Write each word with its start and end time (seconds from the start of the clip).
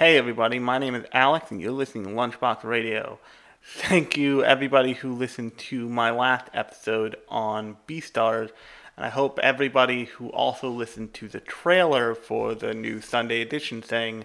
Hey 0.00 0.16
everybody, 0.16 0.58
my 0.58 0.78
name 0.78 0.94
is 0.94 1.04
Alex 1.12 1.50
and 1.50 1.60
you're 1.60 1.72
listening 1.72 2.04
to 2.04 2.10
Lunchbox 2.12 2.64
Radio. 2.64 3.18
Thank 3.62 4.16
you 4.16 4.42
everybody 4.42 4.94
who 4.94 5.12
listened 5.12 5.58
to 5.58 5.90
my 5.90 6.10
last 6.10 6.46
episode 6.54 7.16
on 7.28 7.76
Beastars, 7.86 8.48
and 8.96 9.04
I 9.04 9.10
hope 9.10 9.38
everybody 9.40 10.06
who 10.06 10.30
also 10.30 10.70
listened 10.70 11.12
to 11.12 11.28
the 11.28 11.40
trailer 11.40 12.14
for 12.14 12.54
the 12.54 12.72
new 12.72 13.02
Sunday 13.02 13.42
edition 13.42 13.82
thing 13.82 14.24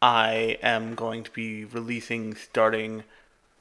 I 0.00 0.58
am 0.62 0.94
going 0.94 1.24
to 1.24 1.30
be 1.32 1.64
releasing 1.64 2.36
starting 2.36 3.02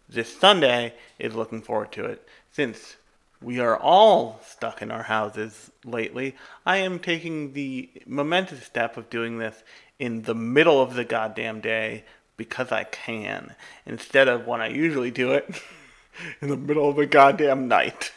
this 0.08 0.32
Sunday 0.32 0.94
is 1.18 1.34
looking 1.34 1.64
forward 1.64 1.92
to 1.94 2.06
it. 2.06 2.28
Since 2.52 2.98
we 3.42 3.60
are 3.60 3.76
all 3.76 4.40
stuck 4.46 4.84
in 4.84 4.92
our 4.92 5.04
houses 5.04 5.72
lately, 5.84 6.36
I 6.64 6.78
am 6.78 7.00
taking 7.00 7.54
the 7.54 7.90
momentous 8.06 8.64
step 8.66 8.98
of 8.98 9.10
doing 9.10 9.40
this 9.40 9.64
in 10.00 10.24
the 10.24 10.34
middle 10.34 10.82
of 10.82 10.96
the 10.96 11.04
goddamn 11.04 11.60
day 11.60 12.06
because 12.38 12.72
I 12.72 12.86
can, 12.86 13.54
instead 13.86 14.30
of 14.30 14.48
when 14.48 14.62
I 14.62 14.70
usually 14.70 15.12
do 15.12 15.34
it 15.34 15.62
in 16.42 16.48
the 16.48 16.58
middle 16.58 16.90
of 16.90 16.96
the 16.96 17.06
goddamn 17.06 17.68
night. 17.68 18.14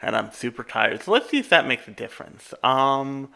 And 0.00 0.16
I'm 0.16 0.32
super 0.32 0.64
tired. 0.64 1.02
So 1.02 1.12
let's 1.12 1.30
see 1.30 1.38
if 1.38 1.50
that 1.50 1.66
makes 1.66 1.86
a 1.86 1.90
difference. 1.90 2.52
Um, 2.62 3.28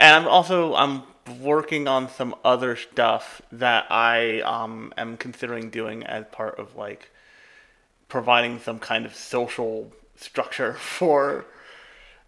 and 0.00 0.16
I'm 0.16 0.28
also 0.28 0.74
I'm 0.74 1.02
working 1.40 1.86
on 1.86 2.08
some 2.08 2.34
other 2.44 2.74
stuff 2.74 3.42
that 3.52 3.86
I 3.90 4.40
um, 4.40 4.92
am 4.96 5.16
considering 5.16 5.70
doing 5.70 6.04
as 6.04 6.24
part 6.32 6.58
of 6.58 6.74
like 6.74 7.10
providing 8.08 8.58
some 8.58 8.78
kind 8.78 9.06
of 9.06 9.14
social 9.14 9.92
structure 10.16 10.72
for 10.78 11.46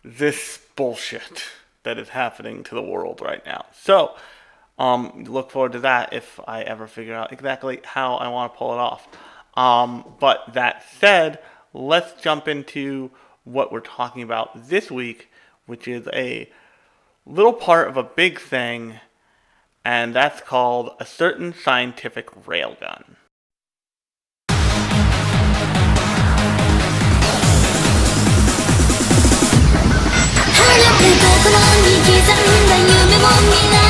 this 0.05 0.61
bullshit 0.77 1.45
that 1.85 1.99
is 1.99 2.11
happening 2.11 2.65
to 2.65 2.75
the 2.75 2.83
world 2.83 3.21
right 3.23 3.45
now. 3.47 3.67
So, 3.73 4.17
um, 4.79 5.25
look 5.25 5.51
forward 5.51 5.73
to 5.73 5.81
that 5.81 6.13
if 6.13 6.41
I 6.47 6.63
ever 6.63 6.87
figure 6.87 7.15
out 7.15 7.33
exactly 7.33 7.81
how 7.85 8.17
I 8.17 8.29
want 8.29 8.53
to 8.53 8.59
pull 8.59 8.73
it 8.73 8.79
off. 8.79 9.07
Um, 9.57 10.05
but 10.19 10.55
that 10.55 10.85
said, 10.99 11.39
let's 11.73 12.21
jump 12.21 12.49
into 12.49 13.11
what 13.45 13.71
we're 13.71 13.81
talking 13.81 14.23
about 14.23 14.69
this 14.69 14.91
week, 14.91 15.31
which 15.67 15.87
is 15.87 16.09
a 16.13 16.51
little 17.25 17.53
part 17.53 17.89
of 17.89 17.97
a 17.97 18.03
big 18.03 18.41
thing, 18.41 19.01
and 19.85 20.15
that's 20.15 20.41
called 20.41 20.91
a 20.99 21.07
certain 21.07 21.55
scientific 21.55 22.31
railgun. 22.47 23.14
want 33.25 33.49
me 33.49 33.71
now 33.71 33.84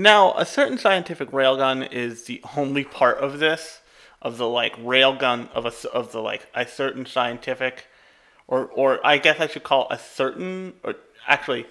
Now, 0.00 0.32
a 0.38 0.46
certain 0.46 0.78
scientific 0.78 1.30
railgun 1.30 1.92
is 1.92 2.24
the 2.24 2.40
only 2.56 2.84
part 2.84 3.18
of 3.18 3.38
this, 3.38 3.82
of 4.22 4.38
the 4.38 4.48
like 4.48 4.74
railgun 4.76 5.52
of 5.52 5.66
a 5.66 5.88
of 5.90 6.12
the 6.12 6.22
like 6.22 6.46
a 6.54 6.66
certain 6.66 7.04
scientific, 7.04 7.86
or 8.48 8.64
or 8.68 9.06
I 9.06 9.18
guess 9.18 9.40
I 9.40 9.46
should 9.46 9.62
call 9.62 9.88
a 9.90 9.98
certain, 9.98 10.72
or 10.82 10.94
actually, 11.26 11.66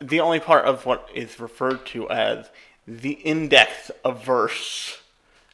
the 0.00 0.20
only 0.20 0.38
part 0.38 0.66
of 0.66 0.86
what 0.86 1.10
is 1.12 1.40
referred 1.40 1.84
to 1.86 2.08
as 2.08 2.48
the 2.86 3.14
index 3.14 3.90
of 4.04 4.24
verse, 4.24 5.00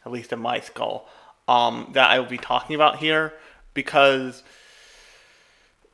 at 0.05 0.13
least 0.13 0.31
in 0.31 0.41
my 0.41 0.61
skull, 0.61 1.09
um, 1.49 1.89
that 1.95 2.11
I 2.11 2.19
will 2.19 2.29
be 2.29 2.37
talking 2.37 2.75
about 2.75 2.99
here, 2.99 3.33
because 3.73 4.43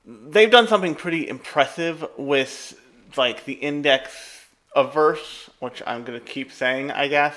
they've 0.05 0.51
done 0.51 0.67
something 0.67 0.97
pretty 0.97 1.29
impressive 1.29 2.05
with 2.17 2.75
like 3.17 3.45
the 3.45 3.53
index 3.53 4.38
of 4.75 4.95
verse, 4.95 5.51
which 5.61 5.83
I'm 5.87 6.05
gonna 6.05 6.21
keep 6.21 6.53
saying, 6.53 6.91
I 6.91 7.09
guess. 7.09 7.35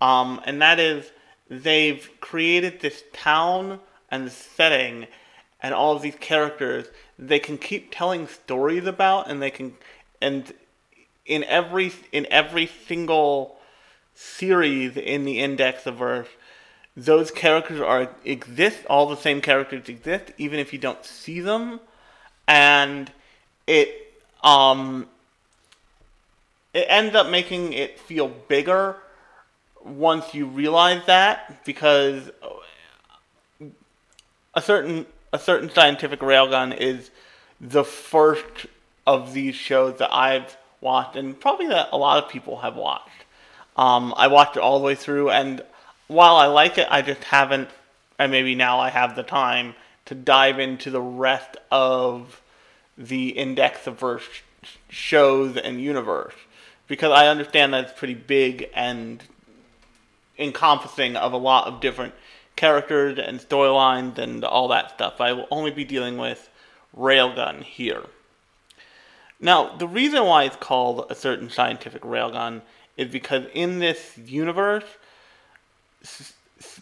Um, 0.00 0.40
and 0.44 0.60
that 0.62 0.78
is 0.78 1.10
they've 1.48 2.08
created 2.20 2.80
this 2.80 3.04
town 3.12 3.80
and 4.10 4.30
setting 4.30 5.06
and 5.60 5.74
all 5.74 5.96
of 5.96 6.02
these 6.02 6.16
characters 6.16 6.86
they 7.18 7.38
can 7.38 7.58
keep 7.58 7.88
telling 7.90 8.26
stories 8.26 8.86
about 8.86 9.30
and 9.30 9.40
they 9.40 9.50
can 9.50 9.74
and 10.20 10.52
in 11.24 11.44
every 11.44 11.92
in 12.12 12.26
every 12.30 12.66
single 12.66 13.58
series 14.14 14.96
in 14.96 15.24
the 15.24 15.38
index 15.38 15.86
of 15.86 15.96
verse 15.96 16.28
those 16.96 17.30
characters 17.30 17.80
are 17.80 18.10
exist 18.24 18.78
all 18.88 19.06
the 19.06 19.16
same 19.16 19.40
characters 19.40 19.88
exist 19.88 20.32
even 20.38 20.58
if 20.58 20.72
you 20.72 20.78
don't 20.78 21.04
see 21.04 21.40
them 21.40 21.80
and 22.48 23.10
it 23.66 24.12
um 24.42 25.06
it 26.76 26.84
ends 26.90 27.14
up 27.14 27.30
making 27.30 27.72
it 27.72 27.98
feel 27.98 28.28
bigger 28.28 28.96
once 29.82 30.34
you 30.34 30.44
realize 30.44 31.00
that 31.06 31.64
because 31.64 32.30
a 34.54 34.60
certain 34.60 35.06
a 35.32 35.38
certain 35.38 35.70
scientific 35.70 36.20
railgun 36.20 36.76
is 36.76 37.10
the 37.62 37.82
first 37.82 38.66
of 39.06 39.32
these 39.32 39.54
shows 39.54 39.98
that 39.98 40.12
I've 40.12 40.54
watched 40.82 41.16
and 41.16 41.38
probably 41.40 41.68
that 41.68 41.88
a 41.92 41.96
lot 41.96 42.22
of 42.22 42.28
people 42.30 42.58
have 42.58 42.76
watched. 42.76 43.08
Um, 43.78 44.12
I 44.14 44.26
watched 44.26 44.56
it 44.56 44.60
all 44.60 44.78
the 44.78 44.84
way 44.84 44.94
through 44.94 45.30
and 45.30 45.62
while 46.08 46.36
I 46.36 46.46
like 46.46 46.76
it, 46.76 46.88
I 46.90 47.00
just 47.00 47.24
haven't 47.24 47.70
and 48.18 48.30
maybe 48.30 48.54
now 48.54 48.80
I 48.80 48.90
have 48.90 49.16
the 49.16 49.22
time 49.22 49.74
to 50.04 50.14
dive 50.14 50.58
into 50.58 50.90
the 50.90 51.00
rest 51.00 51.56
of 51.70 52.42
the 52.98 53.30
index 53.30 53.86
of 53.86 53.98
verse 53.98 54.28
shows 54.90 55.56
and 55.56 55.80
universe 55.80 56.34
because 56.88 57.12
I 57.12 57.28
understand 57.28 57.74
that 57.74 57.84
it's 57.84 57.98
pretty 57.98 58.14
big 58.14 58.68
and 58.74 59.22
encompassing 60.38 61.16
of 61.16 61.32
a 61.32 61.36
lot 61.38 61.66
of 61.66 61.80
different 61.80 62.14
characters 62.56 63.18
and 63.18 63.40
storylines 63.40 64.18
and 64.18 64.44
all 64.44 64.68
that 64.68 64.90
stuff. 64.90 65.20
I 65.20 65.32
will 65.32 65.46
only 65.50 65.70
be 65.70 65.84
dealing 65.84 66.16
with 66.18 66.48
Railgun 66.96 67.62
here. 67.62 68.04
Now, 69.40 69.76
the 69.76 69.86
reason 69.86 70.24
why 70.24 70.44
it's 70.44 70.56
called 70.56 71.06
a 71.10 71.14
certain 71.14 71.50
scientific 71.50 72.02
railgun 72.02 72.62
is 72.96 73.08
because 73.10 73.44
in 73.52 73.80
this 73.80 74.16
universe, 74.16 74.84
s- 76.02 76.32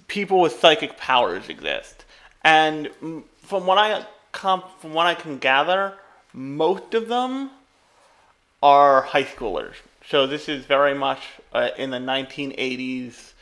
people 0.07 0.41
with 0.41 0.61
psychic 0.61 0.97
powers 0.97 1.49
exist, 1.49 2.05
and 2.45 2.91
from 3.43 3.67
what 3.67 3.79
I 3.79 4.07
com- 4.31 4.63
from 4.79 4.95
what 4.95 5.07
I 5.07 5.15
can 5.15 5.39
gather, 5.39 5.95
most 6.33 6.95
of 6.95 7.09
them 7.09 7.51
are 8.63 9.03
high 9.03 9.25
schoolers. 9.25 9.75
So 10.11 10.27
this 10.27 10.49
is 10.49 10.67
very 10.67 10.95
much 10.95 11.21
uh, 11.53 11.71
in 11.79 11.91
the 11.91 11.99
1980s 11.99 13.33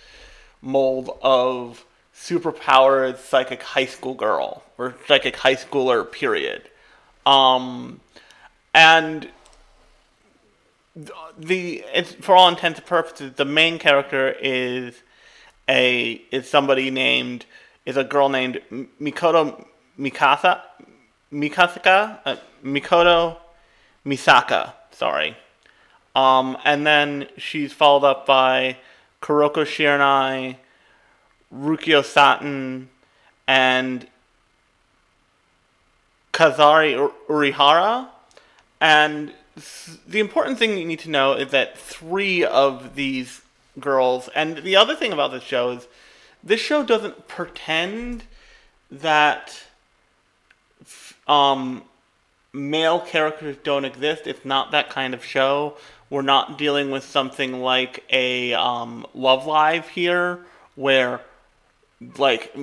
mold 0.61 1.19
of 1.21 1.85
superpowered 2.15 3.19
psychic 3.19 3.63
high 3.63 3.87
school 3.87 4.15
girl 4.15 4.63
or 4.79 4.95
psychic 5.09 5.37
high 5.37 5.57
schooler 5.57 6.11
period. 6.11 6.63
Um, 7.27 8.01
and 8.75 9.29
the 11.39 11.85
for 12.21 12.37
all 12.37 12.49
intents 12.49 12.79
and 12.79 12.87
purposes 12.87 13.33
the 13.37 13.45
main 13.45 13.79
character 13.79 14.31
is 14.31 15.03
a 15.69 16.21
is 16.31 16.49
somebody 16.49 16.91
named 16.91 17.47
is 17.87 17.97
a 17.97 18.05
girl 18.05 18.29
named 18.29 18.61
Mikoto 19.01 19.65
Mikasa 19.99 20.61
Mikasaka 21.33 22.21
uh, 22.27 22.37
Mikoto 22.63 23.39
Misaka 24.05 24.75
sorry 24.91 25.37
um 26.15 26.57
and 26.65 26.87
then 26.87 27.27
she's 27.37 27.73
followed 27.73 28.07
up 28.07 28.27
by 28.27 28.77
Kuroko 29.21 29.65
Shiranai 29.65 30.57
Rukio 31.55 32.03
Saten 32.03 32.87
and 33.47 34.07
Kazari 36.33 36.97
Ur- 36.99 37.13
Urihara 37.29 38.09
and 38.81 39.33
the 40.07 40.19
important 40.19 40.59
thing 40.59 40.79
you 40.79 40.85
need 40.85 41.01
to 41.01 41.11
know 41.11 41.35
is 41.35 41.51
that 41.51 41.77
three 41.77 42.45
of 42.45 42.95
these 42.95 43.43
girls, 43.79 44.29
and 44.35 44.59
the 44.59 44.77
other 44.77 44.95
thing 44.95 45.13
about 45.13 45.33
this 45.33 45.43
show 45.43 45.71
is 45.71 45.87
this 46.43 46.61
show 46.61 46.83
doesn't 46.83 47.29
pretend 47.29 48.25
that 48.91 49.65
um, 51.29 51.83
male 52.53 53.01
characters 53.01 53.57
don't 53.63 53.85
exist. 53.85 54.27
It's 54.27 54.45
not 54.45 54.71
that 54.73 54.91
kind 54.91 55.15
of 55.15 55.25
show. 55.25 55.77
We're 56.13 56.21
not 56.21 56.59
dealing 56.59 56.91
with 56.91 57.05
something 57.05 57.63
like 57.63 58.05
a 58.11 58.53
um, 58.53 59.07
Love 59.15 59.47
Live 59.47 59.89
here, 59.89 60.45
where 60.75 61.23
like 62.19 62.55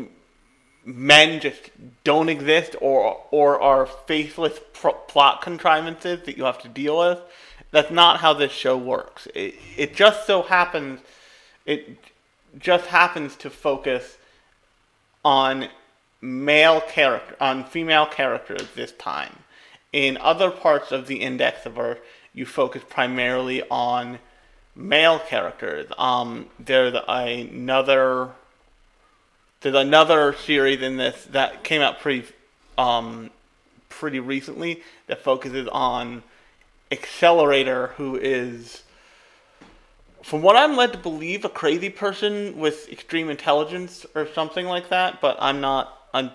men 0.85 1.41
just 1.41 1.71
don't 2.03 2.29
exist 2.29 2.75
or 2.79 3.19
or 3.31 3.59
are 3.59 3.87
faithless 3.87 4.59
pro- 4.73 4.93
plot 4.93 5.41
contrivances 5.41 6.27
that 6.27 6.37
you 6.37 6.43
have 6.43 6.61
to 6.61 6.67
deal 6.67 6.99
with. 6.99 7.21
That's 7.71 7.89
not 7.89 8.19
how 8.19 8.33
this 8.35 8.51
show 8.51 8.77
works. 8.77 9.27
It, 9.33 9.55
it 9.75 9.95
just 9.95 10.27
so 10.27 10.43
happens 10.43 10.99
it 11.65 11.97
just 12.59 12.85
happens 12.85 13.35
to 13.37 13.49
focus 13.49 14.19
on 15.25 15.69
male 16.21 16.81
character 16.81 17.35
on 17.41 17.63
female 17.63 18.05
characters 18.05 18.67
this 18.75 18.91
time. 18.91 19.39
In 19.91 20.17
other 20.17 20.51
parts 20.51 20.91
of 20.91 21.07
the 21.07 21.21
Index 21.21 21.65
of 21.65 21.79
Earth, 21.79 21.97
you 22.33 22.45
focus 22.45 22.83
primarily 22.87 23.63
on 23.69 24.19
male 24.75 25.19
characters. 25.19 25.87
Um, 25.97 26.47
there's 26.59 26.95
another 27.07 28.29
there's 29.61 29.75
another 29.75 30.33
series 30.33 30.81
in 30.81 30.97
this 30.97 31.25
that 31.31 31.63
came 31.63 31.81
out 31.81 31.99
pretty 31.99 32.27
um, 32.77 33.29
pretty 33.89 34.19
recently 34.19 34.81
that 35.07 35.21
focuses 35.21 35.67
on 35.67 36.23
Accelerator, 36.91 37.87
who 37.97 38.15
is 38.15 38.83
from 40.23 40.41
what 40.41 40.55
I'm 40.55 40.75
led 40.75 40.93
to 40.93 40.97
believe, 40.97 41.43
a 41.43 41.49
crazy 41.49 41.89
person 41.89 42.57
with 42.57 42.89
extreme 42.89 43.29
intelligence 43.29 44.05
or 44.15 44.27
something 44.27 44.65
like 44.65 44.89
that. 44.89 45.21
But 45.21 45.37
I'm 45.39 45.59
not. 45.61 45.95
I'm, 46.13 46.31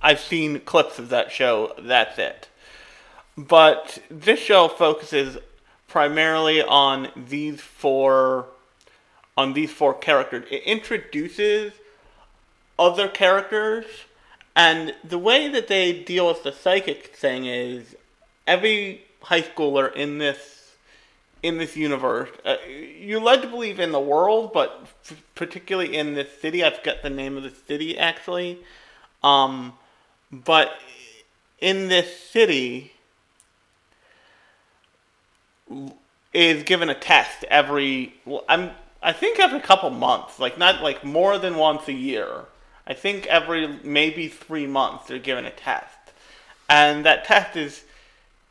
I've 0.00 0.20
seen 0.20 0.60
clips 0.60 0.98
of 0.98 1.10
that 1.10 1.30
show. 1.30 1.74
That's 1.78 2.18
it. 2.18 2.48
But 3.38 4.00
this 4.10 4.40
show 4.40 4.66
focuses 4.66 5.38
primarily 5.86 6.60
on 6.60 7.08
these 7.14 7.60
four, 7.60 8.46
on 9.36 9.52
these 9.52 9.70
four 9.70 9.94
characters. 9.94 10.44
It 10.50 10.64
introduces 10.64 11.72
other 12.76 13.06
characters, 13.06 13.84
and 14.56 14.92
the 15.04 15.18
way 15.18 15.46
that 15.46 15.68
they 15.68 16.02
deal 16.02 16.26
with 16.26 16.42
the 16.42 16.50
psychic 16.50 17.14
thing 17.14 17.46
is 17.46 17.94
every 18.44 19.04
high 19.22 19.42
schooler 19.42 19.94
in 19.94 20.18
this 20.18 20.72
in 21.40 21.58
this 21.58 21.76
universe. 21.76 22.30
Uh, 22.44 22.56
you're 22.66 23.20
led 23.20 23.42
to 23.42 23.48
believe 23.48 23.78
in 23.78 23.92
the 23.92 24.00
world, 24.00 24.52
but 24.52 24.88
f- 25.08 25.22
particularly 25.36 25.96
in 25.96 26.14
this 26.14 26.28
city. 26.40 26.64
I 26.64 26.70
forget 26.70 27.04
the 27.04 27.10
name 27.10 27.36
of 27.36 27.44
the 27.44 27.52
city 27.68 27.96
actually. 27.96 28.58
Um, 29.22 29.74
but 30.32 30.72
in 31.60 31.86
this 31.86 32.18
city 32.18 32.94
is 36.32 36.62
given 36.64 36.88
a 36.88 36.94
test 36.94 37.44
every. 37.44 38.14
I'm. 38.48 38.70
I 39.00 39.12
think 39.12 39.38
every 39.38 39.60
couple 39.60 39.90
months, 39.90 40.38
like 40.38 40.58
not 40.58 40.82
like 40.82 41.04
more 41.04 41.38
than 41.38 41.56
once 41.56 41.88
a 41.88 41.92
year. 41.92 42.46
I 42.86 42.94
think 42.94 43.26
every 43.26 43.68
maybe 43.84 44.28
three 44.28 44.66
months 44.66 45.06
they're 45.06 45.18
given 45.18 45.44
a 45.44 45.50
test, 45.50 45.96
and 46.68 47.04
that 47.04 47.24
test 47.24 47.56
is 47.56 47.84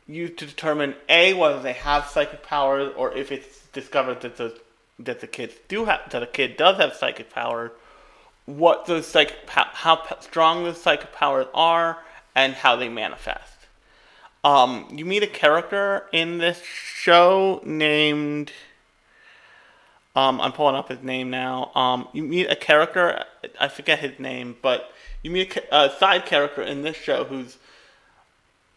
used 0.06 0.38
to 0.38 0.46
determine 0.46 0.94
a 1.08 1.34
whether 1.34 1.60
they 1.60 1.74
have 1.74 2.06
psychic 2.06 2.42
powers 2.42 2.92
or 2.96 3.12
if 3.12 3.30
it's 3.30 3.60
discovered 3.72 4.22
that 4.22 4.36
the 4.38 4.58
that 4.98 5.20
the 5.20 5.26
kids 5.26 5.54
do 5.68 5.84
have 5.84 6.08
that 6.10 6.22
a 6.22 6.26
kid 6.26 6.56
does 6.56 6.78
have 6.78 6.94
psychic 6.94 7.30
power, 7.30 7.72
what 8.46 8.86
those 8.86 9.06
psychic 9.06 9.36
how 9.48 10.02
strong 10.20 10.64
those 10.64 10.80
psychic 10.80 11.12
powers 11.12 11.46
are 11.52 11.98
and 12.34 12.54
how 12.54 12.76
they 12.76 12.88
manifest. 12.88 13.57
Um, 14.48 14.86
you 14.90 15.04
meet 15.04 15.22
a 15.22 15.26
character 15.26 16.06
in 16.10 16.38
this 16.38 16.62
show 16.64 17.60
named. 17.66 18.50
Um, 20.16 20.40
I'm 20.40 20.52
pulling 20.52 20.74
up 20.74 20.88
his 20.88 21.02
name 21.02 21.28
now. 21.28 21.70
Um, 21.74 22.08
you 22.14 22.22
meet 22.22 22.50
a 22.50 22.56
character, 22.56 23.24
I 23.60 23.68
forget 23.68 23.98
his 23.98 24.18
name, 24.18 24.56
but 24.62 24.90
you 25.22 25.30
meet 25.30 25.54
a, 25.54 25.84
a 25.84 25.90
side 25.98 26.24
character 26.24 26.62
in 26.62 26.80
this 26.80 26.96
show 26.96 27.24
who's 27.24 27.58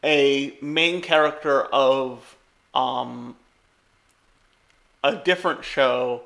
a 0.04 0.58
main 0.62 1.00
character 1.02 1.62
of 1.62 2.36
um, 2.74 3.38
a 5.06 5.16
different 5.16 5.64
show 5.64 6.24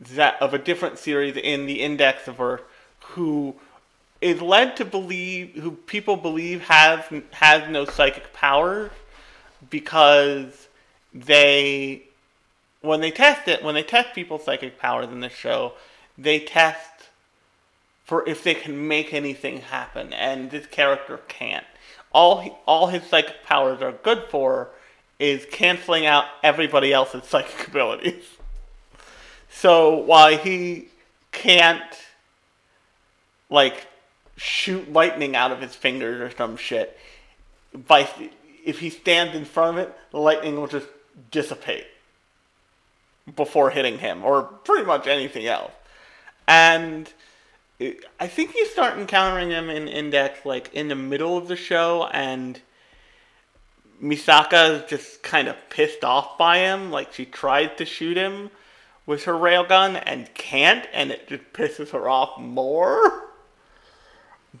that 0.00 0.42
of 0.42 0.54
a 0.54 0.58
different 0.58 0.98
series 0.98 1.36
in 1.36 1.66
the 1.66 1.82
Index 1.82 2.26
of 2.26 2.40
Earth, 2.40 2.62
who 3.14 3.54
is 4.22 4.40
led 4.40 4.76
to 4.76 4.84
believe, 4.84 5.54
who 5.56 5.72
people 5.72 6.16
believe 6.16 6.62
has 6.62 7.04
has 7.32 7.68
no 7.68 7.84
psychic 7.84 8.32
power 8.32 8.90
because 9.68 10.68
they 11.12 12.04
when 12.80 13.00
they 13.00 13.10
test 13.10 13.48
it, 13.48 13.62
when 13.62 13.74
they 13.74 13.82
test 13.82 14.14
people's 14.14 14.44
psychic 14.44 14.78
powers 14.78 15.08
in 15.08 15.20
this 15.20 15.32
show, 15.32 15.74
they 16.16 16.38
test 16.38 17.08
for 18.04 18.28
if 18.28 18.44
they 18.44 18.54
can 18.54 18.88
make 18.88 19.12
anything 19.12 19.60
happen, 19.60 20.12
and 20.12 20.50
this 20.50 20.66
character 20.66 21.18
can't. 21.28 21.66
All 22.12 22.40
he, 22.40 22.52
all 22.66 22.88
his 22.88 23.02
psychic 23.04 23.42
powers 23.42 23.80
are 23.82 23.92
good 23.92 24.24
for 24.30 24.70
is 25.18 25.46
canceling 25.50 26.06
out 26.06 26.24
everybody 26.42 26.92
else's 26.92 27.24
psychic 27.24 27.68
abilities. 27.68 28.24
So 29.48 29.96
while 29.96 30.36
he 30.36 30.88
can't 31.30 31.82
like 33.48 33.86
shoot 34.36 34.92
lightning 34.92 35.36
out 35.36 35.52
of 35.52 35.60
his 35.60 35.74
fingers 35.74 36.20
or 36.20 36.34
some 36.36 36.56
shit, 36.56 36.98
by 37.74 38.08
if 38.64 38.78
he 38.78 38.90
stands 38.90 39.34
in 39.34 39.44
front 39.44 39.76
of 39.76 39.84
it, 39.84 39.94
the 40.10 40.18
lightning 40.18 40.56
will 40.56 40.66
just 40.66 40.88
dissipate 41.30 41.86
before 43.36 43.70
hitting 43.70 43.98
him, 43.98 44.24
or 44.24 44.42
pretty 44.42 44.84
much 44.84 45.06
anything 45.06 45.46
else. 45.46 45.72
And 46.46 47.12
I 48.20 48.26
think 48.26 48.54
you 48.54 48.66
start 48.66 48.98
encountering 48.98 49.50
him 49.50 49.70
in 49.70 49.88
Index 49.88 50.44
like 50.44 50.72
in 50.72 50.88
the 50.88 50.94
middle 50.94 51.36
of 51.36 51.48
the 51.48 51.56
show, 51.56 52.08
and 52.12 52.60
Misaka 54.02 54.82
is 54.82 54.90
just 54.90 55.22
kind 55.22 55.48
of 55.48 55.56
pissed 55.70 56.04
off 56.04 56.36
by 56.36 56.58
him. 56.58 56.90
Like 56.90 57.12
she 57.12 57.24
tried 57.24 57.78
to 57.78 57.84
shoot 57.84 58.16
him 58.16 58.50
with 59.06 59.24
her 59.24 59.34
railgun 59.34 60.02
and 60.04 60.32
can't, 60.34 60.86
and 60.92 61.10
it 61.10 61.28
just 61.28 61.52
pisses 61.52 61.90
her 61.90 62.08
off 62.08 62.38
more. 62.40 63.28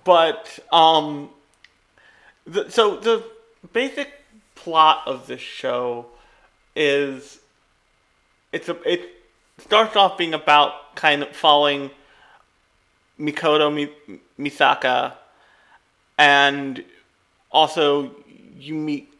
But 0.04 0.58
um, 0.72 1.30
the, 2.46 2.70
so 2.70 2.96
the 2.96 3.24
basic 3.72 4.10
plot 4.54 5.02
of 5.06 5.26
this 5.26 5.40
show 5.40 6.06
is 6.74 7.40
it's 8.52 8.68
a 8.68 8.90
it 8.90 9.08
starts 9.58 9.96
off 9.96 10.16
being 10.16 10.34
about 10.34 10.94
kind 10.94 11.22
of 11.22 11.28
following 11.34 11.90
Mikoto 13.18 13.72
Mi- 13.72 14.18
Misaka, 14.38 15.14
and 16.18 16.84
also 17.50 18.14
you 18.58 18.74
meet 18.74 19.12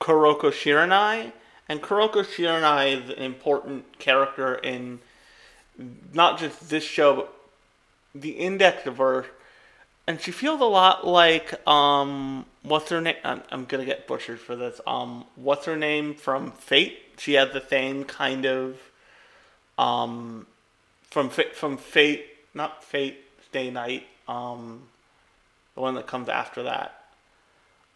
Kuroko 0.00 0.50
Shiranai, 0.50 1.32
and 1.68 1.80
Kuroko 1.80 2.24
Shiranai 2.24 3.02
is 3.02 3.10
an 3.10 3.22
important 3.22 3.98
character 3.98 4.54
in 4.56 5.00
not 6.12 6.38
just 6.38 6.68
this 6.68 6.84
show, 6.84 7.14
but 7.16 7.34
the 8.14 8.30
Index 8.30 8.86
of 8.86 9.00
Earth, 9.00 9.28
and 10.12 10.20
she 10.20 10.30
feels 10.30 10.60
a 10.60 10.66
lot 10.66 11.06
like 11.06 11.66
um, 11.66 12.44
what's 12.62 12.90
her 12.90 13.00
name? 13.00 13.16
I'm, 13.24 13.42
I'm 13.50 13.64
gonna 13.64 13.86
get 13.86 14.06
butchered 14.06 14.38
for 14.38 14.54
this. 14.54 14.78
Um, 14.86 15.24
what's 15.36 15.64
her 15.64 15.74
name 15.74 16.14
from 16.14 16.52
Fate? 16.52 16.98
She 17.16 17.32
has 17.32 17.50
the 17.54 17.66
same 17.66 18.04
kind 18.04 18.44
of 18.44 18.76
um, 19.78 20.46
from 21.10 21.30
from 21.30 21.78
Fate, 21.78 22.26
not 22.52 22.84
Fate 22.84 23.20
Day 23.52 23.70
Night, 23.70 24.06
um, 24.28 24.82
the 25.74 25.80
one 25.80 25.94
that 25.94 26.06
comes 26.06 26.28
after 26.28 26.64
that. 26.64 26.94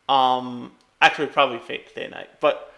Um, 0.09 0.73
actually, 1.03 1.27
probably 1.27 1.59
Fate/stay 1.59 2.09
night, 2.09 2.31
but 2.41 2.73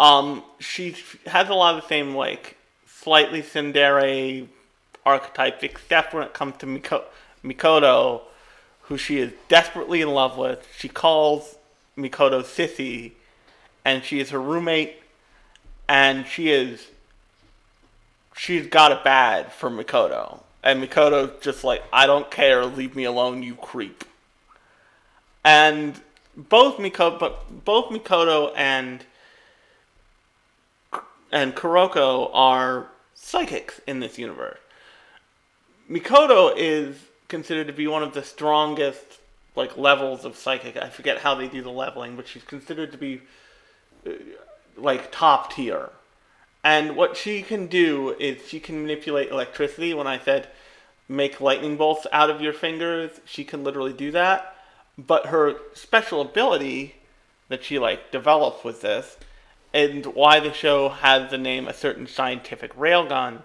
um, 0.00 0.42
she 0.58 0.96
has 1.26 1.48
a 1.48 1.54
lot 1.54 1.76
of 1.76 1.82
the 1.82 1.88
same 1.88 2.16
like 2.16 2.56
slightly 2.86 3.40
tsundere 3.40 4.48
archetypes, 5.06 5.62
except 5.62 6.12
when 6.12 6.24
it 6.24 6.34
comes 6.34 6.56
to 6.56 6.66
Miko- 6.66 7.04
Mikoto, 7.44 8.22
who 8.90 8.98
she 8.98 9.18
is 9.18 9.32
desperately 9.46 10.00
in 10.00 10.10
love 10.10 10.36
with. 10.36 10.66
She 10.76 10.88
calls 10.88 11.54
Mikoto 11.96 12.42
Sissy, 12.42 13.12
and 13.84 14.02
she 14.02 14.18
is 14.18 14.30
her 14.30 14.40
roommate, 14.40 14.96
and 15.88 16.26
she 16.26 16.50
is 16.50 16.88
she's 18.36 18.66
got 18.66 18.90
it 18.90 19.04
bad 19.04 19.52
for 19.52 19.70
Mikoto. 19.70 20.40
And 20.64 20.82
Mikoto's 20.82 21.40
just 21.40 21.62
like, 21.62 21.84
I 21.92 22.08
don't 22.08 22.32
care, 22.32 22.66
leave 22.66 22.96
me 22.96 23.04
alone, 23.04 23.44
you 23.44 23.54
creep. 23.54 24.02
And 25.44 26.00
both 26.36 26.78
Mikoto, 26.78 27.16
but 27.20 27.64
both 27.64 27.90
Mikoto 27.92 28.52
and 28.56 29.04
and 31.30 31.54
Kuroko 31.54 32.28
are 32.34 32.88
psychics 33.14 33.80
in 33.86 34.00
this 34.00 34.18
universe. 34.18 34.58
Mikoto 35.88 36.52
is 36.56 36.96
considered 37.30 37.68
to 37.68 37.72
be 37.72 37.86
one 37.86 38.02
of 38.02 38.12
the 38.12 38.22
strongest 38.22 39.18
like 39.56 39.76
levels 39.76 40.24
of 40.24 40.36
psychic. 40.36 40.76
I 40.76 40.90
forget 40.90 41.18
how 41.18 41.34
they 41.34 41.48
do 41.48 41.62
the 41.62 41.70
leveling, 41.70 42.16
but 42.16 42.28
she's 42.28 42.44
considered 42.44 42.92
to 42.92 42.98
be 42.98 43.22
uh, 44.06 44.10
like 44.76 45.10
top 45.10 45.52
tier. 45.54 45.90
And 46.62 46.94
what 46.94 47.16
she 47.16 47.42
can 47.42 47.66
do 47.66 48.14
is 48.20 48.46
she 48.46 48.60
can 48.60 48.82
manipulate 48.82 49.30
electricity. 49.30 49.94
When 49.94 50.06
I 50.06 50.18
said 50.18 50.48
make 51.08 51.40
lightning 51.40 51.76
bolts 51.76 52.06
out 52.12 52.30
of 52.30 52.40
your 52.40 52.52
fingers, 52.52 53.20
she 53.24 53.44
can 53.44 53.64
literally 53.64 53.92
do 53.92 54.10
that. 54.12 54.54
But 54.96 55.26
her 55.26 55.56
special 55.74 56.20
ability 56.20 56.96
that 57.48 57.64
she 57.64 57.78
like 57.78 58.12
develops 58.12 58.62
with 58.62 58.82
this, 58.82 59.16
and 59.72 60.06
why 60.06 60.40
the 60.40 60.52
show 60.52 60.88
has 60.88 61.30
the 61.30 61.38
name 61.38 61.66
a 61.66 61.74
certain 61.74 62.06
scientific 62.06 62.74
railgun, 62.76 63.42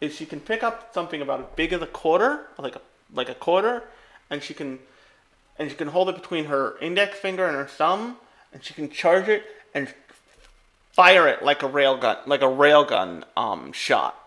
is 0.00 0.14
she 0.14 0.26
can 0.26 0.40
pick 0.40 0.62
up 0.62 0.94
something 0.94 1.20
about 1.20 1.40
as 1.40 1.46
big 1.56 1.72
as 1.72 1.82
a 1.82 1.86
quarter, 1.86 2.46
like 2.58 2.76
a 2.76 2.80
like 3.12 3.28
a 3.28 3.34
quarter, 3.34 3.84
and 4.30 4.42
she 4.42 4.54
can 4.54 4.78
and 5.58 5.70
she 5.70 5.76
can 5.76 5.88
hold 5.88 6.08
it 6.08 6.14
between 6.14 6.46
her 6.46 6.78
index 6.80 7.18
finger 7.18 7.46
and 7.46 7.56
her 7.56 7.66
thumb, 7.66 8.16
and 8.52 8.64
she 8.64 8.74
can 8.74 8.90
charge 8.90 9.28
it 9.28 9.44
and 9.74 9.92
fire 10.92 11.28
it 11.28 11.42
like 11.42 11.62
a 11.62 11.68
railgun, 11.68 12.26
like 12.26 12.42
a 12.42 12.46
railgun 12.46 13.24
um, 13.36 13.72
shot, 13.72 14.18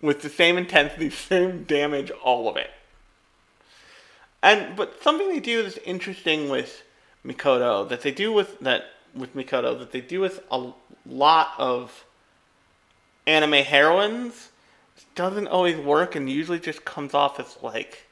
with 0.00 0.22
the 0.22 0.28
same 0.28 0.56
intensity, 0.56 1.10
same 1.30 1.64
damage, 1.64 2.10
all 2.22 2.48
of 2.48 2.56
it. 2.56 2.70
And 4.42 4.76
but 4.76 5.02
something 5.02 5.28
they 5.28 5.40
do 5.40 5.62
that's 5.62 5.78
interesting 5.78 6.48
with 6.50 6.82
Mikoto 7.26 7.88
that 7.88 8.02
they 8.02 8.10
do 8.10 8.32
with 8.32 8.58
that 8.60 8.84
with 9.14 9.34
Mikoto 9.34 9.78
that 9.78 9.92
they 9.92 10.00
do 10.00 10.20
with 10.20 10.40
a 10.50 10.72
lot 11.06 11.52
of 11.56 12.04
anime 13.26 13.64
heroines 13.64 14.50
doesn't 15.14 15.48
always 15.48 15.76
work 15.76 16.14
and 16.14 16.28
usually 16.30 16.58
just 16.58 16.84
comes 16.84 17.14
off 17.14 17.38
as 17.40 17.56
like 17.62 18.06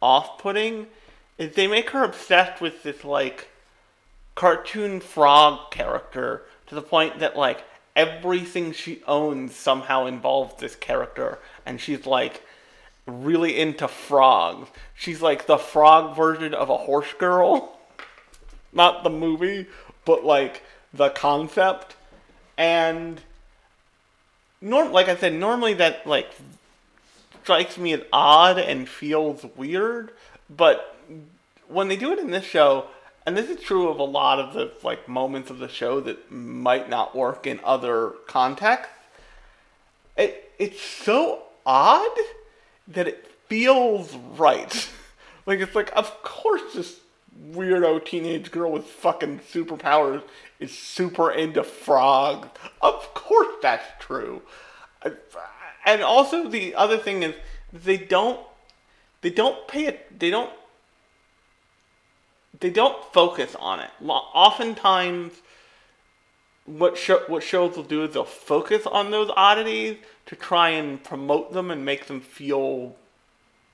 off-putting 0.00 0.86
is 1.38 1.54
they 1.54 1.66
make 1.66 1.90
her 1.90 2.04
obsessed 2.04 2.60
with 2.60 2.82
this 2.82 3.04
like 3.04 3.48
cartoon 4.34 5.00
frog 5.00 5.70
character 5.70 6.42
to 6.66 6.74
the 6.74 6.82
point 6.82 7.18
that 7.18 7.36
like 7.36 7.64
everything 7.94 8.72
she 8.72 9.02
owns 9.06 9.54
somehow 9.54 10.06
involves 10.06 10.54
this 10.60 10.74
character 10.74 11.38
and 11.66 11.80
she's 11.80 12.06
like 12.06 12.42
really 13.06 13.58
into 13.58 13.88
frogs. 13.88 14.68
She's 14.94 15.20
like 15.20 15.46
the 15.46 15.58
frog 15.58 16.16
version 16.16 16.54
of 16.54 16.70
a 16.70 16.76
horse 16.76 17.12
girl. 17.18 17.78
Not 18.72 19.04
the 19.04 19.10
movie, 19.10 19.66
but 20.04 20.24
like 20.24 20.62
the 20.94 21.10
concept. 21.10 21.96
And 22.56 23.20
norm 24.62 24.92
like 24.92 25.08
I 25.08 25.16
said, 25.16 25.34
normally 25.34 25.74
that 25.74 26.06
like 26.06 26.30
strikes 27.42 27.76
me 27.76 27.92
as 27.92 28.02
odd 28.12 28.58
and 28.58 28.88
feels 28.88 29.44
weird, 29.56 30.12
but 30.48 30.96
when 31.68 31.88
they 31.88 31.96
do 31.96 32.12
it 32.12 32.18
in 32.18 32.30
this 32.30 32.44
show, 32.44 32.86
and 33.26 33.36
this 33.36 33.50
is 33.50 33.60
true 33.60 33.88
of 33.88 33.98
a 33.98 34.04
lot 34.04 34.38
of 34.38 34.54
the 34.54 34.72
like 34.82 35.08
moments 35.08 35.50
of 35.50 35.58
the 35.58 35.68
show 35.68 36.00
that 36.00 36.30
might 36.30 36.88
not 36.88 37.14
work 37.14 37.46
in 37.46 37.60
other 37.64 38.10
contexts, 38.26 38.94
it 40.16 40.50
it's 40.58 40.80
so 40.80 41.42
odd 41.66 42.16
that 42.88 43.08
it 43.08 43.26
feels 43.48 44.14
right. 44.36 44.88
like 45.46 45.60
it's 45.60 45.74
like 45.74 45.92
of 45.96 46.22
course 46.22 46.74
this 46.74 47.00
weirdo 47.52 48.04
teenage 48.04 48.50
girl 48.50 48.70
with 48.70 48.84
fucking 48.84 49.40
superpowers 49.40 50.22
is 50.62 50.76
super 50.76 51.30
into 51.30 51.62
frogs. 51.64 52.48
Of 52.80 53.12
course 53.14 53.54
that's 53.60 53.84
true. 53.98 54.42
And 55.84 56.02
also 56.02 56.48
the 56.48 56.74
other 56.74 56.96
thing 56.96 57.22
is 57.22 57.34
they 57.72 57.96
don't 57.96 58.40
they 59.20 59.30
don't 59.30 59.66
pay 59.66 59.86
it 59.86 60.18
they 60.18 60.30
don't 60.30 60.50
they 62.60 62.70
don't 62.70 63.02
focus 63.12 63.56
on 63.58 63.80
it. 63.80 63.90
Oftentimes 64.06 65.32
what 66.64 66.98
what 67.28 67.42
shows 67.42 67.76
will 67.76 67.82
do 67.82 68.04
is 68.04 68.14
they'll 68.14 68.24
focus 68.24 68.86
on 68.86 69.10
those 69.10 69.30
oddities 69.36 69.96
to 70.26 70.36
try 70.36 70.68
and 70.70 71.02
promote 71.02 71.52
them 71.52 71.70
and 71.70 71.84
make 71.84 72.06
them 72.06 72.20
feel 72.20 72.94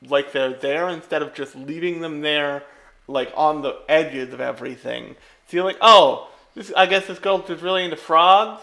like 0.07 0.33
they're 0.33 0.55
there 0.55 0.89
instead 0.89 1.23
of 1.23 1.35
just 1.35 1.55
leaving 1.55 2.01
them 2.01 2.23
there 2.23 2.65
like 3.07 3.33
on 3.37 3.63
the 3.63 3.79
edges 3.89 4.33
of 4.33 4.41
everything. 4.41 5.17
So 5.49 5.65
like, 5.65 5.79
oh, 5.81 6.31
this, 6.55 6.73
I 6.77 6.87
guess 6.87 7.07
this 7.07 7.19
girl's 7.19 7.47
just 7.47 7.63
really 7.63 7.85
into 7.85 7.97
frogs. 7.97 8.63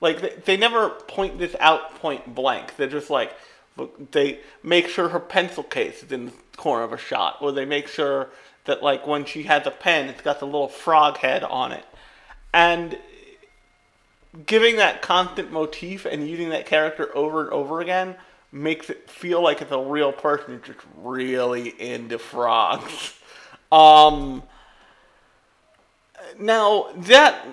Like 0.00 0.20
they, 0.20 0.34
they 0.44 0.56
never 0.56 0.90
point 0.90 1.38
this 1.38 1.56
out 1.60 1.96
point 1.96 2.34
blank. 2.34 2.76
They're 2.76 2.88
just 2.88 3.10
like, 3.10 3.34
look, 3.76 4.12
they 4.12 4.40
make 4.62 4.88
sure 4.88 5.08
her 5.08 5.20
pencil 5.20 5.62
case 5.62 6.02
is 6.02 6.12
in 6.12 6.26
the 6.26 6.32
corner 6.56 6.84
of 6.84 6.92
a 6.92 6.98
shot, 6.98 7.38
or 7.40 7.52
they 7.52 7.64
make 7.64 7.88
sure 7.88 8.28
that 8.64 8.82
like 8.82 9.06
when 9.06 9.24
she 9.24 9.44
has 9.44 9.66
a 9.66 9.70
pen, 9.70 10.08
it's 10.08 10.22
got 10.22 10.40
the 10.40 10.46
little 10.46 10.68
frog 10.68 11.16
head 11.18 11.42
on 11.42 11.72
it, 11.72 11.84
and 12.52 12.98
giving 14.46 14.76
that 14.76 15.02
constant 15.02 15.50
motif 15.50 16.04
and 16.04 16.28
using 16.28 16.50
that 16.50 16.66
character 16.66 17.14
over 17.16 17.44
and 17.44 17.50
over 17.50 17.80
again 17.80 18.14
makes 18.52 18.88
it 18.90 19.10
feel 19.10 19.42
like 19.42 19.60
it's 19.60 19.72
a 19.72 19.78
real 19.78 20.12
person 20.12 20.54
who's 20.54 20.66
just 20.66 20.86
really 20.96 21.68
into 21.80 22.18
frogs. 22.18 23.14
Um, 23.70 24.44
now 26.38 26.88
that 26.96 27.46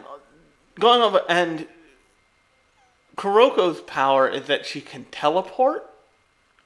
going 0.80 1.02
over 1.02 1.22
and 1.30 1.68
Kuroko's 3.16 3.82
power 3.82 4.28
is 4.28 4.48
that 4.48 4.66
she 4.66 4.82
can 4.82 5.06
teleport, 5.06 5.90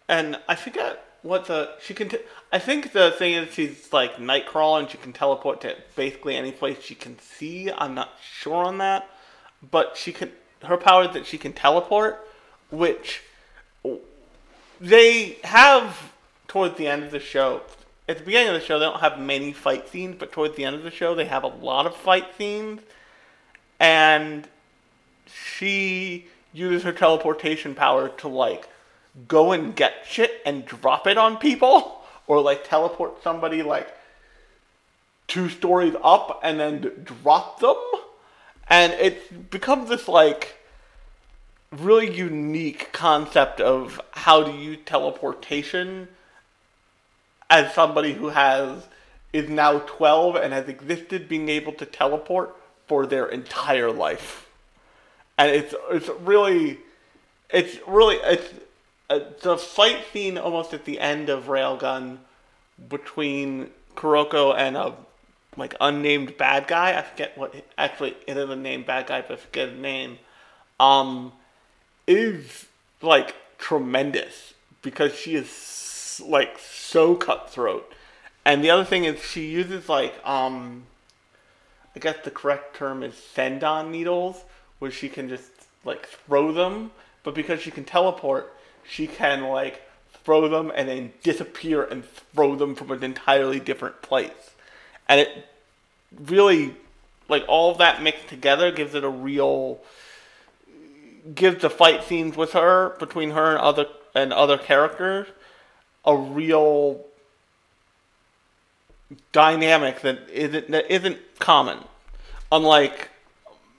and 0.07 0.39
I 0.47 0.55
forget 0.55 1.05
what 1.21 1.45
the 1.45 1.75
she 1.81 1.93
can. 1.93 2.11
I 2.51 2.59
think 2.59 2.91
the 2.93 3.11
thing 3.11 3.33
is 3.33 3.53
she's 3.53 3.93
like 3.93 4.15
Nightcrawler 4.15 4.79
and 4.79 4.89
she 4.89 4.97
can 4.97 5.13
teleport 5.13 5.61
to 5.61 5.75
basically 5.95 6.35
any 6.35 6.51
place 6.51 6.81
she 6.81 6.95
can 6.95 7.19
see. 7.19 7.71
I'm 7.71 7.93
not 7.93 8.13
sure 8.21 8.65
on 8.65 8.79
that, 8.79 9.09
but 9.69 9.95
she 9.95 10.11
can. 10.11 10.31
Her 10.63 10.77
power 10.77 11.03
is 11.03 11.13
that 11.13 11.25
she 11.25 11.37
can 11.37 11.53
teleport, 11.53 12.27
which 12.69 13.21
they 14.81 15.37
have 15.43 16.11
towards 16.47 16.77
the 16.77 16.87
end 16.87 17.03
of 17.03 17.11
the 17.11 17.19
show. 17.19 17.61
At 18.09 18.17
the 18.17 18.23
beginning 18.23 18.47
of 18.47 18.59
the 18.59 18.65
show, 18.65 18.79
they 18.79 18.85
don't 18.85 19.01
have 19.01 19.19
many 19.19 19.53
fight 19.53 19.87
scenes, 19.87 20.15
but 20.17 20.31
towards 20.31 20.55
the 20.55 20.65
end 20.65 20.75
of 20.75 20.81
the 20.81 20.89
show, 20.89 21.13
they 21.13 21.25
have 21.25 21.43
a 21.43 21.47
lot 21.47 21.85
of 21.85 21.95
fight 21.95 22.25
scenes, 22.35 22.81
and 23.79 24.47
she 25.27 26.25
uses 26.51 26.81
her 26.81 26.91
teleportation 26.91 27.75
power 27.75 28.09
to 28.09 28.27
like 28.27 28.67
go 29.27 29.51
and 29.51 29.75
get 29.75 30.07
shit 30.09 30.41
and 30.43 30.65
drop 30.65 31.05
it 31.05 31.19
on 31.19 31.37
people, 31.37 32.01
or 32.27 32.41
like 32.41 32.67
teleport 32.67 33.21
somebody 33.21 33.61
like 33.61 33.95
two 35.27 35.47
stories 35.47 35.93
up 36.03 36.39
and 36.41 36.59
then 36.59 37.03
drop 37.03 37.59
them, 37.59 37.77
and 38.67 38.91
it 38.93 39.51
becomes 39.51 39.87
this 39.87 40.07
like 40.07 40.57
really 41.71 42.11
unique 42.11 42.91
concept 42.91 43.61
of 43.61 44.01
how 44.13 44.41
to 44.41 44.51
use 44.51 44.79
teleportation 44.83 46.07
as 47.49 47.73
somebody 47.73 48.13
who 48.13 48.29
has 48.29 48.87
is 49.31 49.49
now 49.49 49.79
12 49.79 50.35
and 50.35 50.53
has 50.53 50.67
existed 50.67 51.29
being 51.29 51.49
able 51.49 51.73
to 51.73 51.85
teleport 51.85 52.55
for 52.87 53.05
their 53.05 53.27
entire 53.27 53.91
life 53.91 54.49
and 55.39 55.51
it's 55.51 55.73
it's 55.89 56.09
really 56.19 56.77
it's 57.49 57.79
really 57.87 58.17
it's 58.17 58.53
uh, 59.09 59.21
the 59.41 59.57
fight 59.57 59.97
scene 60.11 60.37
almost 60.37 60.73
at 60.73 60.85
the 60.85 60.99
end 60.99 61.29
of 61.29 61.45
Railgun 61.45 62.19
between 62.89 63.71
Kuroko 63.95 64.53
and 64.55 64.77
a 64.77 64.93
like 65.57 65.75
unnamed 65.81 66.37
bad 66.37 66.67
guy. 66.67 66.97
I 66.97 67.01
forget 67.01 67.37
what 67.37 67.55
actually 67.77 68.15
it 68.27 68.37
is 68.37 68.49
a 68.49 68.55
named 68.55 68.85
bad 68.85 69.07
guy, 69.07 69.21
but 69.21 69.31
I 69.31 69.35
forget 69.37 69.69
his 69.69 69.79
name. 69.79 70.19
Um, 70.79 71.31
is 72.05 72.65
like 73.01 73.35
tremendous 73.57 74.53
because 74.81 75.13
she 75.15 75.35
is 75.35 75.49
like 76.21 76.57
so 76.59 77.15
cutthroat. 77.15 77.91
And 78.45 78.63
the 78.63 78.69
other 78.69 78.85
thing 78.85 79.05
is 79.05 79.23
she 79.23 79.47
uses 79.47 79.89
like 79.89 80.15
um 80.25 80.83
I 81.95 81.99
guess 81.99 82.17
the 82.23 82.31
correct 82.31 82.75
term 82.75 83.03
is 83.03 83.13
senbon 83.13 83.89
needles, 83.89 84.43
where 84.79 84.91
she 84.91 85.09
can 85.09 85.27
just 85.27 85.51
like 85.83 86.07
throw 86.07 86.51
them, 86.51 86.91
but 87.23 87.35
because 87.35 87.61
she 87.61 87.71
can 87.71 87.83
teleport, 87.83 88.53
she 88.87 89.07
can 89.07 89.43
like 89.43 89.81
throw 90.23 90.47
them 90.47 90.71
and 90.75 90.87
then 90.87 91.13
disappear 91.23 91.83
and 91.83 92.05
throw 92.05 92.55
them 92.55 92.75
from 92.75 92.91
an 92.91 93.03
entirely 93.03 93.59
different 93.59 94.01
place. 94.01 94.51
And 95.07 95.19
it 95.19 95.45
really 96.17 96.75
like 97.27 97.45
all 97.47 97.75
that 97.75 98.01
mixed 98.01 98.27
together 98.27 98.71
gives 98.71 98.95
it 98.95 99.03
a 99.03 99.09
real 99.09 99.79
gives 101.35 101.61
the 101.61 101.69
fight 101.69 102.03
scenes 102.03 102.35
with 102.35 102.53
her 102.53 102.95
between 102.99 103.31
her 103.31 103.51
and 103.51 103.59
other 103.59 103.85
and 104.15 104.33
other 104.33 104.57
characters 104.57 105.27
a 106.09 106.15
real 106.15 107.05
dynamic 109.31 110.01
that 110.01 110.29
isn't 110.31 110.71
that 110.71 110.91
isn't 110.91 111.17
common. 111.39 111.79
Unlike 112.51 113.09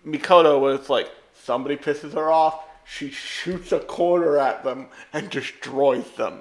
Mikoto, 0.07 0.61
where 0.61 0.75
it's 0.75 0.89
like 0.89 1.11
somebody 1.35 1.77
pisses 1.77 2.15
her 2.15 2.31
off, 2.31 2.65
she 2.85 3.11
shoots 3.11 3.73
a 3.73 3.81
quarter 3.81 4.39
at 4.39 4.63
them 4.63 4.87
and 5.13 5.29
destroys 5.29 6.09
them. 6.13 6.41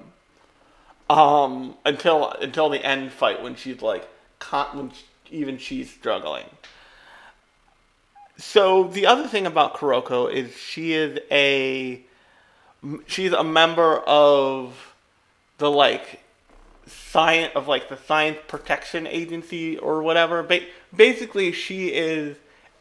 Um, 1.10 1.76
until 1.86 2.32
until 2.34 2.70
the 2.70 2.86
end 2.86 3.12
fight 3.12 3.42
when 3.42 3.56
she's 3.56 3.82
like, 3.82 4.08
con- 4.38 4.78
when 4.78 4.92
even 5.32 5.58
she's 5.58 5.90
struggling. 5.90 6.46
So 8.38 8.84
the 8.86 9.08
other 9.08 9.28
thing 9.28 9.48
about 9.48 9.76
Kuroko 9.76 10.32
is 10.32 10.56
she 10.56 10.94
is 10.94 11.20
a 11.32 12.02
she's 13.08 13.34
a 13.34 13.44
member 13.44 13.98
of 13.98 14.89
the 15.60 15.70
like 15.70 16.22
science 16.88 17.52
of 17.56 17.68
like 17.68 17.88
the 17.90 17.98
science 17.98 18.40
protection 18.48 19.06
agency 19.06 19.78
or 19.78 20.02
whatever 20.02 20.42
ba- 20.42 20.66
basically 20.96 21.52
she 21.52 21.90
is 21.90 22.36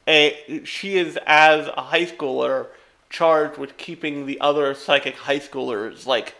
a 0.06 0.62
she 0.64 0.96
is 0.96 1.18
as 1.26 1.66
a 1.68 1.82
high 1.82 2.06
schooler 2.06 2.68
charged 3.10 3.58
with 3.58 3.76
keeping 3.76 4.26
the 4.26 4.40
other 4.40 4.74
psychic 4.74 5.14
high 5.14 5.38
schoolers 5.38 6.06
like 6.06 6.34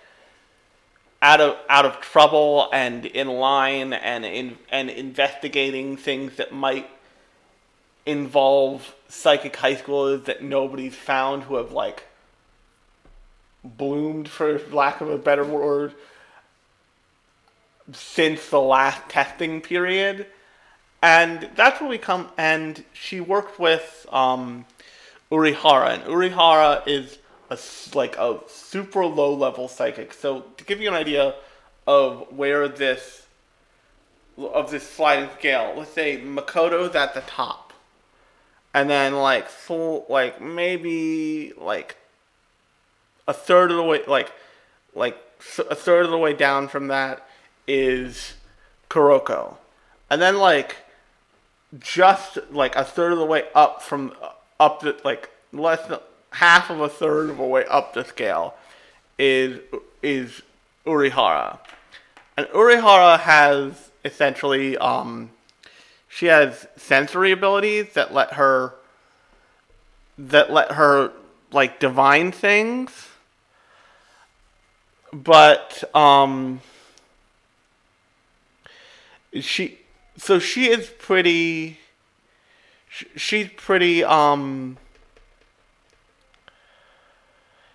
out 1.21 1.41
of 1.41 1.57
out 1.69 1.85
of 1.85 2.01
trouble 2.01 2.69
and 2.73 3.05
in 3.05 3.29
line 3.29 3.93
and 3.93 4.25
in 4.25 4.57
and 4.71 4.89
investigating 4.89 5.97
things 5.97 6.37
that 6.37 6.53
might 6.53 6.89
involve 8.07 8.95
psychic 9.09 9.57
high 9.57 9.75
schoolers 9.75 10.25
that 10.25 10.43
nobody's 10.43 10.95
found 10.95 11.43
who 11.45 11.57
have 11.57 11.73
like 11.73 12.05
bloomed 13.65 14.29
for 14.29 14.59
lack 14.71 15.01
of 15.01 15.11
a 15.11 15.19
better 15.19 15.45
word 15.45 15.93
since 17.93 18.49
the 18.49 18.61
last 18.61 19.09
testing 19.09 19.61
period. 19.61 20.27
And 21.03 21.49
that's 21.55 21.81
where 21.81 21.89
we 21.89 21.99
come 21.99 22.29
and 22.37 22.85
she 22.93 23.21
worked 23.21 23.59
with 23.59 24.07
um, 24.11 24.67
urihara 25.31 25.95
and 25.95 26.03
urihara 26.05 26.87
is 26.87 27.19
a, 27.51 27.59
like 27.97 28.17
a 28.17 28.41
super 28.49 29.07
low 29.07 29.33
level 29.33 29.69
psychic. 29.69 30.13
So 30.13 30.41
to 30.57 30.65
give 30.65 30.81
you 30.81 30.89
an 30.89 30.95
idea 30.95 31.35
of 31.87 32.33
where 32.33 32.69
this 32.69 33.27
of 34.37 34.71
this 34.71 34.89
sliding 34.89 35.31
scale 35.39 35.75
let's 35.77 35.91
say 35.93 36.21
makoto's 36.21 36.95
at 36.97 37.15
the 37.15 37.21
top. 37.23 37.73
And 38.75 38.91
then 38.91 39.15
like 39.15 39.49
full 39.49 40.05
like 40.09 40.41
maybe 40.41 41.53
like 41.57 41.97
a 43.29 43.33
third 43.33 43.71
of 43.71 43.77
the 43.77 43.85
way 43.85 44.03
like 44.07 44.33
like 44.95 45.17
a 45.71 45.77
third 45.77 46.07
of 46.07 46.11
the 46.11 46.19
way 46.19 46.33
down 46.33 46.67
from 46.67 46.89
that 46.89 47.28
is 47.69 48.35
Kuroko. 48.91 49.57
And 50.11 50.21
then 50.21 50.39
like 50.39 50.77
just 51.79 52.39
like 52.51 52.75
a 52.75 52.85
third 52.85 53.13
of 53.13 53.19
the 53.19 53.27
way 53.27 53.45
up 53.55 53.83
from 53.83 54.15
up 54.59 54.81
the 54.81 54.99
like 55.05 55.31
less 55.53 55.87
than 55.87 56.01
half 56.31 56.71
of 56.71 56.81
a 56.81 56.89
third 56.89 57.31
of 57.31 57.39
a 57.39 57.47
way 57.47 57.65
up 57.67 57.93
the 57.93 58.05
scale 58.05 58.55
is 59.19 59.61
is 60.03 60.43
Urihara. 60.87 61.59
And 62.37 62.47
Urihara 62.49 63.21
has 63.21 63.91
essentially 64.05 64.77
um 64.79 65.31
she 66.09 66.27
has 66.27 66.67
sensory 66.77 67.33
abilities 67.33 67.93
that 67.93 68.15
let 68.15 68.35
her 68.35 68.75
that 70.17 70.51
let 70.51 70.73
her 70.73 71.13
like 71.53 71.79
divine 71.79 72.33
things 72.33 73.09
but 75.13 75.85
um 75.95 76.61
she 79.41 79.79
so 80.17 80.39
she 80.39 80.69
is 80.69 80.91
pretty 80.99 81.79
sh- 82.89 83.05
she's 83.17 83.49
pretty 83.57 84.03
um 84.03 84.77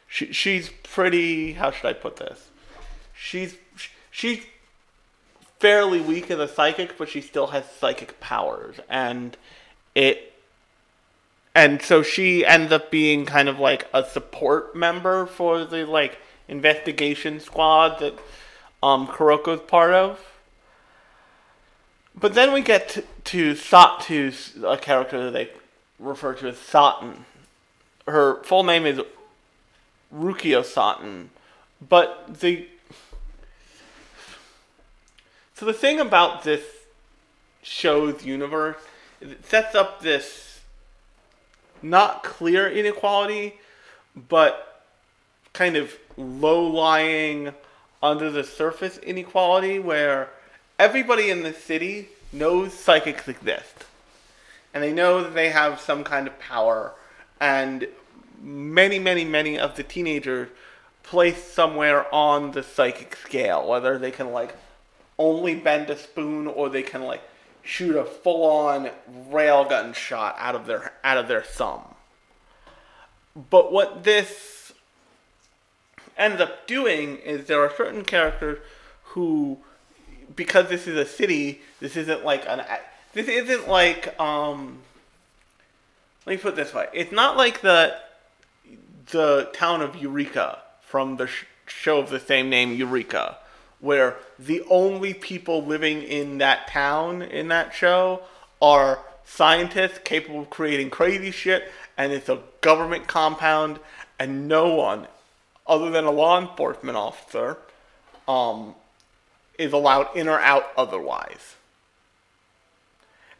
she, 0.07 0.31
she's 0.31 0.69
pretty 0.83 1.53
how 1.53 1.71
should 1.71 1.87
i 1.87 1.93
put 1.93 2.17
this? 2.17 2.49
She's 3.15 3.57
she's 4.11 4.43
fairly 5.59 6.01
weak 6.01 6.29
as 6.29 6.39
a 6.39 6.47
psychic 6.47 6.97
but 6.97 7.07
she 7.09 7.21
still 7.21 7.47
has 7.47 7.63
psychic 7.79 8.19
powers 8.19 8.75
and 8.89 9.37
it 9.95 10.33
and 11.55 11.81
so 11.81 12.03
she 12.03 12.45
ends 12.45 12.71
up 12.71 12.91
being 12.91 13.25
kind 13.25 13.47
of 13.47 13.59
like 13.59 13.87
a 13.93 14.03
support 14.03 14.75
member 14.75 15.25
for 15.25 15.63
the 15.63 15.85
like 15.85 16.17
investigation 16.47 17.39
squad 17.39 17.99
that 17.99 18.13
um 18.81 19.07
Kuroko's 19.07 19.61
part 19.61 19.93
of 19.93 20.19
but 22.15 22.33
then 22.33 22.53
we 22.53 22.61
get 22.61 22.89
to, 22.89 23.03
to 23.25 23.53
Satu's 23.53 24.53
a 24.63 24.77
character 24.77 25.23
that 25.25 25.31
they 25.31 25.49
refer 25.99 26.33
to 26.35 26.49
as 26.49 26.57
Saten. 26.57 27.19
Her 28.07 28.43
full 28.43 28.63
name 28.63 28.85
is 28.85 28.99
Rukio 30.13 30.61
Saten. 30.61 31.27
But 31.87 32.39
the 32.39 32.67
so 35.55 35.65
the 35.65 35.73
thing 35.73 35.99
about 35.99 36.43
this 36.43 36.63
show's 37.61 38.25
universe 38.25 38.77
is 39.21 39.31
it 39.31 39.45
sets 39.45 39.75
up 39.75 40.01
this 40.01 40.59
not 41.81 42.23
clear 42.23 42.69
inequality, 42.69 43.59
but 44.15 44.83
kind 45.53 45.75
of 45.75 45.93
low 46.17 46.65
lying 46.65 47.53
under 48.01 48.29
the 48.31 48.43
surface 48.43 48.97
inequality 48.97 49.79
where 49.79 50.29
everybody 50.79 51.29
in 51.29 51.43
the 51.43 51.53
city 51.53 52.09
knows 52.31 52.73
psychics 52.73 53.27
exist. 53.27 53.85
And 54.73 54.83
they 54.83 54.91
know 54.91 55.23
that 55.23 55.35
they 55.35 55.49
have 55.49 55.79
some 55.79 56.03
kind 56.03 56.27
of 56.27 56.39
power. 56.39 56.93
And 57.39 57.87
many, 58.41 58.99
many, 58.99 59.23
many 59.23 59.59
of 59.59 59.75
the 59.75 59.83
teenagers 59.83 60.49
place 61.03 61.43
somewhere 61.43 62.13
on 62.13 62.51
the 62.51 62.63
psychic 62.63 63.15
scale, 63.15 63.67
whether 63.67 63.97
they 63.97 64.11
can 64.11 64.31
like 64.31 64.55
only 65.19 65.55
bend 65.55 65.89
a 65.89 65.97
spoon 65.97 66.47
or 66.47 66.69
they 66.69 66.81
can 66.81 67.03
like 67.03 67.21
shoot 67.61 67.95
a 67.95 68.03
full 68.03 68.43
on 68.43 68.89
railgun 69.29 69.93
shot 69.93 70.35
out 70.37 70.55
of 70.55 70.65
their 70.65 70.93
out 71.03 71.17
of 71.17 71.27
their 71.27 71.41
thumb. 71.41 71.83
But 73.49 73.71
what 73.71 74.03
this 74.03 74.73
ends 76.17 76.41
up 76.41 76.67
doing 76.67 77.17
is 77.17 77.45
there 77.45 77.61
are 77.61 77.73
certain 77.75 78.03
characters 78.03 78.59
who 79.03 79.59
because 80.35 80.69
this 80.69 80.87
is 80.87 80.97
a 80.97 81.05
city, 81.05 81.61
this 81.79 81.95
isn't 81.95 82.23
like 82.23 82.45
an 82.47 82.63
this 83.13 83.27
isn't 83.27 83.67
like 83.67 84.19
um 84.19 84.79
let 86.25 86.33
me 86.33 86.37
put 86.37 86.55
this 86.55 86.73
way. 86.73 86.87
It's 86.93 87.11
not 87.11 87.37
like 87.37 87.61
the 87.61 87.95
the 89.11 89.49
town 89.53 89.81
of 89.81 89.95
Eureka 89.95 90.59
from 90.81 91.17
the 91.17 91.27
sh- 91.27 91.45
show 91.67 91.99
of 91.99 92.09
the 92.09 92.19
same 92.19 92.49
name 92.49 92.73
Eureka 92.73 93.37
where 93.79 94.15
the 94.39 94.63
only 94.69 95.13
people 95.13 95.61
living 95.61 96.01
in 96.03 96.37
that 96.37 96.67
town 96.69 97.21
in 97.21 97.49
that 97.49 97.73
show 97.73 98.21
are 98.61 98.99
scientists 99.25 99.99
capable 100.05 100.39
of 100.39 100.49
creating 100.49 100.89
crazy 100.89 101.31
shit 101.31 101.69
and 101.97 102.13
it's 102.13 102.29
a 102.29 102.39
government 102.61 103.07
compound 103.07 103.77
and 104.17 104.47
no 104.47 104.73
one 104.73 105.05
other 105.67 105.89
than 105.89 106.05
a 106.05 106.11
law 106.11 106.39
enforcement 106.39 106.95
officer 106.95 107.57
um, 108.27 108.73
is 109.57 109.73
allowed 109.73 110.15
in 110.15 110.27
or 110.27 110.39
out 110.39 110.67
otherwise. 110.77 111.55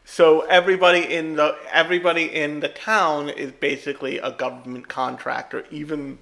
So 0.04 0.42
everybody 0.42 1.00
in 1.00 1.36
the 1.36 1.56
everybody 1.72 2.24
in 2.24 2.60
the 2.60 2.68
town 2.68 3.30
is 3.30 3.52
basically 3.52 4.18
a 4.18 4.30
government 4.30 4.88
contractor, 4.88 5.64
even 5.70 6.18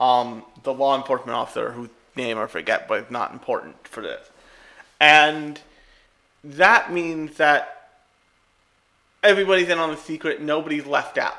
um, 0.00 0.44
the 0.62 0.72
law 0.72 0.96
enforcement 0.96 1.36
officer 1.36 1.72
whose 1.72 1.90
name 2.16 2.38
I 2.38 2.46
forget, 2.46 2.86
but 2.86 3.00
it's 3.00 3.10
not 3.10 3.32
important 3.32 3.86
for 3.86 4.02
this. 4.02 4.30
And 5.00 5.60
that 6.44 6.92
means 6.92 7.36
that 7.36 7.90
everybody's 9.22 9.68
in 9.68 9.78
on 9.78 9.90
the 9.90 9.96
secret, 9.96 10.40
nobody's 10.40 10.86
left 10.86 11.18
out. 11.18 11.36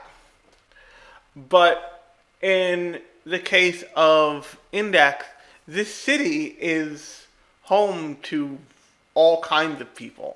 But 1.36 2.04
in 2.42 3.00
the 3.26 3.40
case 3.40 3.84
of 3.96 4.60
Index, 4.72 5.26
this 5.68 5.94
city 5.94 6.56
is 6.60 7.28
home 7.70 8.18
to 8.24 8.58
all 9.14 9.42
kinds 9.42 9.80
of 9.80 9.94
people, 9.94 10.36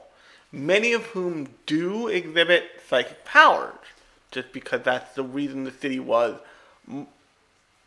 many 0.51 0.93
of 0.93 1.03
whom 1.07 1.49
do 1.65 2.07
exhibit 2.07 2.63
psychic 2.87 3.25
powers, 3.25 3.73
just 4.29 4.53
because 4.53 4.81
that's 4.83 5.15
the 5.15 5.23
reason 5.23 5.63
the 5.63 5.71
city 5.71 5.99
was 5.99 6.39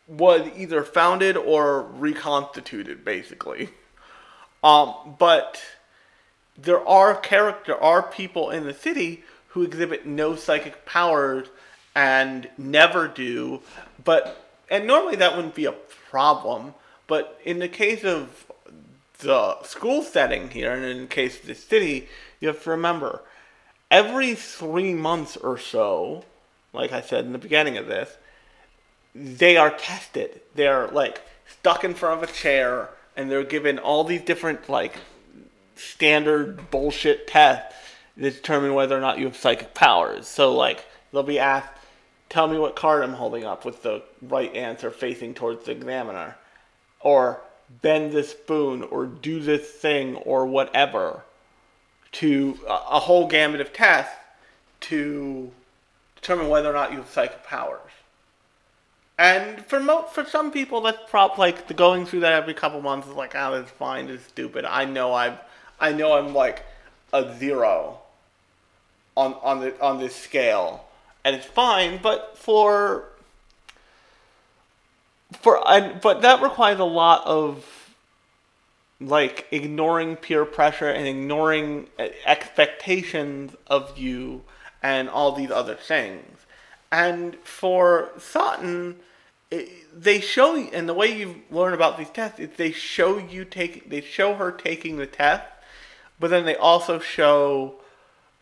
was 0.05 0.49
either 0.57 0.83
founded 0.83 1.37
or 1.37 1.83
reconstituted, 1.83 3.05
basically. 3.05 3.69
Um, 4.63 5.15
but 5.17 5.61
there 6.57 6.85
are 6.85 7.15
character 7.15 7.73
are 7.75 8.03
people 8.03 8.49
in 8.49 8.65
the 8.65 8.73
city 8.73 9.23
who 9.49 9.63
exhibit 9.63 10.05
no 10.05 10.35
psychic 10.35 10.85
powers 10.85 11.47
and 11.95 12.49
never 12.57 13.07
do, 13.07 13.61
but 14.03 14.45
and 14.69 14.85
normally 14.85 15.15
that 15.15 15.37
wouldn't 15.37 15.55
be 15.55 15.65
a 15.65 15.71
problem. 15.71 16.73
But 17.07 17.39
in 17.45 17.59
the 17.59 17.69
case 17.69 18.03
of 18.03 18.51
the 19.19 19.61
school 19.63 20.01
setting 20.01 20.49
here, 20.49 20.71
and 20.71 20.83
in 20.83 21.01
the 21.01 21.07
case 21.07 21.39
of 21.39 21.47
the 21.47 21.55
city, 21.55 22.07
you 22.39 22.47
have 22.47 22.63
to 22.63 22.69
remember 22.69 23.23
every 23.89 24.35
three 24.35 24.93
months 24.93 25.37
or 25.37 25.57
so, 25.57 26.25
like 26.73 26.91
I 26.91 27.01
said 27.01 27.25
in 27.25 27.31
the 27.31 27.37
beginning 27.37 27.77
of 27.77 27.87
this, 27.87 28.17
they 29.15 29.57
are 29.57 29.71
tested. 29.71 30.41
They're 30.55 30.87
like 30.87 31.21
stuck 31.47 31.83
in 31.83 31.93
front 31.93 32.21
of 32.21 32.29
a 32.29 32.31
chair 32.31 32.89
and 33.15 33.31
they're 33.31 33.43
given 33.43 33.79
all 33.79 34.03
these 34.03 34.21
different 34.21 34.69
like 34.69 34.97
standard 35.75 36.69
bullshit 36.69 37.27
tests 37.27 37.75
to 38.15 38.29
determine 38.29 38.73
whether 38.73 38.97
or 38.97 39.01
not 39.01 39.17
you 39.17 39.25
have 39.25 39.37
psychic 39.37 39.73
powers. 39.73 40.27
So 40.27 40.53
like 40.53 40.85
they'll 41.11 41.23
be 41.23 41.39
asked, 41.39 41.69
"Tell 42.29 42.47
me 42.47 42.59
what 42.59 42.75
card 42.75 43.03
I'm 43.03 43.13
holding 43.13 43.45
up," 43.45 43.65
with 43.65 43.83
the 43.83 44.03
right 44.21 44.53
answer 44.55 44.91
facing 44.91 45.33
towards 45.33 45.65
the 45.65 45.71
examiner, 45.71 46.37
or 46.99 47.41
bend 47.81 48.11
this 48.11 48.31
spoon, 48.31 48.83
or 48.83 49.05
do 49.05 49.39
this 49.39 49.69
thing, 49.69 50.15
or 50.17 50.45
whatever, 50.45 51.23
to 52.13 52.57
a, 52.67 52.99
whole 52.99 53.27
gamut 53.27 53.61
of 53.61 53.73
tests 53.73 54.13
to 54.79 55.51
determine 56.15 56.49
whether 56.49 56.69
or 56.69 56.73
not 56.73 56.91
you 56.91 56.97
have 56.97 57.09
psychic 57.09 57.43
powers. 57.43 57.91
And 59.17 59.65
for 59.65 59.79
for 60.11 60.25
some 60.25 60.51
people, 60.51 60.81
that's 60.81 61.09
prop 61.09 61.37
like 61.37 61.67
the 61.67 61.73
going 61.73 62.05
through 62.05 62.21
that 62.21 62.33
every 62.33 62.53
couple 62.53 62.81
months 62.81 63.07
is 63.07 63.13
like, 63.13 63.33
ah, 63.35 63.49
oh, 63.49 63.59
that's 63.59 63.71
fine, 63.71 64.09
it's 64.09 64.25
stupid. 64.27 64.63
I 64.63 64.85
know 64.85 65.13
I'm, 65.13 65.37
I 65.79 65.91
know 65.91 66.13
I'm 66.13 66.33
like 66.33 66.63
a 67.11 67.35
zero 67.37 67.99
on 69.15 69.33
on 69.41 69.59
the 69.59 69.81
on 69.81 69.99
this 69.99 70.15
scale, 70.15 70.85
and 71.25 71.35
it's 71.35 71.45
fine. 71.45 71.99
But 72.01 72.37
for 72.37 73.05
for 75.33 75.65
I, 75.67 75.93
but 75.93 76.21
that 76.21 76.41
requires 76.41 76.79
a 76.79 76.85
lot 76.85 77.25
of 77.25 77.65
like 78.99 79.47
ignoring 79.51 80.15
peer 80.15 80.45
pressure 80.45 80.89
and 80.89 81.07
ignoring 81.07 81.87
expectations 82.25 83.55
of 83.67 83.97
you 83.97 84.43
and 84.81 85.09
all 85.09 85.33
these 85.33 85.51
other 85.51 85.75
things. 85.75 86.39
And 86.91 87.35
for 87.43 88.11
Saten, 88.17 88.95
it, 89.51 89.69
they 89.95 90.19
show 90.19 90.55
and 90.55 90.87
the 90.89 90.93
way 90.93 91.15
you 91.15 91.43
learn 91.51 91.73
about 91.73 91.97
these 91.97 92.09
tests 92.09 92.39
is 92.39 92.49
they 92.57 92.71
show 92.71 93.17
you 93.17 93.45
take, 93.45 93.89
they 93.89 94.01
show 94.01 94.35
her 94.35 94.51
taking 94.51 94.97
the 94.97 95.05
test, 95.05 95.45
but 96.19 96.29
then 96.29 96.45
they 96.45 96.55
also 96.55 96.99
show 96.99 97.75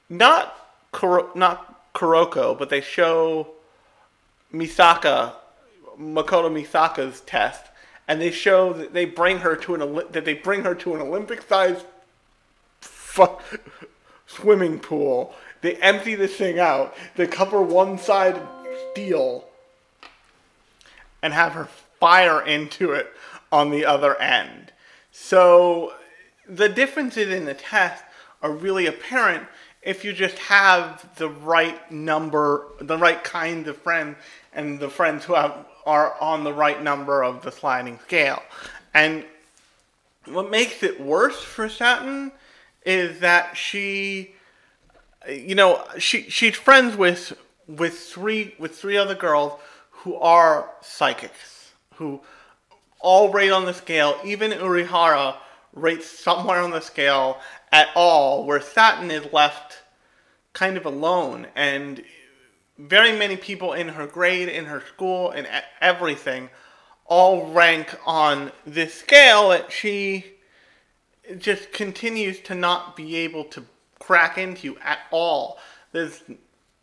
not 0.09 0.55
Kuro, 0.91 1.31
not 1.35 1.93
Kuroko, 1.93 2.57
but 2.57 2.69
they 2.69 2.81
show 2.81 3.47
Misaka, 4.53 5.33
Makoto 5.99 6.49
Misaka's 6.49 7.21
test, 7.21 7.65
and 8.07 8.21
they 8.21 8.31
show 8.31 8.73
that 8.73 8.93
they 8.93 9.05
bring 9.05 9.39
her 9.39 9.55
to 9.55 9.75
an 9.75 9.95
that 10.11 10.25
they 10.25 10.33
bring 10.33 10.63
her 10.63 10.75
to 10.75 10.95
an 10.95 11.01
Olympic-sized 11.01 11.85
swimming 14.27 14.79
pool. 14.79 15.33
They 15.61 15.75
empty 15.75 16.15
this 16.15 16.35
thing 16.35 16.59
out. 16.59 16.95
They 17.15 17.27
cover 17.27 17.61
one 17.61 17.97
side 17.97 18.39
steel 18.91 19.45
and 21.21 21.33
have 21.33 21.53
her 21.53 21.69
fire 21.99 22.41
into 22.41 22.91
it 22.91 23.11
on 23.51 23.71
the 23.71 23.85
other 23.85 24.19
end. 24.19 24.73
So 25.11 25.93
the 26.47 26.69
differences 26.69 27.33
in 27.33 27.45
the 27.45 27.53
test 27.53 28.03
are 28.41 28.51
really 28.51 28.85
apparent 28.85 29.47
if 29.81 30.03
you 30.03 30.13
just 30.13 30.37
have 30.39 31.15
the 31.17 31.29
right 31.29 31.91
number, 31.91 32.65
the 32.81 32.97
right 32.97 33.23
kind 33.23 33.67
of 33.67 33.77
friends, 33.77 34.17
and 34.51 34.79
the 34.79 34.89
friends 34.89 35.25
who 35.25 35.35
have, 35.35 35.65
are 35.85 36.15
on 36.19 36.43
the 36.43 36.53
right 36.53 36.81
number 36.81 37.23
of 37.23 37.43
the 37.43 37.51
sliding 37.51 37.99
scale. 37.99 38.41
And 38.93 39.25
what 40.25 40.49
makes 40.49 40.81
it 40.83 40.99
worse 40.99 41.41
for 41.41 41.67
Saten 41.67 42.31
is 42.85 43.19
that 43.19 43.55
she, 43.55 44.33
you 45.29 45.55
know, 45.55 45.83
she 45.97 46.23
she's 46.29 46.55
friends 46.55 46.95
with 46.95 47.37
with 47.67 47.97
three 47.97 48.55
with 48.57 48.75
three 48.75 48.97
other 48.97 49.15
girls 49.15 49.59
who 49.91 50.15
are 50.15 50.69
psychics, 50.81 51.71
who 51.95 52.21
all 52.99 53.31
rate 53.31 53.51
on 53.51 53.65
the 53.65 53.73
scale. 53.73 54.19
Even 54.23 54.51
Urihara 54.51 55.35
rates 55.73 56.07
somewhere 56.07 56.59
on 56.59 56.71
the 56.71 56.81
scale 56.81 57.39
at 57.71 57.89
all, 57.95 58.45
where 58.45 58.59
Saten 58.59 59.11
is 59.11 59.31
left 59.33 59.83
kind 60.53 60.77
of 60.77 60.85
alone. 60.85 61.47
And 61.55 62.03
very 62.77 63.17
many 63.17 63.37
people 63.37 63.73
in 63.73 63.89
her 63.89 64.07
grade, 64.07 64.49
in 64.49 64.65
her 64.65 64.81
school, 64.81 65.31
and 65.31 65.47
everything 65.81 66.49
all 67.05 67.51
rank 67.51 67.97
on 68.05 68.51
this 68.65 68.93
scale 68.93 69.49
that 69.49 69.71
she 69.71 70.25
just 71.37 71.71
continues 71.71 72.39
to 72.39 72.55
not 72.55 72.95
be 72.95 73.15
able 73.15 73.43
to 73.45 73.63
crack 73.99 74.37
into 74.37 74.77
at 74.79 74.99
all. 75.11 75.57
There's 75.91 76.23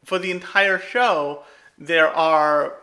for 0.05 0.19
the 0.19 0.31
entire 0.31 0.79
show, 0.79 1.45
there 1.79 2.09
are 2.09 2.75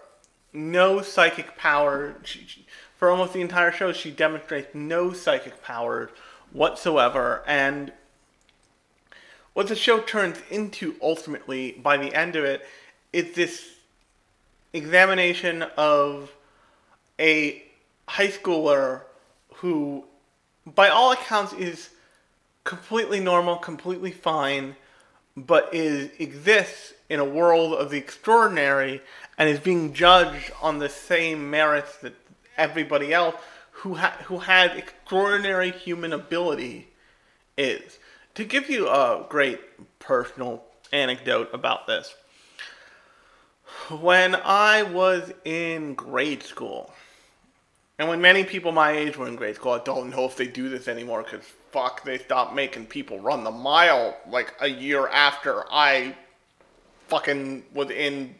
no 0.53 1.01
psychic 1.01 1.57
power. 1.57 2.15
She, 2.23 2.45
she, 2.45 2.65
for 2.95 3.09
almost 3.09 3.33
the 3.33 3.41
entire 3.41 3.71
show, 3.71 3.91
she 3.91 4.11
demonstrates 4.11 4.73
no 4.73 5.13
psychic 5.13 5.61
powers 5.61 6.09
whatsoever. 6.51 7.43
And 7.45 7.91
what 9.53 9.67
the 9.67 9.75
show 9.75 9.99
turns 9.99 10.37
into 10.49 10.95
ultimately 11.01 11.73
by 11.73 11.97
the 11.97 12.13
end 12.13 12.35
of 12.35 12.45
it 12.45 12.61
is 13.11 13.33
this 13.35 13.65
examination 14.73 15.63
of 15.77 16.31
a 17.19 17.63
high 18.07 18.27
schooler 18.27 19.01
who, 19.55 20.05
by 20.65 20.89
all 20.89 21.11
accounts, 21.11 21.53
is 21.53 21.89
completely 22.63 23.19
normal, 23.19 23.57
completely 23.57 24.11
fine, 24.11 24.75
but 25.35 25.73
is 25.73 26.11
exists 26.19 26.93
in 27.09 27.19
a 27.19 27.25
world 27.25 27.73
of 27.73 27.89
the 27.89 27.97
extraordinary 27.97 29.01
and 29.37 29.49
is 29.49 29.59
being 29.59 29.93
judged 29.93 30.51
on 30.61 30.79
the 30.79 30.89
same 30.89 31.49
merits 31.49 31.97
that 31.97 32.13
everybody 32.57 33.13
else 33.13 33.35
who 33.71 33.95
ha- 33.95 34.17
who 34.25 34.39
has 34.39 34.77
extraordinary 34.77 35.71
human 35.71 36.13
ability 36.13 36.87
is. 37.57 37.97
To 38.35 38.43
give 38.43 38.69
you 38.69 38.87
a 38.87 39.25
great 39.27 39.59
personal 39.99 40.63
anecdote 40.91 41.49
about 41.53 41.87
this, 41.87 42.13
when 43.89 44.35
I 44.35 44.83
was 44.83 45.31
in 45.45 45.95
grade 45.95 46.43
school, 46.43 46.93
and 47.97 48.07
when 48.07 48.21
many 48.21 48.43
people 48.43 48.71
my 48.71 48.91
age 48.91 49.17
were 49.17 49.27
in 49.27 49.35
grade 49.35 49.55
school, 49.55 49.73
I 49.73 49.79
don't 49.79 50.09
know 50.09 50.25
if 50.25 50.37
they 50.37 50.47
do 50.47 50.69
this 50.69 50.87
anymore 50.87 51.23
because 51.23 51.45
fuck, 51.71 52.03
they 52.03 52.17
stopped 52.17 52.55
making 52.55 52.85
people 52.87 53.19
run 53.19 53.43
the 53.43 53.51
mile 53.51 54.17
like 54.29 54.53
a 54.61 54.67
year 54.67 55.07
after 55.07 55.65
I 55.71 56.15
fucking 57.07 57.63
was 57.73 57.89
in 57.89 58.35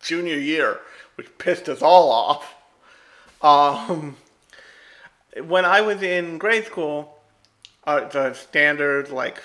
junior 0.00 0.36
year, 0.36 0.80
which 1.16 1.36
pissed 1.38 1.68
us 1.68 1.82
all 1.82 2.10
off. 2.10 2.54
Um, 3.42 4.16
when 5.46 5.64
I 5.64 5.80
was 5.80 6.02
in 6.02 6.38
grade 6.38 6.66
school, 6.66 7.18
uh, 7.84 8.06
the 8.08 8.34
standard 8.34 9.10
like 9.10 9.42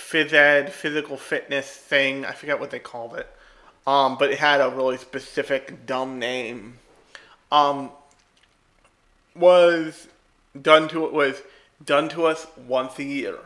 phys 0.00 0.32
ed, 0.32 0.72
physical 0.72 1.16
fitness 1.16 1.68
thing, 1.68 2.24
I 2.24 2.32
forget 2.32 2.58
what 2.58 2.70
they 2.70 2.78
called 2.78 3.14
it, 3.16 3.28
um, 3.86 4.16
but 4.18 4.30
it 4.30 4.38
had 4.38 4.60
a 4.60 4.70
really 4.70 4.96
specific 4.96 5.86
dumb 5.86 6.18
name, 6.18 6.78
um, 7.52 7.90
was 9.34 10.08
done 10.60 10.88
to 10.88 11.06
it 11.06 11.12
was 11.12 11.42
done 11.84 12.08
to 12.10 12.26
us 12.26 12.46
once 12.66 12.98
a 12.98 13.04
year, 13.04 13.38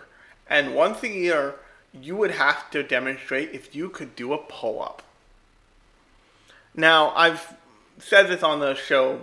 and 0.48 0.74
once 0.74 1.02
a 1.02 1.08
year 1.08 1.56
you 1.92 2.16
would 2.16 2.32
have 2.32 2.70
to 2.70 2.82
demonstrate 2.82 3.52
if 3.52 3.74
you 3.74 3.88
could 3.88 4.16
do 4.16 4.32
a 4.32 4.38
pull 4.38 4.82
up. 4.82 5.02
Now, 6.74 7.12
I've 7.14 7.54
said 7.98 8.28
this 8.28 8.42
on 8.42 8.58
the 8.58 8.74
show 8.74 9.20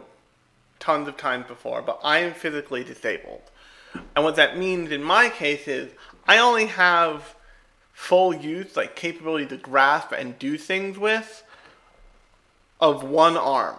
tons 0.79 1.07
of 1.07 1.17
times 1.17 1.47
before, 1.47 1.81
but 1.81 1.99
I 2.03 2.19
am 2.19 2.33
physically 2.33 2.83
disabled. 2.83 3.41
And 4.15 4.23
what 4.23 4.37
that 4.37 4.57
means 4.57 4.91
in 4.91 5.03
my 5.03 5.29
case 5.29 5.67
is 5.67 5.91
I 6.27 6.37
only 6.37 6.67
have 6.67 7.35
full 7.93 8.33
use, 8.33 8.75
like 8.75 8.95
capability 8.95 9.45
to 9.47 9.57
grasp 9.57 10.11
and 10.11 10.37
do 10.39 10.57
things 10.57 10.97
with, 10.97 11.43
of 12.79 13.03
one 13.03 13.37
arm. 13.37 13.75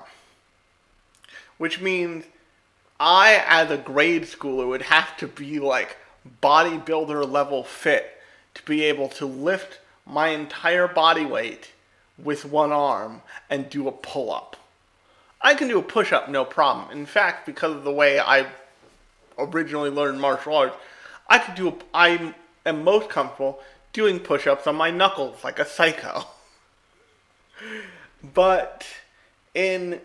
Which 1.59 1.81
means 1.81 2.25
I, 3.01 3.43
as 3.47 3.71
a 3.71 3.77
grade 3.77 4.23
schooler, 4.23 4.69
would 4.69 4.83
have 4.83 5.17
to 5.19 5.27
be 5.27 5.59
like 5.59 5.97
bodybuilder 6.43 7.31
level 7.31 7.65
fit 7.65 8.21
to 8.55 8.63
be 8.65 8.85
able 8.85 9.09
to 9.09 9.27
lift 9.27 9.81
my 10.07 10.29
entire 10.29 10.89
body 10.89 11.25
weight 11.25 11.73
with 12.23 12.45
one 12.45 12.73
arm 12.73 13.23
and 13.51 13.71
do 13.71 13.89
a 13.89 13.93
pull 13.93 14.33
up. 14.33 14.57
I 15.41 15.55
can 15.55 15.69
do 15.69 15.79
a 15.79 15.83
push 15.83 16.13
up 16.13 16.29
no 16.29 16.45
problem. 16.45 16.97
In 16.97 17.07
fact, 17.07 17.47
because 17.47 17.75
of 17.75 17.85
the 17.85 17.93
way 17.93 18.21
I 18.21 18.47
originally 19.39 19.91
learned 19.91 20.21
martial 20.21 20.55
arts, 20.55 20.77
I 21.29 21.39
could 21.39 21.55
do. 21.55 21.79
I 21.95 22.35
am 22.65 22.85
most 22.85 23.09
comfortable 23.09 23.61
doing 23.93 24.21
push 24.21 24.47
ups 24.47 24.67
on 24.67 24.77
my 24.77 24.91
knuckles 24.91 25.45
like 25.45 25.59
a 25.59 25.65
psycho. 25.65 26.25
But 28.35 28.87
in 29.55 30.01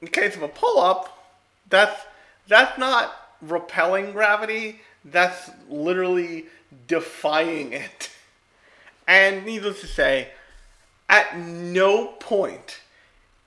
the 0.00 0.08
case 0.08 0.36
of 0.36 0.42
a 0.42 0.48
pull 0.48 0.80
up, 0.80 1.28
that's 1.68 2.00
that's 2.46 2.78
not 2.78 3.14
repelling 3.42 4.12
gravity. 4.12 4.80
That's 5.04 5.50
literally 5.68 6.46
defying 6.86 7.72
it. 7.72 8.10
And 9.06 9.44
needless 9.44 9.80
to 9.82 9.86
say, 9.86 10.28
at 11.08 11.38
no 11.38 12.06
point 12.06 12.80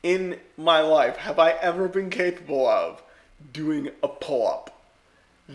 in 0.03 0.39
my 0.57 0.81
life 0.81 1.17
have 1.17 1.37
I 1.37 1.51
ever 1.51 1.87
been 1.87 2.09
capable 2.09 2.67
of 2.67 3.01
doing 3.53 3.89
a 4.01 4.07
pull 4.07 4.47
up. 4.47 4.70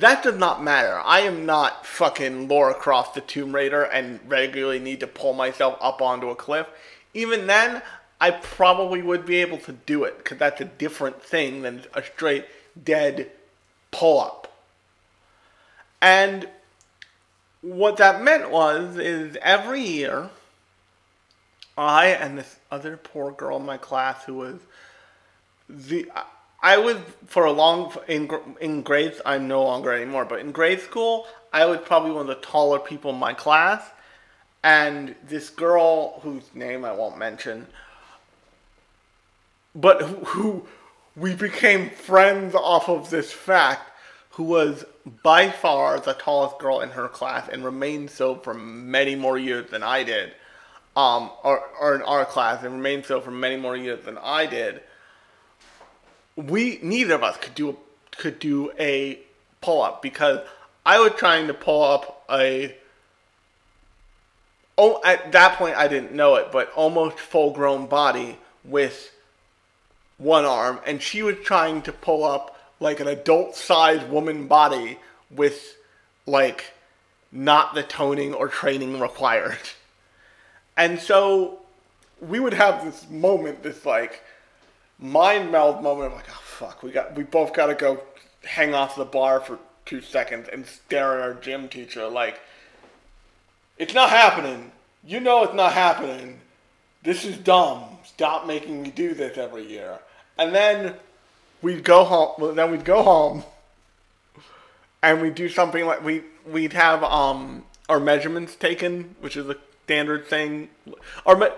That 0.01 0.23
does 0.23 0.39
not 0.39 0.63
matter. 0.63 1.01
I 1.03 1.21
am 1.21 1.47
not 1.47 1.87
fucking 1.87 2.49
Lara 2.49 2.75
Croft 2.75 3.15
the 3.15 3.23
Tomb 3.23 3.55
Raider 3.55 3.83
and 3.83 4.21
regularly 4.27 4.79
need 4.79 5.01
to 5.01 5.07
pull 5.07 5.33
myself 5.33 5.79
up 5.81 6.03
onto 6.03 6.29
a 6.29 6.37
cliff. 6.37 6.67
Even 7.15 7.47
then, 7.47 7.81
I 8.21 8.33
probably 8.33 9.01
would 9.01 9.25
be 9.25 9.37
able 9.37 9.57
to 9.59 9.73
do 9.73 10.05
it 10.05 10.19
because 10.19 10.37
that's 10.37 10.61
a 10.61 10.67
different 10.67 11.23
thing 11.23 11.63
than 11.63 11.85
a 11.95 12.03
straight 12.03 12.45
dead 12.83 13.31
pull 13.91 14.21
up. 14.21 14.55
And 16.03 16.47
what 17.63 17.97
that 17.97 18.23
meant 18.23 18.51
was 18.51 18.99
is 18.99 19.39
every 19.41 19.81
year 19.81 20.29
I 21.79 22.09
and 22.09 22.39
this 22.39 22.57
other 22.71 22.99
poor 22.99 23.33
girl 23.33 23.57
in 23.57 23.65
my 23.65 23.79
class 23.79 24.25
who 24.25 24.35
was 24.35 24.61
the 25.71 26.11
I 26.67 26.79
was 26.79 26.97
for 27.27 27.45
a 27.45 27.53
long 27.53 27.95
in 28.09 28.29
in 28.61 28.83
grades 28.83 29.21
I'm 29.25 29.47
no 29.47 29.63
longer 29.63 29.93
anymore, 29.93 30.25
but 30.25 30.41
in 30.41 30.51
grade 30.51 30.81
school 30.81 31.29
I 31.53 31.65
was 31.65 31.79
probably 31.85 32.11
one 32.11 32.23
of 32.23 32.27
the 32.27 32.45
taller 32.45 32.81
people 32.81 33.13
in 33.13 33.19
my 33.19 33.35
class, 33.35 33.89
and 34.65 35.15
this 35.29 35.49
girl 35.49 36.19
whose 36.25 36.53
name 36.55 36.85
I 36.85 36.91
won't 36.91 37.19
mention, 37.19 37.69
but 39.77 40.03
who, 40.03 40.17
who 40.25 40.67
we 41.15 41.37
became 41.37 41.89
friends 41.89 42.57
off 42.57 42.89
of 42.89 43.11
this 43.11 43.31
fact, 43.31 43.89
who 44.31 44.43
was 44.43 44.85
by 45.23 45.51
far 45.51 46.01
the 46.01 46.15
tallest 46.15 46.59
girl 46.59 46.81
in 46.81 46.91
her 46.91 47.07
class 47.07 47.49
and 47.49 47.65
remained 47.65 48.11
so 48.11 48.35
for 48.35 48.55
many 48.55 49.15
more 49.15 49.39
years 49.39 49.71
than 49.71 49.85
I 49.85 50.03
did, 50.03 50.33
um, 50.97 51.31
or, 51.45 51.63
or 51.81 51.95
in 51.95 52.03
our 52.03 52.25
class 52.25 52.65
and 52.65 52.75
remained 52.75 53.07
so 53.07 53.21
for 53.21 53.31
many 53.31 53.57
more 53.57 53.77
years 53.77 54.05
than 54.05 54.19
I 54.19 54.47
did 54.47 54.81
we 56.37 56.79
neither 56.83 57.15
of 57.15 57.23
us 57.23 57.37
could 57.39 57.55
do 57.55 57.77
could 58.17 58.39
do 58.39 58.71
a 58.79 59.19
pull 59.61 59.83
up 59.83 60.03
because 60.03 60.41
I 60.85 61.01
was 61.01 61.13
trying 61.17 61.49
to 61.49 61.55
pull 61.55 61.83
up 61.83 62.25
a 62.31 62.77
oh 64.79 65.01
at 65.05 65.33
that 65.33 65.59
point 65.59 65.77
I 65.77 65.89
didn't 65.89 66.13
know 66.13 66.37
it, 66.37 66.53
but 66.53 66.71
almost 66.73 67.19
full 67.19 67.53
grown 67.53 67.87
body 67.87 68.39
with 68.65 69.13
one 70.19 70.45
arm, 70.45 70.81
and 70.87 71.03
she 71.03 71.23
was 71.23 71.37
trying 71.43 71.83
to 71.83 71.93
pull 71.93 72.25
up 72.25 72.59
like 72.81 73.01
an 73.01 73.09
adult 73.09 73.57
sized 73.57 74.09
woman 74.09 74.47
body 74.47 74.99
with 75.31 75.77
like 76.27 76.73
not 77.33 77.75
the 77.75 77.83
toning 77.83 78.35
or 78.35 78.49
training 78.49 79.01
required. 79.01 79.59
And 80.79 81.01
so 81.01 81.61
we 82.21 82.39
would 82.39 82.53
have 82.53 82.85
this 82.85 83.09
moment, 83.09 83.63
this 83.63 83.87
like 83.87 84.23
mind 84.99 85.53
meld 85.53 85.83
moment 85.83 86.13
of 86.13 86.15
like, 86.15 86.29
oh 86.31 86.43
fuck, 86.43 86.83
we 86.83 86.91
got 86.91 87.17
we 87.17 87.23
both 87.23 87.53
got 87.53 87.67
to 87.67 87.75
go 87.75 88.03
hang 88.45 88.75
off 88.75 88.97
the 88.97 89.05
bar 89.05 89.41
for 89.41 89.59
two 89.85 90.01
seconds 90.01 90.49
and 90.53 90.67
stare 90.67 91.19
at 91.19 91.23
our 91.23 91.35
gym 91.35 91.69
teacher 91.69 92.09
like, 92.09 92.41
it's 93.79 93.95
not 93.95 94.11
happening. 94.11 94.73
You 95.05 95.21
know 95.21 95.45
it's 95.45 95.55
not 95.55 95.73
happening. 95.73 96.41
This 97.03 97.25
is 97.25 97.37
dumb. 97.37 97.99
Stop 98.05 98.47
making 98.47 98.83
me 98.83 98.91
do 98.91 99.15
this 99.15 99.39
every 99.39 99.65
year. 99.65 100.01
And 100.39 100.55
then 100.55 100.95
we'd 101.63 101.85
go 101.85 102.05
home. 102.05 102.57
Then 102.57 102.71
we'd 102.71 102.85
go 102.85 103.03
home, 103.03 103.45
and 105.03 105.23
we'd 105.23 105.35
do 105.35 105.49
something 105.49 105.87
like 105.87 106.05
we 106.05 106.23
we'd 106.47 106.73
have 106.73 107.05
um 107.05 107.65
our 107.89 108.01
measurements 108.01 108.57
taken, 108.57 109.15
which 109.21 109.37
is 109.37 109.49
a 109.49 109.57
standard 109.85 110.27
thing. 110.27 110.69
Our 111.25 111.37
me- 111.37 111.49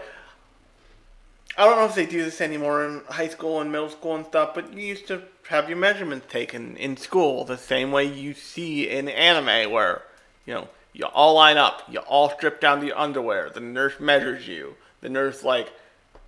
I 1.59 1.64
don't 1.64 1.77
know 1.77 1.87
if 1.87 1.97
they 1.97 2.07
do 2.07 2.23
this 2.23 2.40
anymore 2.40 2.85
in 2.85 3.03
high 3.09 3.27
school 3.27 3.61
and 3.61 3.73
middle 3.73 3.88
school 3.88 4.14
and 4.14 4.25
stuff, 4.25 4.55
but 4.55 4.73
you 4.73 4.81
used 4.81 5.09
to 5.09 5.23
have 5.49 5.68
your 5.68 5.77
measurements 5.77 6.27
taken 6.31 6.77
in 6.77 6.97
school 6.97 7.44
the 7.44 7.59
same 7.59 7.90
way 7.90 8.05
you 8.05 8.33
see 8.33 8.88
in 8.88 9.09
anime, 9.09 9.73
where 9.73 10.05
you 10.47 10.55
know 10.55 10.68
you 10.92 11.05
all 11.07 11.35
line 11.35 11.57
up, 11.57 11.83
you 11.90 11.99
all 11.99 12.31
strip 12.31 12.61
down 12.61 12.79
the 12.79 12.92
underwear. 12.92 13.51
The 13.51 13.59
nurse 13.59 13.99
measures 13.99 14.47
you. 14.47 14.77
The 15.01 15.09
nurse 15.09 15.42
like 15.42 15.73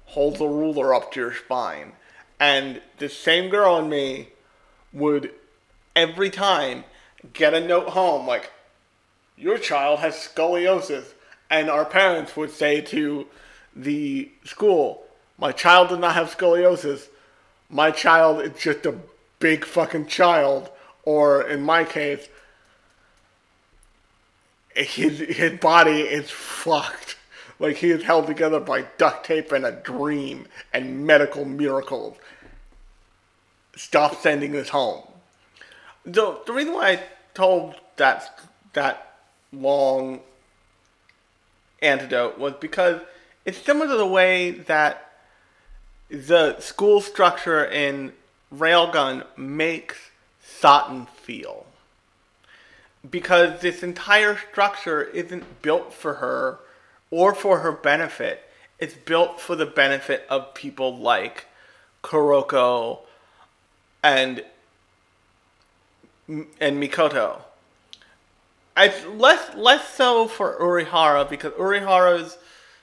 holds 0.06 0.40
a 0.40 0.48
ruler 0.48 0.92
up 0.92 1.12
to 1.12 1.20
your 1.20 1.34
spine, 1.34 1.92
and 2.40 2.82
the 2.98 3.08
same 3.08 3.50
girl 3.50 3.76
and 3.76 3.88
me 3.88 4.30
would 4.92 5.32
every 5.94 6.30
time 6.30 6.82
get 7.32 7.54
a 7.54 7.64
note 7.64 7.90
home 7.90 8.26
like 8.26 8.50
your 9.36 9.58
child 9.58 10.00
has 10.00 10.14
scoliosis, 10.14 11.12
and 11.48 11.70
our 11.70 11.84
parents 11.84 12.36
would 12.36 12.50
say 12.50 12.80
to 12.80 13.28
the 13.76 14.28
school 14.42 15.04
my 15.40 15.52
child 15.52 15.88
does 15.88 15.98
not 15.98 16.14
have 16.14 16.36
scoliosis. 16.36 17.08
My 17.70 17.90
child 17.90 18.42
is 18.42 18.60
just 18.60 18.84
a 18.84 18.94
big 19.38 19.64
fucking 19.64 20.06
child. 20.06 20.70
Or 21.04 21.42
in 21.42 21.62
my 21.62 21.84
case, 21.84 22.28
his 24.76 25.18
his 25.18 25.58
body 25.58 26.02
is 26.02 26.30
fucked. 26.30 27.16
Like 27.58 27.76
he 27.76 27.90
is 27.90 28.02
held 28.02 28.26
together 28.26 28.60
by 28.60 28.82
duct 28.98 29.26
tape 29.26 29.50
and 29.52 29.64
a 29.64 29.72
dream 29.72 30.46
and 30.72 31.06
medical 31.06 31.44
miracles. 31.44 32.16
Stop 33.76 34.20
sending 34.20 34.52
this 34.52 34.68
home. 34.68 35.04
So 36.12 36.42
the 36.46 36.52
reason 36.52 36.74
why 36.74 36.90
I 36.90 37.02
told 37.34 37.76
that 37.96 38.40
that 38.74 39.16
long 39.52 40.20
antidote 41.82 42.38
was 42.38 42.54
because 42.60 43.00
it's 43.44 43.58
similar 43.58 43.88
to 43.88 43.96
the 43.96 44.06
way 44.06 44.50
that 44.50 45.09
the 46.10 46.58
school 46.58 47.00
structure 47.00 47.64
in 47.64 48.12
Railgun 48.54 49.24
makes 49.36 50.10
Saten 50.44 51.08
feel. 51.08 51.66
Because 53.08 53.60
this 53.60 53.82
entire 53.82 54.36
structure 54.36 55.02
isn't 55.02 55.62
built 55.62 55.94
for 55.94 56.14
her 56.14 56.58
or 57.10 57.34
for 57.34 57.60
her 57.60 57.72
benefit. 57.72 58.42
It's 58.78 58.94
built 58.94 59.40
for 59.40 59.56
the 59.56 59.66
benefit 59.66 60.26
of 60.28 60.52
people 60.54 60.96
like 60.96 61.46
Kuroko 62.02 63.00
and 64.02 64.44
and 66.28 66.82
Mikoto. 66.82 67.42
It's 68.76 69.04
less 69.06 69.54
less 69.54 69.88
so 69.94 70.28
for 70.28 70.58
Urihara 70.60 71.28
because 71.28 71.52
Urihara's 71.52 72.38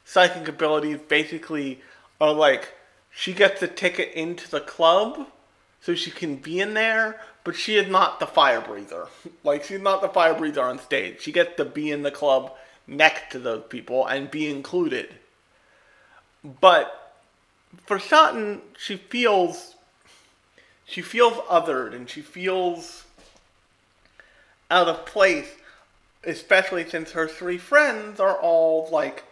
psychic 0.05 0.47
abilities 0.47 0.99
basically 1.07 1.81
are 2.19 2.33
like 2.33 2.73
she 3.17 3.33
gets 3.33 3.63
a 3.63 3.67
ticket 3.67 4.13
into 4.13 4.47
the 4.47 4.61
club 4.61 5.25
so 5.81 5.95
she 5.95 6.11
can 6.11 6.35
be 6.35 6.61
in 6.61 6.75
there, 6.75 7.19
but 7.43 7.55
she 7.55 7.75
is 7.75 7.89
not 7.89 8.19
the 8.19 8.27
fire 8.27 8.61
breather. 8.61 9.07
like 9.43 9.63
she's 9.63 9.81
not 9.81 10.03
the 10.03 10.07
fire 10.07 10.35
breather 10.35 10.61
on 10.61 10.77
stage. 10.77 11.19
She 11.21 11.31
gets 11.31 11.55
to 11.57 11.65
be 11.65 11.89
in 11.89 12.03
the 12.03 12.11
club 12.11 12.53
next 12.85 13.31
to 13.31 13.39
those 13.39 13.63
people 13.69 14.05
and 14.05 14.29
be 14.29 14.47
included. 14.47 15.15
But 16.61 17.15
for 17.87 17.97
Saten, 17.97 18.59
she 18.77 18.97
feels 18.97 19.73
she 20.85 21.01
feels 21.01 21.33
othered 21.49 21.95
and 21.95 22.07
she 22.07 22.21
feels 22.21 23.05
out 24.69 24.87
of 24.87 25.07
place, 25.07 25.55
especially 26.23 26.87
since 26.87 27.13
her 27.13 27.27
three 27.27 27.57
friends 27.57 28.19
are 28.19 28.37
all 28.37 28.87
like 28.91 29.23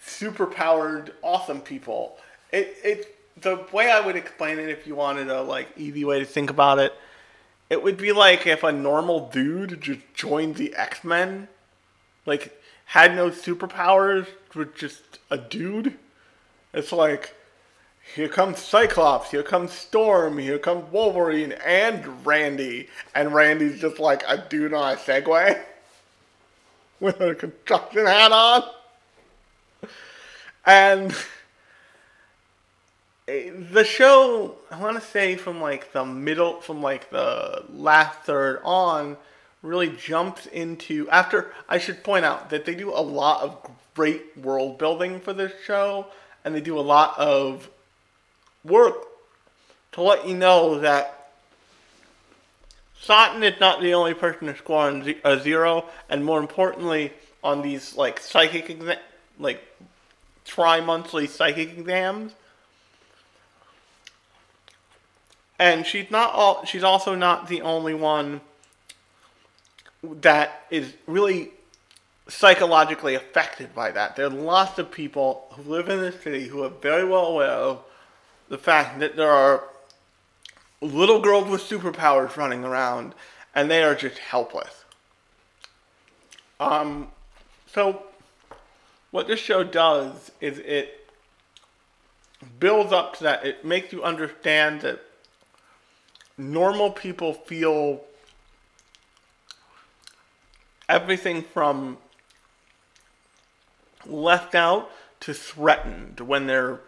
superpowered, 0.00 1.10
awesome 1.20 1.60
people 1.60 2.16
it 2.54 2.76
it 2.84 3.16
the 3.42 3.66
way 3.72 3.90
I 3.90 4.00
would 4.00 4.16
explain 4.16 4.58
it 4.58 4.68
if 4.68 4.86
you 4.86 4.94
wanted 4.94 5.28
a 5.28 5.42
like 5.42 5.68
easy 5.76 6.04
way 6.04 6.20
to 6.20 6.24
think 6.24 6.50
about 6.50 6.78
it, 6.78 6.94
it 7.68 7.82
would 7.82 7.96
be 7.96 8.12
like 8.12 8.46
if 8.46 8.62
a 8.62 8.72
normal 8.72 9.28
dude 9.30 9.80
just 9.80 10.00
joined 10.14 10.56
the 10.56 10.74
X 10.74 11.04
Men, 11.04 11.48
like 12.26 12.60
had 12.86 13.14
no 13.14 13.30
superpowers, 13.30 14.26
was 14.54 14.68
just 14.76 15.18
a 15.30 15.38
dude. 15.38 15.98
It's 16.72 16.92
like 16.92 17.34
here 18.14 18.28
comes 18.28 18.58
Cyclops, 18.58 19.30
here 19.30 19.42
comes 19.42 19.72
Storm, 19.72 20.38
here 20.38 20.58
comes 20.58 20.90
Wolverine, 20.92 21.52
and 21.64 22.24
Randy. 22.26 22.88
And 23.14 23.34
Randy's 23.34 23.80
just 23.80 23.98
like 23.98 24.22
a 24.28 24.38
dude 24.38 24.74
on 24.74 24.92
a 24.92 24.96
Segway 24.96 25.60
with 27.00 27.20
a 27.20 27.34
construction 27.34 28.06
hat 28.06 28.32
on. 28.32 28.62
And 30.66 31.14
the 33.26 33.84
show, 33.84 34.56
I 34.70 34.78
want 34.80 35.00
to 35.00 35.08
say 35.08 35.36
from 35.36 35.60
like 35.60 35.92
the 35.92 36.04
middle, 36.04 36.60
from 36.60 36.82
like 36.82 37.10
the 37.10 37.64
last 37.72 38.20
third 38.20 38.60
on, 38.64 39.16
really 39.62 39.88
jumps 39.88 40.46
into. 40.46 41.08
After, 41.10 41.52
I 41.68 41.78
should 41.78 42.04
point 42.04 42.24
out 42.24 42.50
that 42.50 42.64
they 42.64 42.74
do 42.74 42.90
a 42.90 43.00
lot 43.00 43.42
of 43.42 43.70
great 43.94 44.36
world 44.36 44.78
building 44.78 45.20
for 45.20 45.32
this 45.32 45.52
show, 45.64 46.06
and 46.44 46.54
they 46.54 46.60
do 46.60 46.78
a 46.78 46.82
lot 46.82 47.18
of 47.18 47.70
work 48.62 49.06
to 49.92 50.02
let 50.02 50.28
you 50.28 50.34
know 50.34 50.80
that 50.80 51.30
Saten 53.02 53.42
is 53.42 53.60
not 53.60 53.80
the 53.80 53.94
only 53.94 54.14
person 54.14 54.48
to 54.48 54.56
score 54.56 54.82
on 54.82 55.14
a 55.24 55.40
zero, 55.40 55.86
and 56.10 56.24
more 56.24 56.40
importantly, 56.40 57.12
on 57.42 57.62
these 57.62 57.96
like 57.96 58.20
psychic 58.20 58.68
exa- 58.68 58.98
like 59.38 59.62
tri-monthly 60.44 61.26
psychic 61.26 61.78
exams. 61.78 62.32
And 65.58 65.86
she's 65.86 66.10
not 66.10 66.32
all. 66.32 66.64
She's 66.64 66.82
also 66.82 67.14
not 67.14 67.48
the 67.48 67.62
only 67.62 67.94
one 67.94 68.40
that 70.02 70.66
is 70.70 70.94
really 71.06 71.50
psychologically 72.28 73.14
affected 73.14 73.74
by 73.74 73.90
that. 73.90 74.16
There 74.16 74.26
are 74.26 74.30
lots 74.30 74.78
of 74.78 74.90
people 74.90 75.46
who 75.52 75.62
live 75.70 75.88
in 75.88 76.00
the 76.00 76.12
city 76.12 76.48
who 76.48 76.62
are 76.64 76.70
very 76.70 77.04
well 77.04 77.26
aware 77.26 77.50
of 77.50 77.84
the 78.48 78.58
fact 78.58 78.98
that 79.00 79.16
there 79.16 79.30
are 79.30 79.64
little 80.80 81.20
girls 81.20 81.48
with 81.48 81.62
superpowers 81.62 82.36
running 82.36 82.64
around 82.64 83.14
and 83.54 83.70
they 83.70 83.82
are 83.82 83.94
just 83.94 84.18
helpless. 84.18 84.84
Um, 86.60 87.08
so 87.66 88.02
what 89.10 89.26
this 89.26 89.40
show 89.40 89.64
does 89.64 90.30
is 90.40 90.58
it 90.58 91.08
builds 92.58 92.92
up 92.92 93.16
to 93.18 93.24
that. 93.24 93.46
It 93.46 93.64
makes 93.64 93.92
you 93.92 94.02
understand 94.02 94.80
that 94.82 95.00
normal 96.36 96.90
people 96.90 97.32
feel 97.32 98.02
everything 100.88 101.42
from 101.42 101.98
left 104.06 104.54
out 104.54 104.90
to 105.20 105.32
threatened 105.32 106.20
when 106.20 106.46
they're 106.46 106.80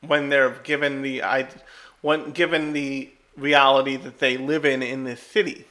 when 0.00 0.28
they're 0.28 0.50
given 0.64 1.02
the 1.02 1.22
I 1.22 1.48
when 2.00 2.32
given 2.32 2.72
the 2.72 3.10
reality 3.36 3.96
that 3.96 4.18
they 4.18 4.36
live 4.36 4.64
in 4.64 4.82
in 4.82 5.04
this 5.04 5.22
city. 5.22 5.66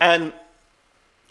And 0.00 0.32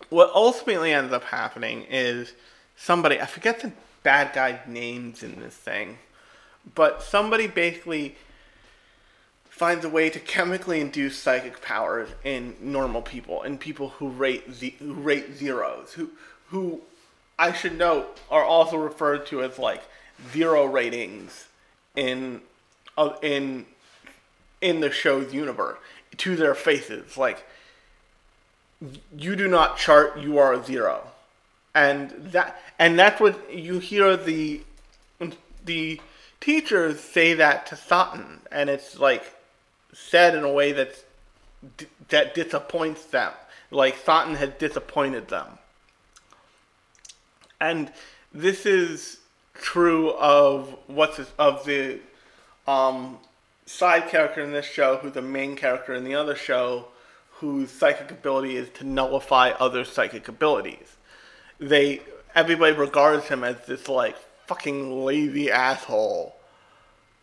what 0.10 0.32
ultimately 0.34 0.94
ends 0.94 1.14
up 1.14 1.26
happening 1.26 1.86
is 1.90 2.34
somebody 2.76 3.20
I 3.20 3.26
forget 3.26 3.60
the 3.60 3.72
bad 4.04 4.34
guy's 4.34 4.60
names 4.68 5.24
in 5.24 5.40
this 5.40 5.56
thing, 5.56 5.98
but 6.74 7.04
somebody 7.04 7.48
basically 7.48 8.16
finds 9.62 9.86
a 9.86 9.90
way 9.90 10.10
to 10.10 10.20
chemically 10.20 10.82
induce 10.82 11.16
psychic 11.16 11.62
powers 11.62 12.10
in 12.24 12.56
normal 12.60 13.00
people 13.00 13.44
and 13.44 13.60
people 13.60 13.90
who 13.90 14.10
rate 14.10 14.52
ze- 14.52 14.76
who 14.80 14.92
rate 14.92 15.36
zeros 15.36 15.94
who 15.94 16.10
who 16.48 16.82
I 17.38 17.54
should 17.54 17.78
note 17.78 18.20
are 18.32 18.44
also 18.44 18.76
referred 18.76 19.28
to 19.28 19.44
as 19.44 19.60
like 19.60 19.84
zero 20.34 20.66
ratings 20.66 21.48
in 21.96 22.42
uh, 22.98 23.14
in 23.22 23.68
in 24.62 24.80
the 24.80 24.90
show's 24.90 25.32
universe 25.32 25.78
to 26.18 26.36
their 26.36 26.56
faces. 26.56 27.16
Like 27.16 27.46
you 29.16 29.36
do 29.36 29.48
not 29.48 29.78
chart 29.78 30.18
you 30.18 30.40
are 30.40 30.54
a 30.54 30.64
zero. 30.64 31.06
And 31.76 32.10
that 32.32 32.60
and 32.80 32.98
that's 32.98 33.22
what 33.22 33.54
you 33.54 33.78
hear 33.78 34.18
the 34.18 34.62
the 35.64 36.02
teachers 36.40 37.00
say 37.00 37.36
that 37.36 37.68
to 37.68 37.76
Saten. 37.76 38.40
And 38.52 38.68
it's 38.68 38.98
like 38.98 39.24
said 39.94 40.36
in 40.36 40.44
a 40.44 40.52
way 40.52 40.72
that's 40.72 41.04
that 42.10 42.34
disappoints 42.34 43.06
them. 43.06 43.32
Like 43.70 44.04
Saten 44.04 44.36
has 44.36 44.52
disappointed 44.58 45.28
them. 45.28 45.48
And 47.60 47.92
this 48.34 48.66
is 48.66 49.18
true 49.54 50.12
of 50.12 50.76
what's 50.88 51.20
of 51.38 51.66
the 51.66 52.00
um, 52.68 53.20
side 53.66 54.10
character 54.10 54.42
in 54.42 54.52
this 54.52 54.66
show, 54.66 54.98
who's 54.98 55.14
the 55.14 55.22
main 55.22 55.56
character 55.56 55.94
in 55.94 56.04
the 56.04 56.16
other 56.16 56.36
show, 56.36 56.88
whose 57.34 57.72
psychic 57.72 58.12
ability 58.12 58.56
is 58.56 58.70
to 58.70 58.84
nullify 58.84 59.52
other 59.52 59.86
psychic 59.86 60.28
abilities. 60.28 60.98
They 61.60 62.02
everybody 62.34 62.76
regards 62.76 63.28
him 63.28 63.44
as 63.44 63.66
this 63.66 63.88
like 63.88 64.16
fucking 64.48 65.04
lazy 65.06 65.52
asshole, 65.52 66.36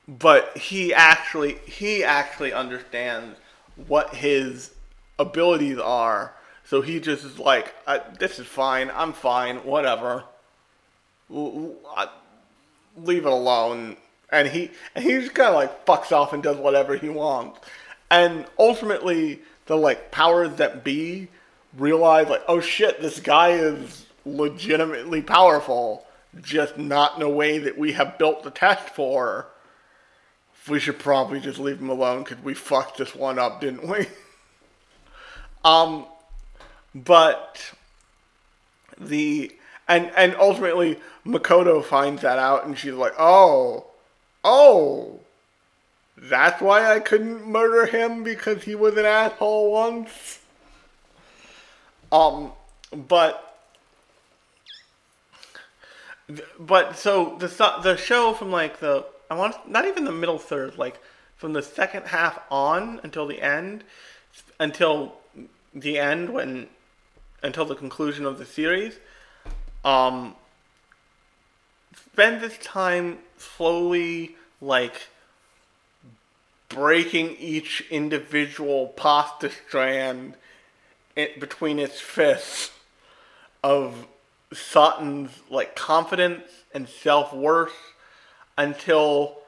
but 0.09 0.57
he 0.57 0.94
actually 0.94 1.59
he 1.66 2.03
actually 2.03 2.53
understands 2.53 3.38
what 3.87 4.14
his 4.14 4.73
abilities 5.18 5.79
are. 5.79 6.35
So 6.64 6.81
he 6.83 6.99
just 6.99 7.25
is 7.25 7.38
like, 7.38 7.75
this 8.18 8.38
is 8.38 8.47
fine. 8.47 8.90
I'm 8.94 9.12
fine. 9.12 9.59
Whatever. 9.59 10.25
Leave 11.31 11.77
it 12.97 13.33
alone. 13.33 13.97
And 14.31 14.49
he 14.49 14.71
and 14.94 15.05
he 15.05 15.12
just 15.21 15.35
kind 15.35 15.51
of 15.51 15.55
like 15.55 15.87
fucks 15.87 16.12
off 16.12 16.33
and 16.33 16.42
does 16.42 16.57
whatever 16.57 16.97
he 16.97 17.09
wants. 17.09 17.61
And 18.11 18.47
ultimately, 18.59 19.40
the 19.66 19.77
like 19.77 20.11
powers 20.11 20.57
that 20.57 20.85
be 20.85 21.29
realize 21.77 22.29
like, 22.29 22.42
oh 22.49 22.61
shit, 22.61 23.01
this 23.01 23.21
guy 23.21 23.51
is 23.51 24.07
legitimately 24.25 25.23
powerful, 25.23 26.07
just 26.40 26.79
not 26.79 27.16
in 27.16 27.23
a 27.23 27.29
way 27.29 27.59
that 27.59 27.77
we 27.77 27.92
have 27.92 28.18
built 28.18 28.42
the 28.42 28.51
test 28.51 28.88
for. 28.90 29.47
We 30.68 30.81
should 30.81 30.98
probably 30.98 31.40
just 31.40 31.59
leave 31.59 31.81
him 31.81 31.90
alone 31.90 32.24
because 32.24 32.42
we 32.42 32.54
fucked 32.54 32.98
this 32.98 33.14
one 33.14 33.38
up, 33.38 33.61
didn't 33.61 33.88
we? 33.88 34.07
um, 35.64 36.07
but 36.94 37.72
the 38.98 39.52
and 39.87 40.11
and 40.16 40.35
ultimately 40.37 40.98
Makoto 41.26 41.83
finds 41.85 42.22
that 42.22 42.38
out 42.38 42.66
and 42.66 42.76
she's 42.76 42.92
like, 42.92 43.14
"Oh, 43.18 43.87
oh, 44.44 45.20
that's 46.16 46.61
why 46.61 46.92
I 46.92 47.00
couldn't 47.00 47.46
murder 47.46 47.87
him 47.87 48.22
because 48.22 48.64
he 48.64 48.74
was 48.74 48.96
an 48.96 49.07
asshole 49.07 49.72
once." 49.72 50.40
Um, 52.11 52.52
but 52.92 53.44
but 56.59 56.96
so 56.96 57.37
the 57.38 57.48
the 57.83 57.96
show 57.96 58.35
from 58.35 58.50
like 58.50 58.81
the 58.81 59.04
I 59.30 59.34
want 59.34 59.68
not 59.68 59.86
even 59.86 60.04
the 60.04 60.12
middle 60.12 60.38
third, 60.38 60.78
like 60.78 61.00
from 61.36 61.52
the 61.52 61.62
second 61.62 62.06
half 62.06 62.40
on 62.50 63.00
until 63.02 63.26
the 63.26 63.40
end, 63.42 63.84
until 64.58 65.14
the 65.74 65.98
end 65.98 66.30
when 66.30 66.68
until 67.42 67.64
the 67.64 67.74
conclusion 67.74 68.24
of 68.24 68.38
the 68.38 68.44
series 68.44 68.98
um 69.84 70.34
spend 72.12 72.40
this 72.40 72.58
time 72.58 73.18
slowly 73.36 74.36
like 74.60 75.08
breaking 76.68 77.36
each 77.38 77.84
individual 77.90 78.88
pasta 78.88 79.50
strand 79.50 80.34
it, 81.14 81.38
between 81.38 81.78
its 81.78 82.00
fists 82.00 82.70
of 83.62 84.06
Saten's 84.52 85.30
like 85.50 85.76
confidence 85.76 86.50
and 86.74 86.88
self-worth 86.88 87.94
until 88.59 89.38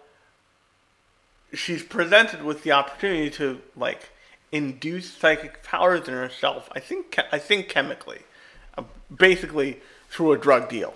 she's 1.53 1.83
presented 1.83 2.43
with 2.43 2.63
the 2.63 2.73
opportunity 2.73 3.29
to 3.29 3.61
like 3.77 4.11
induce 4.53 5.13
psychic 5.13 5.63
powers 5.63 6.09
in 6.09 6.15
herself. 6.15 6.71
I 6.73 6.81
think 6.81 7.19
I 7.31 7.39
think 7.39 7.69
chemically, 7.69 8.21
uh, 8.79 8.85
basically 9.15 9.81
through 10.09 10.33
a 10.33 10.39
drug 10.39 10.71
deal, 10.71 10.95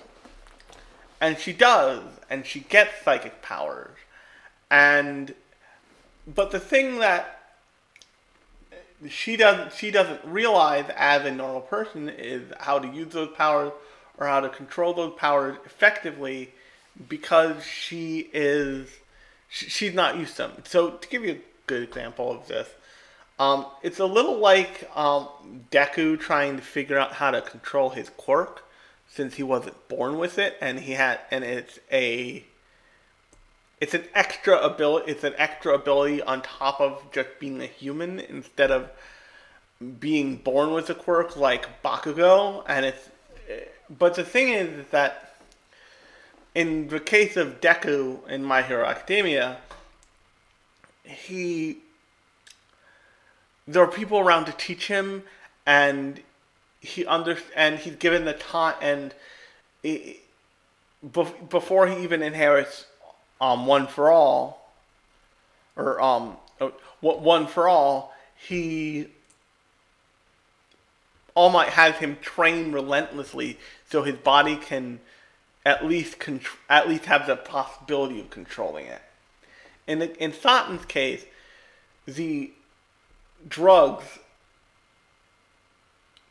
and 1.20 1.38
she 1.38 1.52
does, 1.52 2.02
and 2.30 2.46
she 2.46 2.60
gets 2.60 2.90
psychic 3.04 3.42
powers, 3.42 3.96
and 4.70 5.34
but 6.26 6.52
the 6.52 6.60
thing 6.60 7.00
that 7.00 7.40
she 9.08 9.36
doesn't 9.36 9.72
she 9.72 9.90
doesn't 9.90 10.24
realize 10.24 10.86
as 10.96 11.26
a 11.26 11.32
normal 11.32 11.60
person 11.60 12.08
is 12.08 12.42
how 12.60 12.78
to 12.78 12.88
use 12.88 13.12
those 13.12 13.34
powers 13.36 13.72
or 14.18 14.28
how 14.28 14.38
to 14.38 14.48
control 14.48 14.94
those 14.94 15.12
powers 15.18 15.56
effectively 15.66 16.52
because 17.08 17.64
she 17.64 18.30
is 18.32 18.88
she, 19.48 19.68
she's 19.68 19.94
not 19.94 20.16
used 20.16 20.36
to 20.36 20.42
them. 20.42 20.52
So 20.64 20.90
to 20.90 21.08
give 21.08 21.24
you 21.24 21.32
a 21.32 21.40
good 21.66 21.82
example 21.82 22.30
of 22.30 22.48
this, 22.48 22.68
um, 23.38 23.66
it's 23.82 23.98
a 23.98 24.06
little 24.06 24.38
like 24.38 24.88
um, 24.94 25.28
Deku 25.70 26.18
trying 26.18 26.56
to 26.56 26.62
figure 26.62 26.98
out 26.98 27.14
how 27.14 27.30
to 27.30 27.40
control 27.40 27.90
his 27.90 28.10
quirk 28.10 28.64
since 29.08 29.34
he 29.34 29.42
wasn't 29.42 29.88
born 29.88 30.18
with 30.18 30.38
it 30.38 30.56
and 30.60 30.80
he 30.80 30.92
had 30.92 31.20
and 31.30 31.44
it's 31.44 31.78
a 31.92 32.44
it's 33.80 33.92
an 33.92 34.04
extra 34.14 34.56
ability. 34.58 35.10
It's 35.10 35.24
an 35.24 35.34
extra 35.36 35.74
ability 35.74 36.22
on 36.22 36.42
top 36.42 36.80
of 36.80 37.04
just 37.12 37.28
being 37.38 37.60
a 37.60 37.66
human 37.66 38.18
instead 38.18 38.70
of 38.70 38.90
being 40.00 40.36
born 40.36 40.72
with 40.72 40.88
a 40.88 40.94
quirk 40.94 41.36
like 41.36 41.82
Bakugo. 41.82 42.64
And 42.66 42.86
it's 42.86 43.10
but 43.90 44.14
the 44.14 44.24
thing 44.24 44.48
is 44.48 44.86
that 44.90 45.23
in 46.54 46.88
the 46.88 47.00
case 47.00 47.36
of 47.36 47.60
Deku 47.60 48.26
in 48.28 48.44
My 48.44 48.62
Hero 48.62 48.84
Academia, 48.84 49.58
he 51.02 51.78
there 53.66 53.82
are 53.82 53.90
people 53.90 54.18
around 54.18 54.44
to 54.44 54.52
teach 54.52 54.88
him, 54.88 55.22
and 55.66 56.20
he 56.80 57.06
under 57.06 57.38
and 57.56 57.78
he's 57.78 57.96
given 57.96 58.24
the 58.24 58.34
time 58.34 58.74
and 58.80 59.14
it, 59.82 60.20
before 61.50 61.86
he 61.86 62.02
even 62.02 62.22
inherits 62.22 62.86
um 63.40 63.66
one 63.66 63.86
for 63.86 64.10
all 64.10 64.70
or 65.76 66.00
um 66.00 66.36
what 67.00 67.20
one 67.20 67.46
for 67.46 67.68
all 67.68 68.14
he 68.36 69.08
all 71.34 71.50
Might 71.50 71.70
has 71.70 71.96
him 71.96 72.16
train 72.20 72.70
relentlessly 72.70 73.58
so 73.90 74.02
his 74.02 74.16
body 74.16 74.56
can 74.56 75.00
at 75.64 75.84
least 75.84 76.16
at 76.68 76.88
least 76.88 77.06
have 77.06 77.26
the 77.26 77.36
possibility 77.36 78.20
of 78.20 78.30
controlling 78.30 78.86
it. 78.86 79.02
In 79.86 79.98
the, 79.98 80.22
in 80.22 80.32
Saten's 80.32 80.84
case, 80.86 81.24
the 82.06 82.52
drugs 83.46 84.04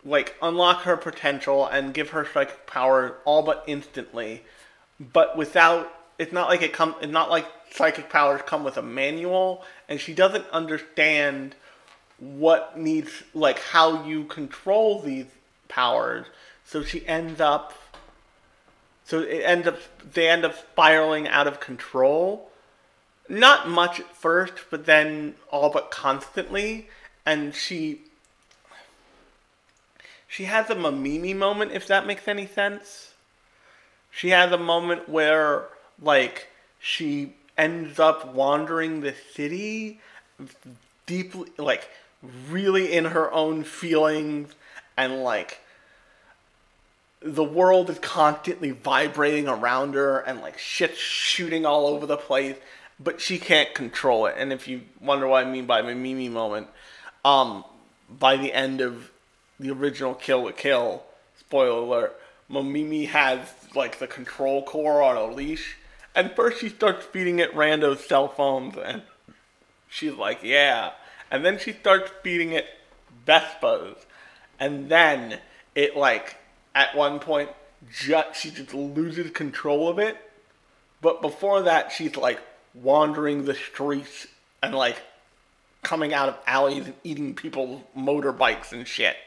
like 0.06 0.36
unlock 0.42 0.82
her 0.82 0.98
potential 0.98 1.66
and 1.66 1.94
give 1.94 2.10
her 2.10 2.28
psychic 2.32 2.68
power 2.68 3.18
all 3.26 3.42
but 3.42 3.64
instantly, 3.68 4.44
but 5.00 5.38
without 5.38 5.92
it's 6.20 6.34
not 6.34 6.50
like 6.50 6.62
it 6.62 6.74
come 6.74 6.96
it's 7.02 7.12
not 7.12 7.30
like 7.30 7.46
psychic 7.72 8.10
powers 8.10 8.42
come 8.46 8.64
with 8.64 8.78
a 8.78 8.82
manual 8.82 9.64
and 9.90 10.00
she 10.00 10.14
doesn't 10.14 10.46
understand 10.52 11.56
what 12.20 12.78
needs 12.78 13.24
like 13.34 13.60
how 13.60 14.06
you 14.06 14.24
control 14.26 15.02
these 15.02 15.26
powers 15.68 16.26
so 16.64 16.84
she 16.84 17.06
ends 17.08 17.42
up 17.42 17.74
so 19.06 19.20
it 19.20 19.42
ends 19.42 19.68
up 19.68 19.80
they 20.14 20.30
end 20.30 20.46
up 20.46 20.58
spiraling 20.58 21.28
out 21.28 21.48
of 21.48 21.60
control. 21.60 22.50
Not 23.30 23.68
much 23.68 24.00
at 24.00 24.16
first 24.16 24.54
but 24.70 24.86
then 24.86 25.36
all 25.52 25.70
but 25.70 25.92
constantly. 25.92 26.90
And 27.26 27.54
she 27.54 28.02
she 30.28 30.46
has 30.46 30.70
a 30.70 30.76
Mamimi 30.76 31.36
moment 31.36 31.72
if 31.72 31.88
that 31.88 32.06
makes 32.06 32.28
any 32.28 32.48
sense. 32.48 33.14
She 34.10 34.30
has 34.30 34.52
a 34.52 34.58
moment 34.58 35.10
where 35.10 35.68
like 36.02 36.48
she 36.80 37.34
ends 37.58 38.00
up 38.00 38.34
wandering 38.34 39.02
the 39.02 39.14
city 39.34 40.00
deeply 41.06 41.52
like 41.58 41.90
really 42.50 42.94
in 42.94 43.06
her 43.06 43.32
own 43.32 43.64
feelings. 43.64 44.54
And 44.96 45.24
like 45.24 45.60
the 47.24 47.44
world 47.44 47.90
is 47.90 48.00
constantly 48.00 48.72
vibrating 48.72 49.48
around 49.48 49.94
her 49.94 50.20
and 50.20 50.42
like 50.42 50.58
shit 50.58 50.98
shooting 50.98 51.66
all 51.66 51.88
over 51.88 52.06
the 52.06 52.18
place 52.18 52.58
but 53.00 53.20
she 53.20 53.40
can't 53.40 53.74
control 53.74 54.28
it. 54.28 54.36
And 54.38 54.54
if 54.54 54.68
you 54.68 54.82
wonder 55.02 55.28
what 55.28 55.46
i 55.46 55.50
mean 55.50 55.66
by 55.66 55.82
Mamimi 55.82 56.30
moment 56.30 56.68
um 57.24 57.64
by 58.10 58.36
the 58.38 58.54
end 58.54 58.82
of 58.82 59.12
the 59.60 59.72
original 59.72 60.14
kill 60.14 60.44
with 60.44 60.58
kill 60.58 61.04
spoiler 61.38 61.80
alert 61.80 62.20
Mamimi 62.52 63.08
has 63.08 63.40
like 63.74 64.00
the 64.00 64.08
control 64.08 64.64
core 64.64 65.02
on 65.02 65.18
a 65.18 65.26
leash. 65.26 65.78
And 66.16 66.32
first 66.32 66.60
she 66.60 66.70
starts 66.70 67.06
feeding 67.06 67.40
it 67.40 67.54
rando 67.54 67.98
cell 67.98 68.28
phones 68.28 68.78
and 68.78 69.02
she's 69.90 70.14
like 70.14 70.44
yeah. 70.44 70.92
And 71.32 71.44
then 71.44 71.58
she 71.58 71.72
starts 71.72 72.12
feeding 72.22 72.52
it 72.52 72.68
Vespas, 73.26 73.96
and 74.60 74.90
then 74.90 75.40
it 75.76 75.96
like 75.96 76.38
at 76.76 76.96
one 76.96 77.20
point 77.20 77.50
just 77.92 78.42
she 78.42 78.52
just 78.52 78.74
loses 78.74 79.32
control 79.32 79.90
of 79.90 80.00
it. 80.00 80.18
But 81.02 81.22
before 81.22 81.64
that, 81.64 81.92
she's 81.92 82.16
like 82.16 82.40
wandering 82.74 83.46
the 83.46 83.54
streets 83.54 84.28
and 84.62 84.74
like 84.74 85.02
coming 85.82 86.14
out 86.14 86.30
of 86.30 86.38
alleys 86.48 86.86
and 86.86 86.96
eating 87.04 87.36
people's 87.36 87.82
motorbikes 87.96 88.72
and 88.72 88.88
shit. 88.88 89.18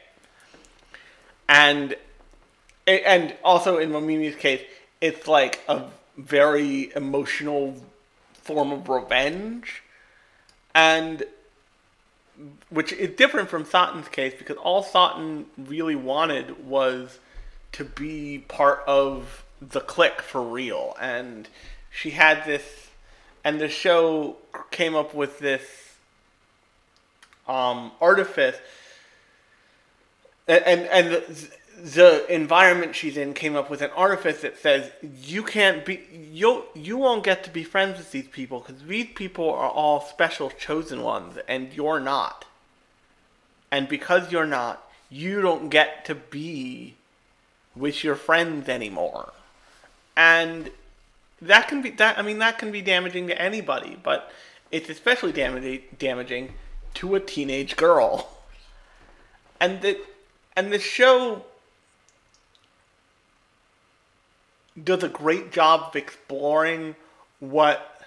And 1.47 1.95
and 2.87 3.35
also 3.43 3.77
in 3.77 3.91
Mamimi's 3.91 4.35
case, 4.35 4.61
it's 5.01 5.27
like 5.27 5.61
a 5.67 5.83
very 6.17 6.91
emotional 6.95 7.75
form 8.41 8.71
of 8.71 8.89
revenge. 8.89 9.83
And 10.73 11.23
which 12.69 12.93
is 12.93 13.15
different 13.15 13.49
from 13.49 13.65
Saten's 13.65 14.07
case 14.09 14.33
because 14.37 14.57
all 14.57 14.83
Saten 14.83 15.45
really 15.57 15.95
wanted 15.95 16.65
was 16.65 17.19
to 17.77 17.85
be 17.85 18.39
part 18.47 18.83
of 18.87 19.43
the 19.61 19.79
clique 19.79 20.21
for 20.21 20.41
real. 20.41 20.95
And 20.99 21.47
she 21.91 22.11
had 22.11 22.43
this, 22.45 22.89
and 23.43 23.61
the 23.61 23.69
show 23.69 24.37
came 24.71 24.95
up 24.95 25.13
with 25.13 25.37
this 25.39 25.61
um, 27.47 27.91
artifice. 28.01 28.55
And, 30.47 30.81
and, 30.87 31.07
the, 31.11 31.49
the 31.77 32.33
environment 32.33 32.95
she's 32.95 33.17
in 33.17 33.35
came 33.35 33.55
up 33.55 33.69
with 33.69 33.83
an 33.83 33.91
artifice 33.95 34.41
that 34.41 34.57
says 34.57 34.89
you 35.21 35.43
can't 35.43 35.85
be 35.85 36.01
you 36.31 36.63
you 36.73 36.97
won't 36.97 37.23
get 37.23 37.43
to 37.43 37.51
be 37.51 37.63
friends 37.63 37.99
with 37.99 38.11
these 38.11 38.27
people 38.27 38.61
because 38.61 38.81
these 38.81 39.09
people 39.13 39.47
are 39.51 39.69
all 39.69 40.01
special 40.01 40.49
chosen 40.49 41.03
ones 41.03 41.37
and 41.47 41.71
you're 41.73 41.99
not 41.99 42.45
and 43.69 43.87
because 43.87 44.31
you're 44.31 44.47
not 44.47 44.89
you 45.11 45.39
don't 45.39 45.69
get 45.69 46.03
to 46.05 46.15
be 46.15 46.95
with 47.77 48.03
your 48.03 48.15
friends 48.15 48.69
anymore. 48.69 49.33
And 50.15 50.71
that 51.41 51.67
can 51.67 51.83
be 51.83 51.91
that 51.91 52.17
i 52.17 52.23
mean 52.23 52.39
that 52.39 52.57
can 52.57 52.71
be 52.71 52.81
damaging 52.81 53.27
to 53.27 53.39
anybody 53.39 53.95
but 54.01 54.31
it's 54.71 54.89
especially 54.89 55.31
damaging 55.31 55.81
damaging 55.99 56.51
to 56.97 57.13
a 57.15 57.19
teenage 57.19 57.75
girl. 57.75 58.27
And 59.59 59.81
the 59.81 59.99
and 60.55 60.71
the 60.71 60.79
show 60.79 61.43
does 64.81 65.03
a 65.03 65.09
great 65.09 65.51
job 65.51 65.89
of 65.89 65.95
exploring 65.95 66.95
what 67.39 68.01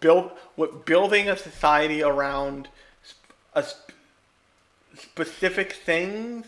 build 0.00 0.32
what 0.56 0.84
building 0.84 1.28
a 1.28 1.36
society 1.36 2.02
around 2.02 2.68
a 3.54 3.62
sp- 3.62 3.94
specific 4.96 5.72
things 5.72 6.46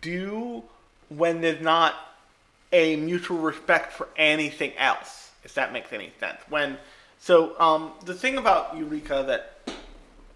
do 0.00 0.62
when 1.08 1.40
there's 1.40 1.60
not 1.60 1.94
a 2.72 2.96
mutual 2.96 3.38
respect 3.38 3.92
for 3.92 4.08
anything 4.16 4.72
else 4.76 5.30
if 5.44 5.54
that 5.54 5.72
makes 5.72 5.92
any 5.92 6.12
sense 6.20 6.38
when 6.48 6.76
so 7.18 7.58
um, 7.60 7.92
the 8.04 8.14
thing 8.14 8.36
about 8.36 8.76
eureka 8.76 9.24
that 9.26 9.74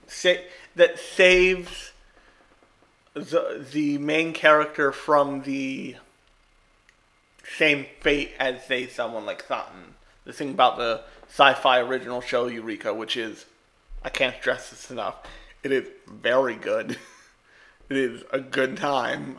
sa- 0.07 0.43
that 0.75 0.99
saves 0.99 1.93
the 3.15 3.67
the 3.73 3.99
main 3.99 4.33
character 4.33 4.93
from 4.93 5.43
the 5.43 5.97
same 7.57 7.87
fate 8.01 8.33
as 8.39 8.65
say 8.65 8.87
someone 8.87 9.27
like 9.27 9.47
Saten. 9.47 9.95
The 10.25 10.33
thing 10.33 10.51
about 10.51 10.77
the 10.77 11.03
sci-fi 11.29 11.81
original 11.81 12.21
show 12.21 12.47
Eureka, 12.47 12.95
which 12.95 13.17
is 13.17 13.47
I 14.05 14.09
can't 14.09 14.37
stress 14.37 14.71
this 14.71 14.91
enough. 14.91 15.17
It 15.63 15.73
is 15.73 15.89
very 16.09 16.57
good. 16.57 16.97
it 17.97 18.13
is 18.13 18.23
a 18.33 18.41
good 18.41 18.77
time. 18.77 19.39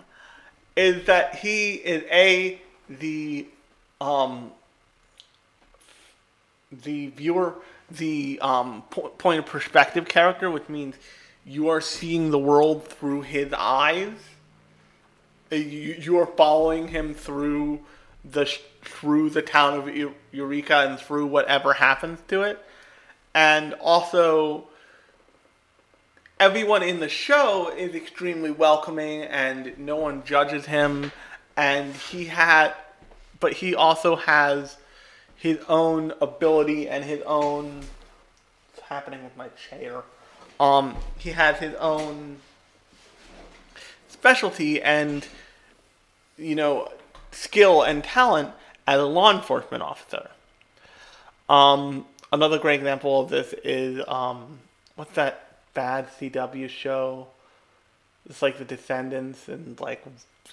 Is 0.76 1.06
that 1.06 1.36
he 1.36 1.74
is 1.74 2.04
a 2.12 2.62
the 2.90 3.48
um 4.02 4.52
the 6.72 7.08
viewer 7.08 7.56
the 7.92 8.40
um 8.42 8.84
po- 8.90 9.10
point 9.10 9.40
of 9.40 9.46
perspective 9.46 10.08
character, 10.08 10.50
which 10.50 10.70
means 10.70 10.96
you 11.46 11.70
are 11.70 11.82
seeing 11.82 12.32
the 12.32 12.40
world 12.40 12.88
through 12.88 13.22
his 13.22 13.54
eyes. 13.54 14.14
Uh, 15.52 15.56
You, 15.56 15.96
you 16.00 16.18
are 16.18 16.26
following 16.26 16.88
him 16.88 17.14
through 17.14 17.82
the 18.26 18.46
through 18.82 19.30
the 19.30 19.42
town 19.42 19.78
of 19.78 20.14
Eureka 20.32 20.88
and 20.88 21.00
through 21.00 21.28
whatever 21.28 21.74
happens 21.74 22.20
to 22.30 22.42
it, 22.44 22.58
and 23.34 23.74
also 23.76 24.68
everyone 26.40 26.84
in 26.84 27.00
the 27.00 27.10
show 27.10 27.72
is 27.76 27.96
extremely 27.96 28.52
welcoming 28.52 29.24
and 29.24 29.78
no 29.78 29.96
one 29.96 30.24
judges 30.26 30.66
him, 30.66 31.12
and 31.56 31.94
he 31.96 32.26
had, 32.26 32.74
but 33.40 33.54
he 33.54 33.76
also 33.76 34.16
has 34.16 34.78
his 35.36 35.60
own 35.68 36.14
ability 36.22 36.88
and 36.90 37.04
his 37.04 37.22
own. 37.24 37.82
What's 38.76 38.90
happening 38.90 39.24
with 39.24 39.36
my 39.38 39.50
chair? 39.70 40.04
Um, 40.60 40.96
he 41.18 41.32
has 41.32 41.58
his 41.58 41.76
own 41.76 42.38
specialty 44.08 44.82
and 44.82 45.28
you 46.38 46.56
know 46.56 46.90
skill 47.32 47.82
and 47.82 48.04
talent 48.04 48.52
as 48.88 49.00
a 49.00 49.06
law 49.06 49.32
enforcement 49.32 49.84
officer. 49.84 50.30
Um, 51.50 52.06
another 52.32 52.58
great 52.58 52.80
example 52.80 53.20
of 53.20 53.30
this 53.30 53.54
is 53.64 54.02
um, 54.08 54.60
what's 54.96 55.14
that 55.16 55.53
bad 55.74 56.08
CW 56.20 56.70
show? 56.70 57.28
It's 58.26 58.42
like 58.42 58.58
the 58.58 58.66
Descendants, 58.66 59.48
and 59.48 59.80
like 59.80 60.04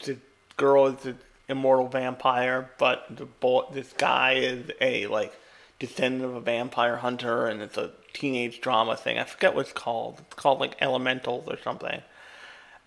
the 0.05 0.19
girl 0.57 0.87
is 0.87 1.07
an 1.07 1.19
immortal 1.49 1.89
vampire, 1.89 2.71
but 2.79 3.07
the 3.11 3.27
boy, 3.27 3.65
this 3.73 3.93
guy 3.93 4.35
is 4.35 4.71
a 4.81 5.07
like 5.07 5.33
descendant 5.79 6.25
of 6.25 6.35
a 6.35 6.41
vampire 6.41 6.97
hunter, 6.97 7.47
and 7.47 7.63
it's 7.63 7.79
a 7.79 7.93
teenage 8.13 8.61
drama 8.61 8.97
thing. 8.97 9.19
I 9.19 9.25
forget 9.25 9.55
what 9.55 9.63
it's 9.63 9.73
called. 9.73 10.21
It's 10.21 10.35
called 10.35 10.61
like 10.61 10.79
Elementals 10.81 11.47
or 11.47 11.59
something. 11.63 12.03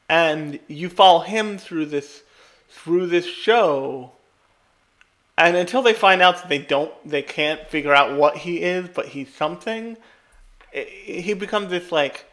And 0.10 0.60
you 0.68 0.90
follow 0.90 1.22
him 1.22 1.58
through 1.58 1.86
this 1.88 2.24
through 2.70 3.08
this 3.08 3.26
show 3.26 4.12
and 5.38 5.56
until 5.56 5.82
they 5.82 5.94
find 5.94 6.22
out 6.22 6.38
that 6.38 6.50
they 6.50 6.58
don't 6.58 6.92
they 7.08 7.22
can't 7.22 7.68
figure 7.68 7.94
out 7.94 8.18
what 8.18 8.38
he 8.38 8.64
is 8.64 8.90
but 8.90 9.08
he's 9.08 9.34
something 9.34 9.96
he 10.74 11.34
becomes 11.34 11.70
this 11.70 11.92
like 11.92 12.26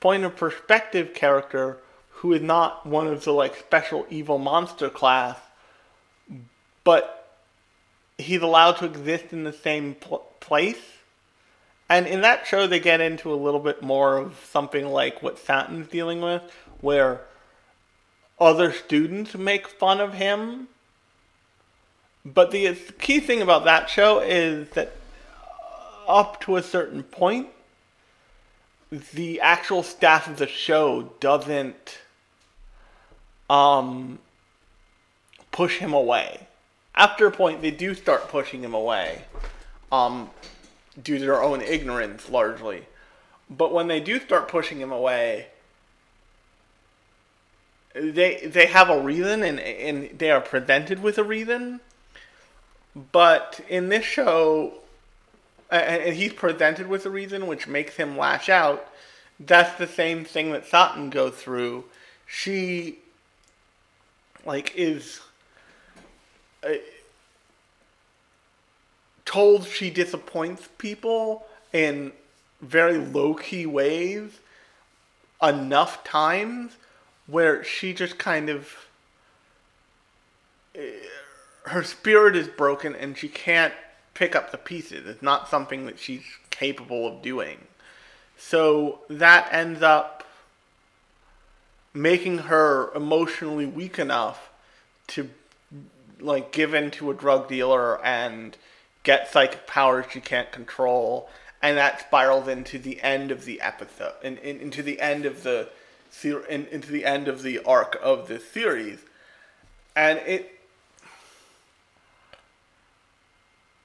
point 0.00 0.24
of 0.24 0.36
perspective 0.36 1.12
character 1.12 1.78
who 2.10 2.32
is 2.32 2.42
not 2.42 2.86
one 2.86 3.06
of 3.06 3.24
the 3.24 3.32
like 3.32 3.56
special 3.56 4.06
evil 4.08 4.38
monster 4.38 4.88
class 4.88 5.36
but 6.84 7.20
he's 8.20 8.42
allowed 8.42 8.72
to 8.78 8.84
exist 8.84 9.32
in 9.32 9.44
the 9.44 9.52
same 9.52 9.94
pl- 9.94 10.24
place. 10.40 10.98
And 11.88 12.06
in 12.06 12.20
that 12.20 12.46
show 12.46 12.66
they 12.66 12.80
get 12.80 13.00
into 13.00 13.32
a 13.32 13.36
little 13.36 13.60
bit 13.60 13.82
more 13.82 14.18
of 14.18 14.44
something 14.50 14.86
like 14.86 15.22
what 15.22 15.38
Saten's 15.38 15.88
dealing 15.88 16.20
with 16.20 16.42
where 16.80 17.22
other 18.38 18.72
students 18.72 19.34
make 19.34 19.68
fun 19.68 20.00
of 20.00 20.14
him. 20.14 20.68
But 22.24 22.50
the 22.50 22.74
key 22.98 23.20
thing 23.20 23.42
about 23.42 23.64
that 23.64 23.90
show 23.90 24.20
is 24.20 24.68
that 24.70 24.92
up 26.06 26.40
to 26.42 26.56
a 26.56 26.62
certain 26.62 27.02
point, 27.02 27.48
the 28.90 29.40
actual 29.40 29.82
staff 29.82 30.26
of 30.26 30.38
the 30.38 30.46
show 30.46 31.12
doesn't 31.20 31.98
um, 33.48 34.18
push 35.52 35.78
him 35.78 35.92
away. 35.92 36.46
After 36.94 37.26
a 37.26 37.30
point, 37.30 37.62
they 37.62 37.70
do 37.70 37.94
start 37.94 38.28
pushing 38.28 38.62
him 38.62 38.74
away 38.74 39.24
um, 39.92 40.30
due 41.02 41.18
to 41.18 41.24
their 41.24 41.42
own 41.42 41.62
ignorance, 41.62 42.28
largely. 42.28 42.86
But 43.48 43.72
when 43.72 43.88
they 43.88 44.00
do 44.00 44.20
start 44.20 44.48
pushing 44.48 44.80
him 44.80 44.92
away, 44.92 45.46
they 47.94 48.46
they 48.46 48.66
have 48.66 48.88
a 48.88 49.00
reason 49.00 49.42
and 49.42 49.58
and 49.58 50.16
they 50.16 50.30
are 50.30 50.40
presented 50.40 51.02
with 51.02 51.18
a 51.18 51.24
reason 51.24 51.80
but 53.12 53.60
in 53.68 53.88
this 53.88 54.04
show, 54.04 54.74
and 55.70 56.14
he's 56.14 56.32
presented 56.32 56.88
with 56.88 57.06
a 57.06 57.10
reason 57.10 57.46
which 57.46 57.66
makes 57.66 57.96
him 57.96 58.16
lash 58.16 58.48
out. 58.48 58.86
That's 59.38 59.78
the 59.78 59.86
same 59.86 60.24
thing 60.24 60.52
that 60.52 60.68
Saten 60.68 61.10
goes 61.10 61.34
through. 61.34 61.84
She, 62.26 62.98
like, 64.44 64.74
is 64.76 65.20
uh, 66.62 66.74
told 69.24 69.66
she 69.66 69.90
disappoints 69.90 70.68
people 70.78 71.46
in 71.72 72.12
very 72.60 72.98
low 72.98 73.34
key 73.34 73.64
ways 73.64 74.40
enough 75.42 76.04
times 76.04 76.76
where 77.26 77.64
she 77.64 77.94
just 77.94 78.18
kind 78.18 78.50
of. 78.50 78.74
Uh, 80.76 80.80
her 81.64 81.84
spirit 81.84 82.34
is 82.34 82.48
broken 82.48 82.96
and 82.96 83.16
she 83.16 83.28
can't 83.28 83.74
pick 84.20 84.36
up 84.36 84.52
the 84.52 84.58
pieces. 84.58 85.06
It's 85.06 85.22
not 85.22 85.48
something 85.48 85.86
that 85.86 85.98
she's 85.98 86.22
capable 86.50 87.06
of 87.06 87.22
doing. 87.22 87.56
So 88.36 88.98
that 89.08 89.48
ends 89.50 89.80
up 89.80 90.24
making 91.94 92.36
her 92.38 92.92
emotionally 92.94 93.64
weak 93.64 93.98
enough 93.98 94.50
to 95.06 95.30
like 96.20 96.52
give 96.52 96.74
in 96.74 96.90
to 96.90 97.10
a 97.10 97.14
drug 97.14 97.48
dealer 97.48 98.04
and 98.04 98.58
get 99.04 99.32
psychic 99.32 99.66
powers 99.66 100.04
she 100.10 100.20
can't 100.20 100.52
control 100.52 101.30
and 101.62 101.78
that 101.78 102.00
spirals 102.00 102.46
into 102.46 102.78
the 102.78 103.00
end 103.00 103.30
of 103.30 103.46
the 103.46 103.58
episode 103.62 104.12
in, 104.22 104.36
in, 104.38 104.60
into 104.60 104.82
the 104.82 105.00
end 105.00 105.24
of 105.24 105.42
the 105.42 105.66
in, 106.22 106.66
into 106.66 106.92
the 106.92 107.06
end 107.06 107.26
of 107.26 107.42
the 107.42 107.58
arc 107.64 107.98
of 108.02 108.28
this 108.28 108.46
series 108.46 108.98
and 109.96 110.18
it 110.20 110.59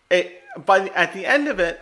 it 0.09 0.41
by 0.65 0.89
at 0.89 1.13
the 1.13 1.25
end 1.25 1.47
of 1.47 1.59
it, 1.59 1.81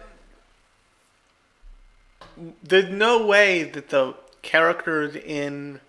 there's 2.63 2.89
no 2.89 3.25
way 3.25 3.63
that 3.63 3.89
the 3.89 4.15
characters 4.41 5.15
in 5.15 5.79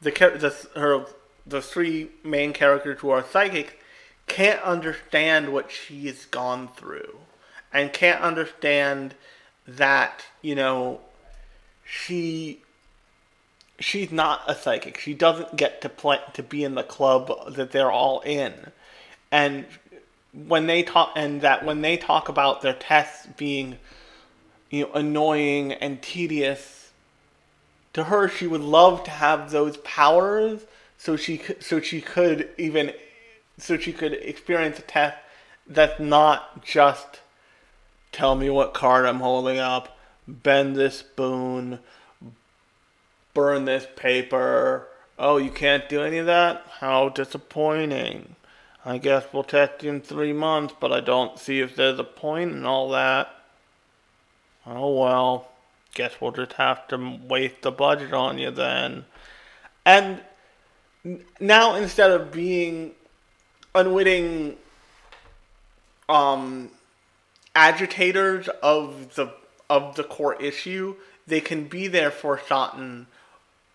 the 0.00 0.10
the 0.10 0.78
her 0.78 1.06
the 1.46 1.62
three 1.62 2.10
main 2.22 2.52
characters 2.52 3.00
who 3.00 3.10
are 3.10 3.24
psychic 3.24 3.80
can't 4.26 4.60
understand 4.62 5.52
what 5.52 5.70
she 5.70 6.06
has 6.06 6.26
gone 6.26 6.68
through 6.68 7.18
and 7.72 7.92
can't 7.92 8.20
understand 8.20 9.14
that 9.66 10.26
you 10.42 10.54
know 10.54 11.00
she 11.84 12.60
she's 13.78 14.10
not 14.10 14.42
a 14.46 14.54
psychic. 14.54 14.98
She 14.98 15.14
doesn't 15.14 15.56
get 15.56 15.80
to 15.82 15.88
play 15.88 16.18
to 16.34 16.42
be 16.42 16.64
in 16.64 16.74
the 16.74 16.82
club 16.82 17.54
that 17.54 17.70
they're 17.70 17.90
all 17.90 18.20
in. 18.20 18.72
And 19.30 19.66
when 20.32 20.66
they 20.66 20.82
talk 20.82 21.12
and 21.16 21.40
that 21.40 21.64
when 21.64 21.80
they 21.80 21.96
talk 21.96 22.28
about 22.28 22.62
their 22.62 22.74
tests 22.74 23.26
being 23.36 23.78
you 24.70 24.84
know 24.84 24.92
annoying 24.92 25.72
and 25.72 26.02
tedious 26.02 26.90
to 27.92 28.04
her 28.04 28.28
she 28.28 28.46
would 28.46 28.60
love 28.60 29.02
to 29.02 29.10
have 29.10 29.50
those 29.50 29.76
powers 29.78 30.62
so 30.96 31.16
she 31.16 31.40
so 31.60 31.80
she 31.80 32.00
could 32.00 32.48
even 32.58 32.92
so 33.56 33.76
she 33.76 33.92
could 33.92 34.12
experience 34.12 34.78
a 34.78 34.82
test 34.82 35.16
that's 35.66 35.98
not 35.98 36.64
just 36.64 37.20
tell 38.12 38.34
me 38.34 38.50
what 38.50 38.74
card 38.74 39.06
I'm 39.06 39.20
holding 39.20 39.58
up 39.58 39.98
bend 40.26 40.76
this 40.76 40.98
spoon 40.98 41.78
burn 43.38 43.66
this 43.66 43.86
paper. 43.94 44.88
Oh 45.16 45.36
you 45.36 45.50
can't 45.50 45.88
do 45.88 46.02
any 46.02 46.18
of 46.18 46.26
that? 46.26 46.64
How 46.80 47.08
disappointing 47.08 48.34
I 48.88 48.96
guess 48.96 49.26
we'll 49.34 49.44
test 49.44 49.84
in 49.84 50.00
three 50.00 50.32
months, 50.32 50.74
but 50.80 50.92
I 50.92 51.00
don't 51.00 51.38
see 51.38 51.60
if 51.60 51.76
there's 51.76 51.98
a 51.98 52.04
point 52.04 52.52
and 52.52 52.66
all 52.66 52.88
that. 52.92 53.28
Oh 54.66 54.98
well, 54.98 55.48
guess 55.92 56.14
we'll 56.22 56.32
just 56.32 56.54
have 56.54 56.88
to 56.88 57.18
waste 57.28 57.60
the 57.60 57.70
budget 57.70 58.14
on 58.14 58.38
you 58.38 58.50
then. 58.50 59.04
And 59.84 60.22
now 61.38 61.74
instead 61.74 62.10
of 62.12 62.32
being 62.32 62.92
unwitting 63.74 64.56
um, 66.08 66.70
agitators 67.54 68.48
of 68.62 69.16
the 69.16 69.34
of 69.68 69.96
the 69.96 70.04
core 70.04 70.40
issue, 70.40 70.96
they 71.26 71.42
can 71.42 71.64
be 71.64 71.88
there 71.88 72.10
for 72.10 72.38
Saten 72.38 73.04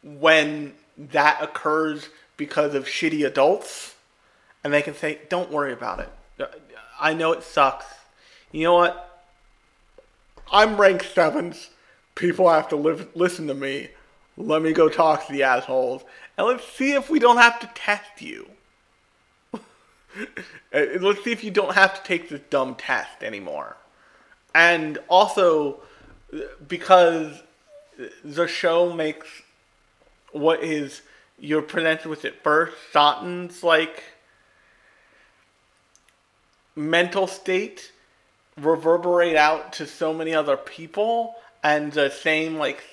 when 0.02 0.74
that 0.98 1.38
occurs 1.40 2.10
because 2.36 2.74
of 2.74 2.86
shitty 2.86 3.24
adults 3.28 3.93
and 4.64 4.74
they 4.74 4.82
can 4.82 4.96
say, 4.96 5.20
"Don't 5.30 5.52
worry 5.52 5.74
about 5.74 6.00
it. 6.00 6.10
I 7.00 7.14
know 7.14 7.34
it 7.34 7.44
sucks. 7.44 7.86
You 8.52 8.64
know 8.64 8.76
what? 8.76 9.26
I'm 10.52 10.78
ranked 10.78 11.14
sevens. 11.14 11.70
People 12.16 12.50
have 12.50 12.70
to 12.70 12.76
live, 12.76 13.10
listen 13.16 13.48
to 13.48 13.54
me. 13.54 13.90
Let 14.38 14.62
me 14.62 14.72
go 14.74 14.90
talk 14.90 15.28
to 15.28 15.34
the 15.34 15.44
assholes, 15.44 16.04
and 16.38 16.48
let's 16.48 16.68
see 16.68 16.94
if 16.94 17.10
we 17.10 17.20
don't 17.20 17.38
have 17.38 17.60
to 17.60 17.70
test 17.76 18.22
you. 18.22 18.50
let's 20.74 21.24
see 21.24 21.32
if 21.32 21.44
you 21.44 21.52
don't 21.52 21.76
have 21.76 21.96
to 21.96 22.04
take 22.08 22.30
this 22.30 22.42
dumb 22.50 22.76
test 22.76 23.22
anymore. 23.22 23.78
And 24.56 24.98
also, 25.08 25.82
because 26.68 27.44
the 28.24 28.48
show 28.48 28.94
makes 28.94 29.28
what 30.32 30.64
is 30.64 31.02
you're 31.38 31.62
presented 31.62 32.08
with 32.08 32.26
it 32.26 32.42
first, 32.44 32.74
Saten's 32.92 33.64
like 33.64 34.04
mental 36.76 37.28
state 37.28 37.92
reverberate 38.60 39.36
out 39.36 39.74
to 39.74 39.88
so 39.88 40.14
many 40.14 40.34
other 40.34 40.58
people 40.58 41.36
and 41.64 41.92
the 41.94 42.10
same 42.10 42.56
like 42.56 42.84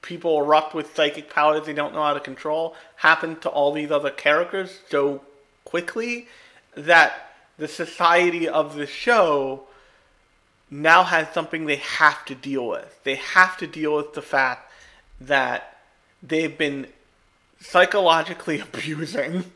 people 0.00 0.38
erupt 0.38 0.74
with 0.74 0.94
psychic 0.94 1.28
powers 1.28 1.66
they 1.66 1.74
don't 1.74 1.92
know 1.92 2.02
how 2.02 2.14
to 2.14 2.20
control 2.20 2.74
happen 2.96 3.38
to 3.40 3.48
all 3.48 3.72
these 3.72 3.90
other 3.90 4.10
characters 4.10 4.80
so 4.88 5.20
quickly 5.64 6.26
that 6.74 7.32
the 7.58 7.68
society 7.68 8.48
of 8.48 8.76
the 8.76 8.86
show 8.86 9.64
now 10.70 11.02
has 11.02 11.28
something 11.32 11.66
they 11.66 11.76
have 11.76 12.24
to 12.26 12.34
deal 12.34 12.66
with. 12.68 13.00
They 13.04 13.16
have 13.16 13.56
to 13.58 13.66
deal 13.66 13.96
with 13.96 14.14
the 14.14 14.22
fact 14.22 14.70
that 15.20 15.78
they've 16.22 16.56
been 16.56 16.86
psychologically 17.60 18.60
abusing 18.72 19.50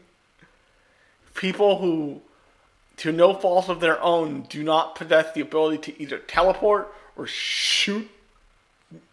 people 1.35 1.79
who 1.79 2.21
to 3.03 3.11
no 3.11 3.35
fault 3.35 3.69
of 3.69 3.81
their 3.81 4.01
own, 4.01 4.43
do 4.43 4.63
not 4.63 4.95
possess 4.95 5.33
the 5.33 5.41
ability 5.41 5.93
to 5.93 6.01
either 6.01 6.19
teleport 6.19 6.95
or 7.17 7.27
shoot 7.27 8.09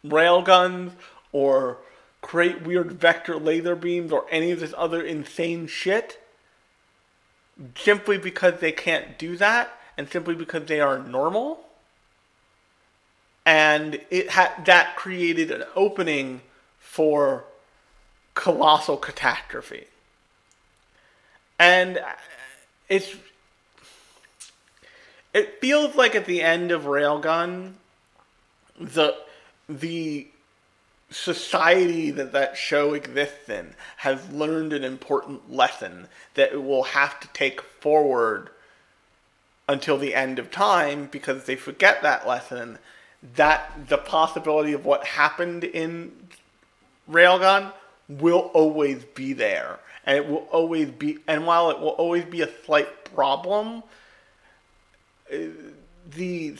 railguns 0.06 0.92
or 1.32 1.80
create 2.22 2.62
weird 2.62 2.92
vector 2.92 3.36
laser 3.36 3.76
beams 3.76 4.12
or 4.12 4.28
any 4.30 4.52
of 4.52 4.60
this 4.60 4.76
other 4.78 5.02
insane 5.02 5.66
shit 5.66 6.24
simply 7.76 8.20
because 8.20 8.60
they 8.60 8.72
can't 8.72 9.18
do 9.18 9.36
that 9.38 9.72
and 9.98 10.08
simply 10.08 10.36
because 10.36 10.68
they 10.68 10.80
are 10.80 11.00
normal. 11.00 11.66
And 13.44 14.02
it 14.12 14.30
had 14.30 14.68
that 14.68 14.98
created 14.98 15.50
an 15.50 15.64
opening 15.76 16.42
for 16.78 17.46
colossal 18.36 18.98
catastrophe. 18.98 19.88
And 21.58 21.98
uh, 21.98 22.04
it's 22.88 23.16
it 25.34 25.60
feels 25.62 25.96
like 25.96 26.16
at 26.16 26.26
the 26.26 26.42
end 26.42 26.72
of 26.72 26.84
railgun 26.84 27.74
the 28.80 29.16
the 29.68 30.28
society 31.12 32.12
that 32.12 32.32
that 32.32 32.56
show 32.56 32.94
exists 32.94 33.50
in 33.50 33.74
has 33.98 34.30
learned 34.30 34.74
an 34.74 34.84
important 34.84 35.52
lesson 35.52 36.08
that 36.36 36.52
it 36.52 36.64
will 36.64 36.84
have 36.84 37.20
to 37.20 37.28
take 37.30 37.62
forward 37.62 38.50
until 39.68 39.98
the 39.98 40.16
end 40.16 40.40
of 40.40 40.52
time 40.52 41.08
because 41.12 41.46
they 41.46 41.56
forget 41.56 42.02
that 42.02 42.28
lesson 42.28 42.78
that 43.36 43.88
the 43.90 43.98
possibility 43.98 44.74
of 44.74 44.86
what 44.86 45.06
happened 45.06 45.64
in 45.64 46.12
railgun 47.10 47.72
will 48.08 48.52
always 48.54 49.04
be 49.04 49.34
there. 49.34 49.80
And 50.06 50.18
it 50.18 50.28
will 50.28 50.48
always 50.52 50.90
be 50.90 51.20
and 51.28 51.46
while 51.46 51.70
it 51.70 51.80
will 51.80 51.90
always 51.90 52.26
be 52.26 52.42
a 52.42 52.50
slight 52.66 53.14
problem 53.14 53.84
the 55.30 56.56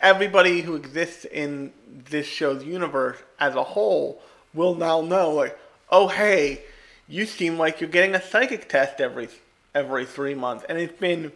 everybody 0.00 0.62
who 0.62 0.74
exists 0.74 1.24
in 1.26 1.72
this 2.10 2.26
show's 2.26 2.64
universe 2.64 3.18
as 3.38 3.54
a 3.54 3.62
whole 3.62 4.22
will 4.54 4.74
now 4.74 5.00
know 5.02 5.30
like 5.30 5.58
oh 5.90 6.08
hey 6.08 6.62
you 7.06 7.26
seem 7.26 7.58
like 7.58 7.80
you're 7.80 7.90
getting 7.90 8.14
a 8.14 8.22
psychic 8.22 8.68
test 8.68 9.00
every 9.00 9.28
every 9.74 10.06
three 10.06 10.34
months 10.34 10.64
and 10.68 10.78
it's 10.78 10.98
been 10.98 11.30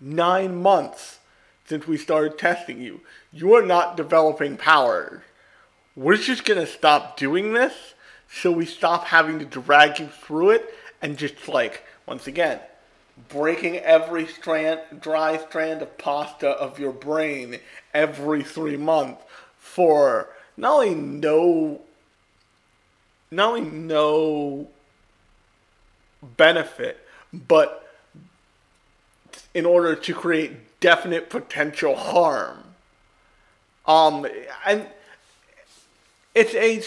nine 0.00 0.62
months 0.62 1.18
since 1.64 1.86
we 1.86 1.96
started 1.96 2.36
testing 2.36 2.80
you. 2.80 3.00
You 3.32 3.54
are 3.54 3.64
not 3.64 3.96
developing 3.96 4.56
powers 4.56 5.22
we're 5.94 6.16
just 6.16 6.44
gonna 6.44 6.66
stop 6.66 7.16
doing 7.16 7.52
this 7.52 7.94
so 8.30 8.50
we 8.50 8.64
stop 8.64 9.04
having 9.04 9.38
to 9.38 9.44
drag 9.44 9.98
you 9.98 10.06
through 10.06 10.50
it 10.50 10.74
and 11.02 11.18
just 11.18 11.48
like 11.48 11.84
once 12.06 12.26
again 12.26 12.58
breaking 13.28 13.76
every 13.76 14.26
strand, 14.26 14.80
dry 15.00 15.38
strand 15.38 15.82
of 15.82 15.98
pasta 15.98 16.48
of 16.48 16.78
your 16.78 16.92
brain 16.92 17.58
every 17.92 18.42
three 18.42 18.76
months 18.76 19.22
for 19.58 20.28
not 20.56 20.72
only 20.74 20.94
no, 20.94 21.80
not 23.30 23.48
only 23.50 23.70
no 23.70 24.68
benefit, 26.36 27.06
but 27.32 27.78
in 29.54 29.66
order 29.66 29.94
to 29.94 30.14
create 30.14 30.80
definite 30.80 31.30
potential 31.30 31.96
harm. 31.96 32.62
Um, 33.86 34.26
and 34.66 34.86
it's 36.34 36.54
a 36.54 36.82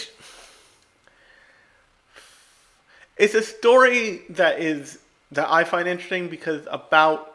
it's 3.16 3.34
a 3.34 3.42
story 3.42 4.22
that 4.30 4.60
is 4.60 4.98
that 5.32 5.50
I 5.50 5.64
find 5.64 5.88
interesting 5.88 6.28
because 6.28 6.66
about 6.70 7.34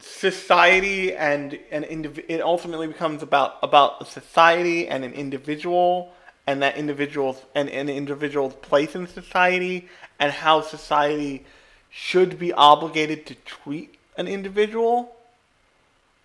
society 0.00 1.14
and 1.14 1.58
an 1.70 1.82
indiv- 1.84 2.24
it 2.28 2.40
ultimately 2.40 2.86
becomes 2.86 3.22
about 3.22 3.56
about 3.62 4.00
a 4.00 4.04
society 4.04 4.86
and 4.88 5.04
an 5.04 5.12
individual 5.12 6.12
and 6.46 6.62
that 6.62 6.76
individual's 6.76 7.42
and 7.54 7.68
an 7.70 7.88
individual's 7.88 8.54
place 8.54 8.94
in 8.94 9.06
society 9.06 9.88
and 10.20 10.32
how 10.32 10.60
society 10.60 11.44
should 11.90 12.38
be 12.38 12.52
obligated 12.52 13.26
to 13.26 13.34
treat 13.34 13.96
an 14.16 14.28
individual. 14.28 15.16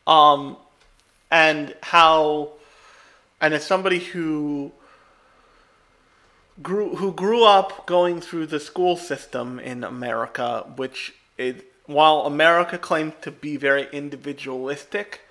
Um 0.05 0.57
and 1.31 1.73
how 1.81 2.51
and 3.39 3.53
as 3.53 3.65
somebody 3.65 3.99
who 3.99 4.71
grew 6.61 6.95
who 6.95 7.11
grew 7.11 7.43
up 7.45 7.85
going 7.85 8.21
through 8.21 8.47
the 8.47 8.59
school 8.59 8.97
system 8.97 9.59
in 9.59 9.83
America, 9.83 10.65
which 10.75 11.13
is 11.37 11.61
while 11.85 12.21
America 12.21 12.77
claims 12.77 13.13
to 13.21 13.31
be 13.31 13.57
very 13.57 13.87
individualistic, 13.91 15.21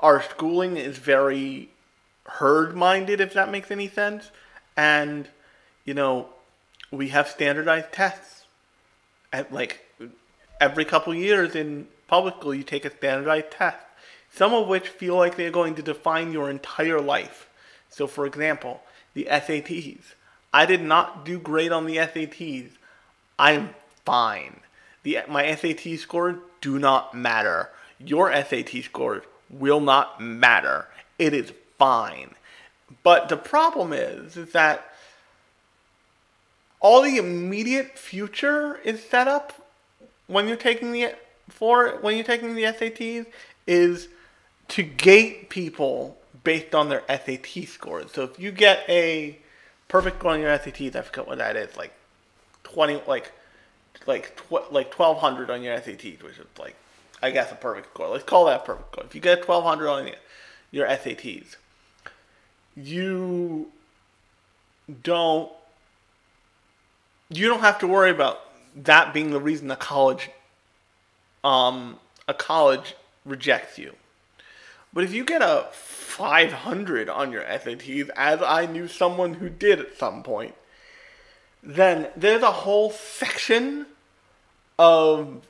our 0.00 0.22
schooling 0.22 0.76
is 0.76 0.98
very 0.98 1.70
herd-minded, 2.26 3.20
if 3.20 3.32
that 3.34 3.50
makes 3.50 3.70
any 3.70 3.88
sense. 3.88 4.30
And 4.76 5.28
you 5.84 5.94
know, 5.94 6.28
we 6.90 7.08
have 7.08 7.28
standardized 7.28 7.92
tests. 7.92 8.44
At 9.32 9.52
like 9.52 9.84
every 10.60 10.84
couple 10.84 11.14
years 11.14 11.54
in 11.54 11.88
public 12.08 12.36
school, 12.36 12.54
you 12.54 12.62
take 12.62 12.84
a 12.84 12.90
standardized 12.90 13.50
test. 13.50 13.78
Some 14.32 14.52
of 14.52 14.68
which 14.68 14.88
feel 14.88 15.16
like 15.16 15.36
they're 15.36 15.50
going 15.50 15.74
to 15.76 15.82
define 15.82 16.32
your 16.32 16.50
entire 16.50 17.00
life. 17.00 17.48
So, 17.88 18.06
for 18.06 18.26
example, 18.26 18.82
the 19.16 19.26
SATs. 19.30 20.12
I 20.52 20.66
did 20.66 20.82
not 20.82 21.24
do 21.24 21.38
great 21.38 21.72
on 21.72 21.86
the 21.86 21.96
SATs. 21.96 22.72
I'm 23.38 23.70
fine. 24.04 24.60
The 25.02 25.20
my 25.26 25.54
SAT 25.54 25.98
scores 25.98 26.36
do 26.60 26.78
not 26.78 27.14
matter. 27.14 27.70
Your 27.98 28.30
SAT 28.30 28.84
scores 28.84 29.24
will 29.48 29.80
not 29.80 30.20
matter. 30.20 30.88
It 31.18 31.32
is 31.32 31.52
fine. 31.78 32.34
But 33.02 33.30
the 33.30 33.38
problem 33.38 33.94
is, 33.94 34.36
is 34.36 34.52
that 34.52 34.86
all 36.80 37.00
the 37.00 37.16
immediate 37.16 37.98
future 37.98 38.76
is 38.84 39.02
set 39.02 39.26
up 39.26 39.66
when 40.26 40.46
you're 40.46 40.58
taking 40.58 40.92
the 40.92 41.14
for 41.48 41.98
when 42.02 42.16
you're 42.16 42.24
taking 42.24 42.54
the 42.54 42.64
SATs 42.64 43.24
is 43.66 44.08
to 44.68 44.82
gate 44.82 45.48
people 45.48 46.18
based 46.46 46.76
on 46.76 46.88
their 46.88 47.02
SAT 47.08 47.66
scores. 47.66 48.12
So 48.12 48.22
if 48.22 48.38
you 48.38 48.52
get 48.52 48.88
a 48.88 49.36
perfect 49.88 50.20
score 50.20 50.30
on 50.30 50.40
your 50.40 50.56
SATs, 50.56 50.94
I 50.94 51.02
forget 51.02 51.26
what 51.26 51.38
that 51.38 51.56
is, 51.56 51.76
like 51.76 51.92
twenty, 52.62 53.02
like 53.08 53.32
like 54.06 54.36
tw- 54.36 54.72
like 54.72 54.92
twelve 54.92 55.18
hundred 55.18 55.50
on 55.50 55.64
your 55.64 55.76
SATs, 55.76 56.22
which 56.22 56.38
is 56.38 56.46
like 56.56 56.76
I 57.20 57.32
guess 57.32 57.50
a 57.50 57.56
perfect 57.56 57.88
score. 57.92 58.08
Let's 58.08 58.22
call 58.22 58.46
that 58.46 58.64
perfect 58.64 58.92
score. 58.92 59.04
If 59.04 59.14
you 59.16 59.20
get 59.20 59.42
twelve 59.42 59.64
hundred 59.64 59.88
on 59.88 60.12
your 60.70 60.86
SATs, 60.86 61.56
you 62.76 63.66
don't 65.02 65.50
you 67.28 67.48
don't 67.48 67.60
have 67.60 67.80
to 67.80 67.88
worry 67.88 68.10
about 68.10 68.40
that 68.84 69.12
being 69.12 69.30
the 69.30 69.40
reason 69.40 69.68
a 69.72 69.76
college 69.76 70.30
um 71.42 71.98
a 72.28 72.34
college 72.34 72.94
rejects 73.24 73.78
you. 73.78 73.96
But 74.96 75.04
if 75.04 75.12
you 75.12 75.26
get 75.26 75.42
a 75.42 75.66
500 75.72 77.10
on 77.10 77.30
your 77.30 77.42
SATs, 77.42 78.08
as 78.16 78.40
I 78.40 78.64
knew 78.64 78.88
someone 78.88 79.34
who 79.34 79.50
did 79.50 79.78
at 79.78 79.98
some 79.98 80.22
point, 80.22 80.54
then 81.62 82.08
there's 82.16 82.40
a 82.40 82.50
whole 82.50 82.90
section 82.90 83.84
of 84.78 85.46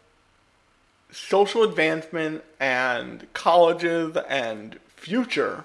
social 1.12 1.62
advancement 1.62 2.42
and 2.58 3.32
colleges 3.34 4.16
and 4.28 4.80
future 4.88 5.64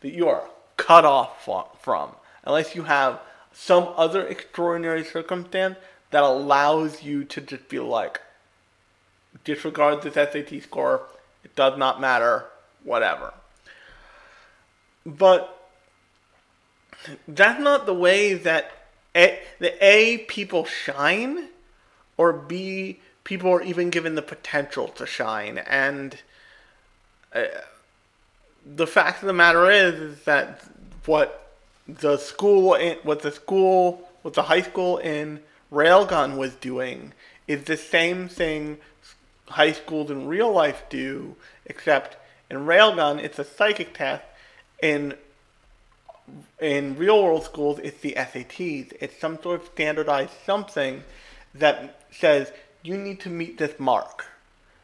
that 0.00 0.10
you 0.10 0.28
are 0.28 0.48
cut 0.76 1.04
off 1.04 1.44
from 1.80 2.10
unless 2.42 2.74
you 2.74 2.82
have 2.82 3.20
some 3.52 3.94
other 3.96 4.26
extraordinary 4.26 5.04
circumstance 5.04 5.76
that 6.10 6.24
allows 6.24 7.04
you 7.04 7.22
to 7.26 7.40
just 7.40 7.68
be 7.68 7.78
like 7.78 8.20
disregard 9.44 10.02
this 10.02 10.14
SAT 10.14 10.60
score 10.64 11.02
it 11.44 11.54
does 11.54 11.78
not 11.78 12.00
matter 12.00 12.46
whatever. 12.84 13.34
But 15.04 15.70
that's 17.26 17.60
not 17.60 17.86
the 17.86 17.94
way 17.94 18.34
that 18.34 18.70
a, 19.14 19.38
the 19.58 19.84
A 19.84 20.18
people 20.18 20.64
shine 20.64 21.48
or 22.16 22.32
B 22.32 23.00
people 23.24 23.50
are 23.50 23.62
even 23.62 23.90
given 23.90 24.14
the 24.14 24.22
potential 24.22 24.88
to 24.88 25.06
shine. 25.06 25.58
And 25.58 26.16
uh, 27.34 27.44
the 28.64 28.86
fact 28.86 29.22
of 29.22 29.26
the 29.26 29.32
matter 29.32 29.70
is, 29.70 29.94
is 29.94 30.24
that 30.24 30.62
what 31.06 31.52
the 31.88 32.16
school 32.16 32.74
in, 32.74 32.98
what 33.02 33.22
the 33.22 33.32
school 33.32 34.08
what 34.22 34.34
the 34.34 34.44
high 34.44 34.62
school 34.62 34.98
in 34.98 35.40
Railgun 35.70 36.36
was 36.36 36.54
doing 36.54 37.12
is 37.46 37.64
the 37.64 37.76
same 37.76 38.28
thing 38.28 38.78
high 39.48 39.72
schools 39.72 40.10
in 40.10 40.26
real 40.26 40.50
life 40.50 40.82
do 40.88 41.36
except 41.66 42.16
in 42.50 42.58
Railgun 42.58 43.22
it's 43.22 43.38
a 43.38 43.44
psychic 43.44 43.94
test 43.94 44.24
in 44.82 45.14
in 46.60 46.96
real 46.96 47.22
world 47.22 47.44
schools, 47.44 47.78
it's 47.82 48.00
the 48.00 48.14
SATs. 48.16 48.92
It's 49.00 49.18
some 49.20 49.40
sort 49.42 49.60
of 49.60 49.66
standardized 49.68 50.32
something 50.46 51.04
that 51.54 52.00
says 52.10 52.52
you 52.82 52.96
need 52.96 53.20
to 53.20 53.30
meet 53.30 53.58
this 53.58 53.78
mark. 53.78 54.26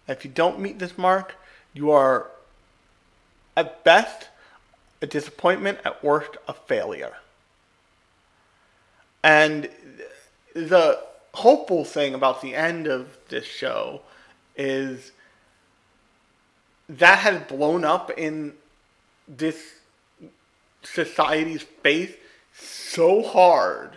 If 0.06 0.24
you 0.24 0.30
don't 0.30 0.60
meet 0.60 0.78
this 0.78 0.98
mark, 0.98 1.36
you 1.72 1.90
are 1.90 2.30
at 3.56 3.84
best 3.84 4.28
a 5.02 5.06
disappointment, 5.06 5.78
at 5.84 6.02
worst 6.04 6.36
a 6.46 6.52
failure. 6.52 7.14
And 9.22 9.68
the 10.54 11.00
hopeful 11.34 11.84
thing 11.84 12.14
about 12.14 12.42
the 12.42 12.54
end 12.54 12.86
of 12.86 13.16
this 13.28 13.44
show 13.44 14.02
is 14.56 15.12
that 16.98 17.20
has 17.20 17.40
blown 17.42 17.84
up 17.84 18.10
in 18.16 18.52
this 19.28 19.74
society's 20.82 21.62
face 21.62 22.12
so 22.52 23.22
hard 23.22 23.92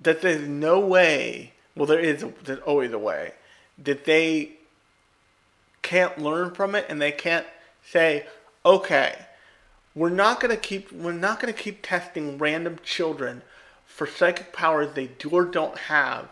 that 0.00 0.20
there's 0.20 0.46
no 0.46 0.78
way 0.78 1.52
well 1.74 1.86
there 1.86 1.98
is 1.98 2.24
there's 2.44 2.58
always 2.60 2.92
a 2.92 2.98
way 2.98 3.32
that 3.78 4.04
they 4.04 4.50
can't 5.80 6.18
learn 6.18 6.52
from 6.52 6.74
it 6.74 6.84
and 6.88 7.00
they 7.00 7.12
can't 7.12 7.46
say 7.82 8.26
okay 8.66 9.16
we're 9.94 10.10
not 10.10 10.40
to 10.50 10.56
keep 10.56 10.92
we're 10.92 11.12
not 11.12 11.40
to 11.52 11.58
keep 11.58 11.80
testing 11.82 12.36
random 12.36 12.78
children 12.82 13.40
for 13.86 14.06
psychic 14.06 14.52
powers 14.52 14.92
they 14.94 15.06
do 15.06 15.30
or 15.30 15.44
don't 15.44 15.78
have 15.78 16.28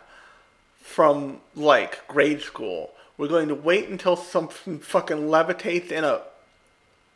from 0.75 1.39
like 1.55 2.07
grade 2.07 2.41
school 2.41 2.91
we're 3.21 3.27
going 3.27 3.49
to 3.49 3.53
wait 3.53 3.87
until 3.87 4.15
something 4.15 4.79
fucking 4.79 5.15
levitates 5.15 5.91
in 5.91 6.03
a 6.03 6.23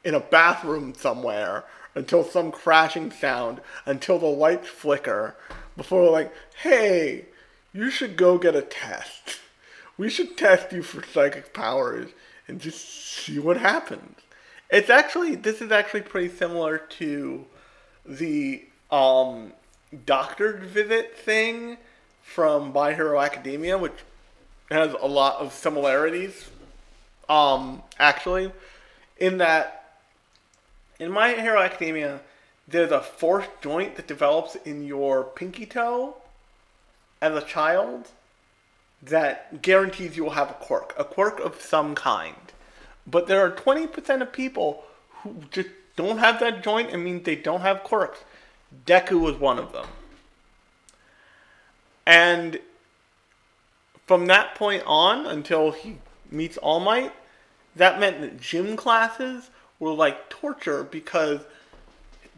in 0.03 0.13
a 0.13 0.19
bathroom 0.19 0.93
somewhere 0.93 1.63
until 1.95 2.23
some 2.23 2.51
crashing 2.51 3.09
sound, 3.09 3.59
until 3.87 4.19
the 4.19 4.27
lights 4.27 4.67
flicker, 4.69 5.35
before 5.75 6.03
we're 6.03 6.11
like, 6.11 6.31
hey, 6.61 7.25
you 7.73 7.89
should 7.89 8.17
go 8.17 8.37
get 8.37 8.55
a 8.55 8.61
test. 8.61 9.39
We 9.97 10.11
should 10.11 10.37
test 10.37 10.71
you 10.71 10.83
for 10.83 11.03
psychic 11.03 11.55
powers 11.55 12.11
and 12.47 12.61
just 12.61 12.87
see 12.87 13.39
what 13.39 13.57
happens. 13.57 14.19
It's 14.69 14.91
actually 14.91 15.33
this 15.33 15.59
is 15.59 15.71
actually 15.71 16.01
pretty 16.01 16.29
similar 16.29 16.77
to 16.99 17.47
the 18.05 18.63
um 18.91 19.53
doctor's 20.05 20.69
visit 20.69 21.17
thing 21.17 21.77
from 22.21 22.73
My 22.73 22.93
Hero 22.93 23.19
Academia, 23.19 23.79
which 23.79 24.03
has 24.69 24.93
a 24.99 25.07
lot 25.07 25.39
of 25.39 25.53
similarities. 25.53 26.49
Um, 27.29 27.83
actually, 27.99 28.51
in 29.17 29.37
that, 29.37 29.99
in 30.99 31.11
My 31.11 31.33
Hero 31.33 31.59
Academia, 31.59 32.21
there's 32.67 32.91
a 32.91 33.01
fourth 33.01 33.47
joint 33.61 33.95
that 33.95 34.07
develops 34.07 34.55
in 34.55 34.83
your 34.83 35.23
pinky 35.23 35.65
toe 35.65 36.15
as 37.21 37.35
a 37.35 37.45
child 37.45 38.09
that 39.01 39.61
guarantees 39.61 40.17
you 40.17 40.23
will 40.23 40.31
have 40.31 40.49
a 40.49 40.53
quirk, 40.53 40.93
a 40.97 41.03
quirk 41.03 41.39
of 41.39 41.61
some 41.61 41.93
kind. 41.95 42.35
But 43.05 43.27
there 43.27 43.45
are 43.45 43.51
20% 43.51 44.21
of 44.21 44.31
people 44.31 44.83
who 45.21 45.35
just 45.51 45.69
don't 45.95 46.17
have 46.17 46.39
that 46.39 46.63
joint 46.63 46.91
and 46.91 47.03
means 47.03 47.23
they 47.23 47.35
don't 47.35 47.61
have 47.61 47.83
quirks. 47.83 48.19
Deku 48.85 49.19
was 49.19 49.35
one 49.35 49.59
of 49.59 49.71
them. 49.73 49.87
And 52.05 52.59
from 54.05 54.27
that 54.27 54.55
point 54.55 54.83
on 54.85 55.25
until 55.25 55.71
he 55.71 55.97
meets 56.31 56.57
All 56.57 56.79
Might, 56.79 57.13
that 57.75 57.99
meant 57.99 58.21
that 58.21 58.39
gym 58.39 58.75
classes 58.75 59.49
were 59.79 59.93
like 59.93 60.29
torture 60.29 60.83
because 60.83 61.41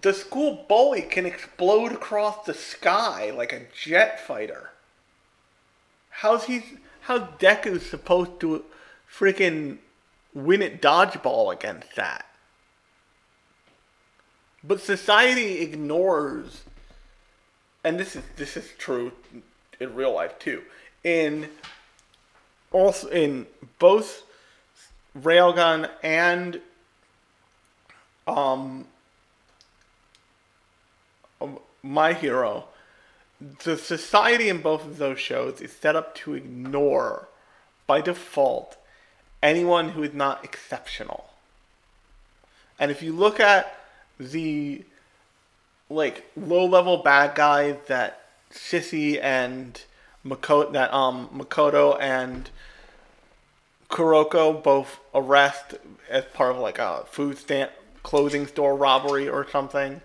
the 0.02 0.14
school 0.14 0.66
bully 0.68 1.02
can 1.02 1.26
explode 1.26 1.92
across 1.92 2.46
the 2.46 2.54
sky 2.54 3.32
like 3.32 3.54
a 3.54 3.66
jet 3.80 4.26
fighter. 4.26 4.72
How's 6.10 6.46
he? 6.46 6.64
How's 7.02 7.22
Deku 7.40 7.80
supposed 7.80 8.40
to 8.40 8.66
freaking 9.12 9.78
win 10.34 10.62
at 10.62 10.82
dodgeball 10.82 11.54
against 11.54 11.96
that? 11.96 12.26
But 14.64 14.82
society 14.82 15.62
ignores, 15.62 16.64
and 17.84 18.00
this 18.00 18.16
is 18.16 18.24
this 18.36 18.58
is 18.58 18.72
true 18.78 19.12
in 19.80 19.96
real 19.96 20.14
life 20.14 20.38
too. 20.40 20.64
In 21.04 21.50
also 22.72 23.08
in 23.08 23.48
both 23.80 24.24
Railgun 25.18 25.90
and 26.04 26.62
um, 28.28 28.86
My 31.82 32.14
Hero, 32.14 32.66
the 33.64 33.78
society 33.78 34.50
in 34.50 34.62
both 34.62 34.84
of 34.86 34.98
those 34.98 35.20
shows 35.20 35.62
is 35.62 35.72
set 35.72 35.96
up 35.96 36.16
to 36.16 36.34
ignore, 36.34 37.28
by 37.86 38.02
default, 38.02 38.78
anyone 39.42 39.90
who 39.90 40.04
is 40.04 40.14
not 40.14 40.44
exceptional. 40.44 41.30
And 42.80 42.92
if 42.92 43.02
you 43.02 43.14
look 43.14 43.40
at 43.40 43.76
the 44.20 44.84
like 45.90 46.26
low 46.36 46.66
level 46.66 46.98
bad 46.98 47.34
guys 47.36 47.78
that 47.88 48.26
Sissy 48.52 49.22
and 49.22 49.82
Makoto 50.28 50.74
that 50.74 50.94
um 50.94 51.30
Makoto 51.34 52.00
and 52.00 52.50
Kuroko 53.90 54.62
both 54.62 55.00
arrest 55.14 55.76
as 56.10 56.26
part 56.26 56.56
of 56.56 56.62
like 56.62 56.80
a 56.80 57.04
food 57.08 57.38
stand 57.38 57.72
clothing 58.04 58.48
store 58.48 58.76
robbery 58.76 59.28
or 59.30 59.50
something. 59.50 60.02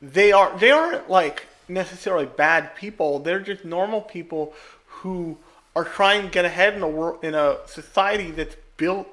They 0.00 0.32
are 0.32 0.56
they 0.58 0.70
aren't 0.70 1.08
like 1.08 1.46
necessarily 1.68 2.26
bad 2.26 2.74
people. 2.76 3.18
They're 3.18 3.40
just 3.40 3.64
normal 3.64 4.00
people 4.00 4.54
who 4.86 5.38
are 5.76 5.84
trying 5.84 6.22
to 6.22 6.28
get 6.28 6.44
ahead 6.44 6.74
in 6.74 6.82
a 6.82 6.88
world 6.88 7.24
in 7.24 7.34
a 7.34 7.58
society 7.66 8.30
that's 8.30 8.56
built 8.76 9.08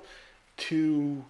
to 0.57 1.23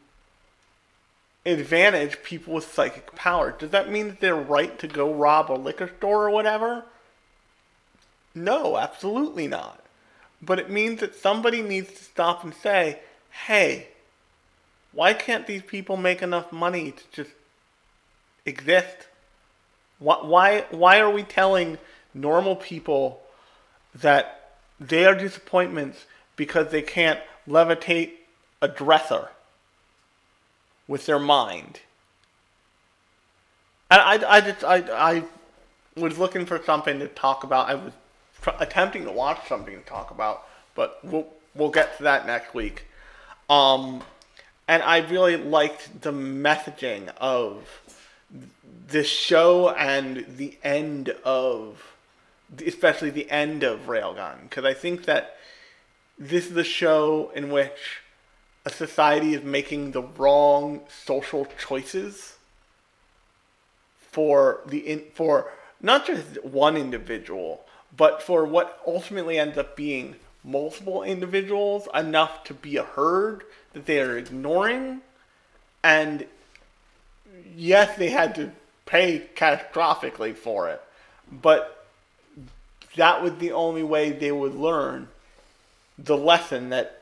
advantage 1.46 2.22
people 2.24 2.54
with 2.54 2.72
psychic 2.72 3.16
power. 3.16 3.52
Does 3.52 3.72
that 3.72 3.90
mean 3.90 4.10
that 4.10 4.20
they're 4.20 4.36
right 4.36 4.78
to 4.80 4.88
go 4.88 5.14
rob 5.14 5.52
a 5.52 5.54
liquor 5.54 5.90
store 5.98 6.28
or 6.28 6.30
whatever? 6.30 6.84
No, 8.34 8.78
absolutely 8.78 9.48
not. 9.48 9.84
But 10.42 10.60
it 10.60 10.70
means 10.70 11.02
that 11.02 11.16
somebody 11.16 11.62
needs 11.62 11.92
to 11.92 12.04
stop 12.04 12.44
and 12.44 12.54
say, 12.54 13.00
hey, 13.46 13.90
why 14.94 15.14
can't 15.14 15.48
these 15.48 15.62
people 15.62 15.98
make 15.98 16.22
enough 16.22 16.52
money 16.52 16.92
to 16.92 17.04
just 17.12 17.32
exist? 18.46 19.08
Why, 20.00 20.66
why, 20.72 21.00
are 21.00 21.12
we 21.12 21.24
telling 21.24 21.78
normal 22.14 22.56
people 22.56 23.22
that 23.94 24.56
they 24.80 25.06
are 25.06 25.14
disappointments 25.14 26.06
because 26.36 26.72
they 26.72 26.82
can't 26.82 27.20
levitate 27.48 28.14
a 28.62 28.68
dresser 28.68 29.30
with 30.88 31.06
their 31.06 31.20
mind? 31.20 31.82
I, 33.92 33.98
I, 34.16 34.38
I 34.38 34.42
just 34.42 34.64
I, 34.64 34.78
I 34.92 35.24
was 35.96 36.18
looking 36.18 36.46
for 36.46 36.62
something 36.64 36.98
to 37.00 37.08
talk 37.08 37.44
about. 37.44 37.70
I 37.70 37.76
was 37.76 37.94
tr- 38.42 38.50
attempting 38.60 39.06
to 39.06 39.12
watch 39.12 39.48
something 39.48 39.76
to 39.76 39.86
talk 39.86 40.12
about, 40.12 40.48
but 40.76 41.00
we'll 41.04 41.28
we'll 41.56 41.70
get 41.70 41.98
to 41.98 42.04
that 42.04 42.26
next 42.26 42.54
week. 42.54 42.86
Um, 43.50 44.04
and 44.68 44.82
I 44.84 45.00
really 45.00 45.36
liked 45.36 46.02
the 46.02 46.12
messaging 46.12 47.12
of 47.18 47.82
this 48.88 49.08
show 49.08 49.70
and 49.70 50.26
the 50.38 50.58
end 50.64 51.10
of, 51.26 51.94
especially 52.66 53.10
the 53.10 53.30
end 53.30 53.64
of 53.64 53.88
Railgun, 53.88 54.44
because 54.44 54.64
I 54.64 54.74
think 54.74 55.06
that 55.06 55.38
this 56.18 56.50
is 56.50 56.56
a 56.56 56.64
show 56.64 57.32
in 57.36 57.50
which 57.50 58.02
a 58.66 58.70
society 58.70 59.34
is 59.34 59.44
making 59.44 59.92
the 59.92 60.04
wrong 60.04 60.82
social 60.88 61.48
choices 61.58 62.38
for 64.12 64.62
the 64.68 64.80
in, 64.80 65.04
for 65.14 65.52
not 65.82 66.06
just 66.06 66.44
one 66.44 66.78
individual, 66.78 67.66
but 67.96 68.22
for 68.22 68.46
what 68.46 68.82
ultimately 68.86 69.38
ends 69.38 69.58
up 69.58 69.76
being 69.76 70.16
multiple 70.44 71.04
individuals 71.04 71.88
enough 71.94 72.44
to 72.46 72.54
be 72.54 72.78
a 72.78 72.84
herd 72.84 73.44
that 73.74 73.86
they 73.86 74.00
are 74.00 74.18
ignoring. 74.18 75.02
And 75.84 76.26
yes, 77.56 77.98
they 77.98 78.10
had 78.10 78.36
to 78.36 78.52
pay 78.86 79.28
catastrophically 79.36 80.36
for 80.36 80.70
it, 80.70 80.82
but 81.32 81.86
that 82.96 83.24
was 83.24 83.36
the 83.36 83.52
only 83.52 83.84
way 83.84 84.12
they 84.12 84.32
would 84.32 84.56
learn 84.56 85.08
the 85.98 86.18
lesson 86.18 86.70
that 86.70 86.98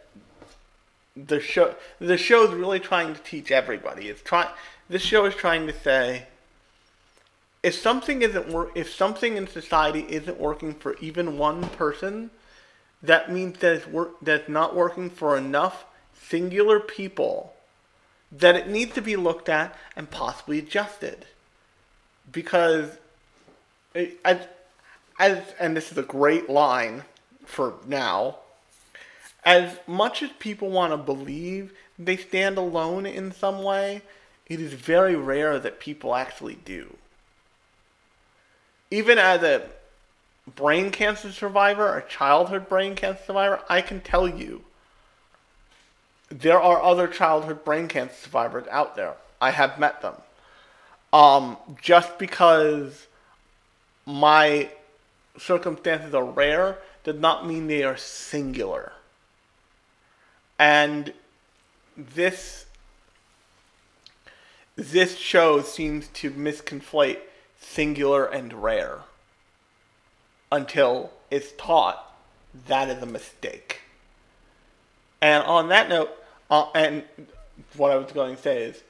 the 1.15 1.39
show 1.39 1.75
the 1.99 2.17
show 2.17 2.43
is 2.43 2.51
really 2.51 2.79
trying 2.79 3.13
to 3.13 3.21
teach 3.21 3.51
everybody. 3.51 4.07
It's 4.07 4.21
trying 4.21 4.49
this 4.89 5.01
show 5.01 5.25
is 5.25 5.35
trying 5.35 5.67
to 5.67 5.73
say 5.73 6.27
if 7.61 7.75
something 7.75 8.21
isn't 8.21 8.49
work 8.49 8.71
if 8.75 8.93
something 8.93 9.37
in 9.37 9.47
society 9.47 10.05
isn't 10.09 10.39
working 10.39 10.73
for 10.73 10.95
even 10.97 11.37
one 11.37 11.63
person, 11.69 12.31
that 13.01 13.31
means 13.31 13.59
that 13.59 13.73
it's 13.73 13.87
work 13.87 14.15
that's 14.21 14.49
not 14.49 14.75
working 14.75 15.09
for 15.09 15.37
enough 15.37 15.85
singular 16.21 16.79
people 16.79 17.53
that 18.31 18.55
it 18.55 18.67
needs 18.67 18.93
to 18.93 19.01
be 19.01 19.15
looked 19.15 19.49
at 19.49 19.75
and 19.95 20.09
possibly 20.09 20.59
adjusted. 20.59 21.25
Because 22.31 22.97
it, 23.93 24.19
as, 24.23 24.47
as 25.17 25.43
and 25.59 25.75
this 25.75 25.91
is 25.91 25.97
a 25.97 26.03
great 26.03 26.49
line 26.49 27.03
for 27.45 27.75
now. 27.87 28.37
As 29.43 29.77
much 29.87 30.21
as 30.21 30.29
people 30.37 30.69
want 30.69 30.93
to 30.93 30.97
believe 30.97 31.73
they 31.97 32.17
stand 32.17 32.57
alone 32.57 33.05
in 33.05 33.31
some 33.31 33.63
way, 33.63 34.03
it 34.45 34.59
is 34.59 34.73
very 34.73 35.15
rare 35.15 35.59
that 35.59 35.79
people 35.79 36.13
actually 36.13 36.59
do. 36.65 36.97
Even 38.91 39.17
as 39.17 39.43
a 39.43 39.63
brain 40.55 40.89
cancer 40.91 41.31
survivor, 41.31 41.97
a 41.97 42.07
childhood 42.07 42.67
brain 42.67 42.95
cancer 42.95 43.21
survivor, 43.27 43.61
I 43.69 43.81
can 43.81 44.01
tell 44.01 44.27
you 44.27 44.63
there 46.29 46.59
are 46.59 46.81
other 46.81 47.07
childhood 47.07 47.63
brain 47.63 47.87
cancer 47.87 48.15
survivors 48.15 48.67
out 48.69 48.95
there. 48.95 49.15
I 49.41 49.51
have 49.51 49.79
met 49.79 50.01
them. 50.01 50.15
Um, 51.11 51.57
just 51.81 52.19
because 52.19 53.07
my 54.05 54.69
circumstances 55.37 56.13
are 56.13 56.25
rare 56.25 56.77
does 57.03 57.19
not 57.19 57.47
mean 57.47 57.67
they 57.67 57.83
are 57.83 57.97
singular. 57.97 58.91
And 60.57 61.13
this 61.97 62.65
this 64.75 65.17
show 65.17 65.61
seems 65.61 66.07
to 66.07 66.31
misconflate 66.31 67.19
singular 67.69 68.25
and 68.25 68.53
rare 68.53 68.99
until 70.51 71.11
it's 71.29 71.51
taught 71.57 72.09
that 72.67 72.89
is 72.89 73.01
a 73.01 73.05
mistake. 73.05 73.81
And 75.21 75.43
on 75.43 75.69
that 75.69 75.89
note, 75.89 76.11
uh, 76.49 76.67
and 76.73 77.03
what 77.75 77.91
I 77.91 77.95
was 77.95 78.11
going 78.11 78.35
to 78.35 78.41
say 78.41 78.63
is, 78.63 78.83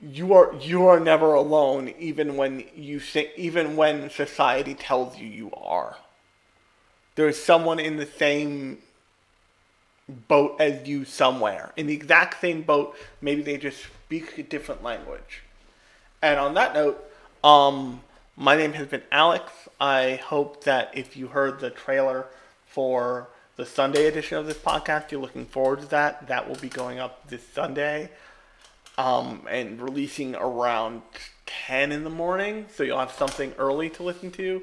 you 0.00 0.34
are 0.34 0.54
you 0.60 0.86
are 0.86 1.00
never 1.00 1.34
alone, 1.34 1.94
even 1.98 2.36
when 2.36 2.64
you 2.74 3.00
think, 3.00 3.30
even 3.36 3.76
when 3.76 4.10
society 4.10 4.74
tells 4.74 5.18
you 5.18 5.26
you 5.26 5.50
are. 5.52 5.96
There 7.14 7.28
is 7.28 7.42
someone 7.42 7.78
in 7.78 7.96
the 7.96 8.06
same 8.06 8.78
boat 10.08 10.56
as 10.60 10.86
you 10.86 11.04
somewhere, 11.04 11.72
in 11.76 11.86
the 11.86 11.94
exact 11.94 12.40
same 12.40 12.62
boat. 12.62 12.94
Maybe 13.22 13.42
they 13.42 13.56
just 13.56 13.84
speak 13.84 14.36
a 14.36 14.42
different 14.42 14.82
language. 14.82 15.42
And 16.20 16.38
on 16.38 16.54
that 16.54 16.74
note, 16.74 17.05
um, 17.46 18.00
my 18.34 18.56
name 18.56 18.72
has 18.72 18.88
been 18.88 19.04
Alex. 19.12 19.52
I 19.80 20.16
hope 20.16 20.64
that 20.64 20.90
if 20.94 21.16
you 21.16 21.28
heard 21.28 21.60
the 21.60 21.70
trailer 21.70 22.26
for 22.66 23.28
the 23.54 23.64
Sunday 23.64 24.06
edition 24.06 24.36
of 24.36 24.46
this 24.46 24.56
podcast, 24.56 25.12
you're 25.12 25.20
looking 25.20 25.46
forward 25.46 25.80
to 25.82 25.86
that. 25.90 26.26
That 26.26 26.48
will 26.48 26.56
be 26.56 26.68
going 26.68 26.98
up 26.98 27.28
this 27.28 27.46
Sunday 27.46 28.10
um, 28.98 29.46
and 29.48 29.80
releasing 29.80 30.34
around 30.34 31.02
10 31.46 31.92
in 31.92 32.02
the 32.02 32.10
morning. 32.10 32.66
So 32.74 32.82
you'll 32.82 32.98
have 32.98 33.12
something 33.12 33.54
early 33.58 33.90
to 33.90 34.02
listen 34.02 34.32
to. 34.32 34.62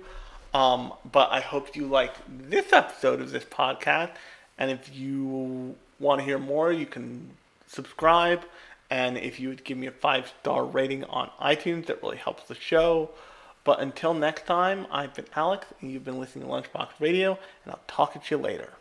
Um, 0.53 0.91
but 1.09 1.31
I 1.31 1.39
hope 1.39 1.77
you 1.77 1.87
like 1.87 2.13
this 2.27 2.73
episode 2.73 3.21
of 3.21 3.31
this 3.31 3.45
podcast. 3.45 4.11
And 4.57 4.69
if 4.69 4.93
you 4.93 5.77
want 6.01 6.19
to 6.19 6.25
hear 6.25 6.37
more, 6.37 6.73
you 6.73 6.85
can 6.85 7.29
subscribe. 7.65 8.43
And 8.93 9.17
if 9.17 9.39
you 9.39 9.49
would 9.49 9.63
give 9.63 9.75
me 9.75 9.87
a 9.87 9.91
five 9.91 10.31
star 10.39 10.63
rating 10.63 11.03
on 11.05 11.31
iTunes, 11.41 11.87
that 11.87 12.03
really 12.03 12.17
helps 12.17 12.43
the 12.43 12.53
show. 12.53 13.09
But 13.63 13.79
until 13.79 14.13
next 14.13 14.45
time, 14.45 14.85
I've 14.91 15.15
been 15.15 15.25
Alex, 15.35 15.65
and 15.81 15.89
you've 15.89 16.03
been 16.03 16.19
listening 16.19 16.45
to 16.45 16.51
Lunchbox 16.51 16.89
Radio, 16.99 17.39
and 17.65 17.73
I'll 17.73 17.81
talk 17.87 18.13
to 18.13 18.19
you 18.29 18.39
later. 18.39 18.73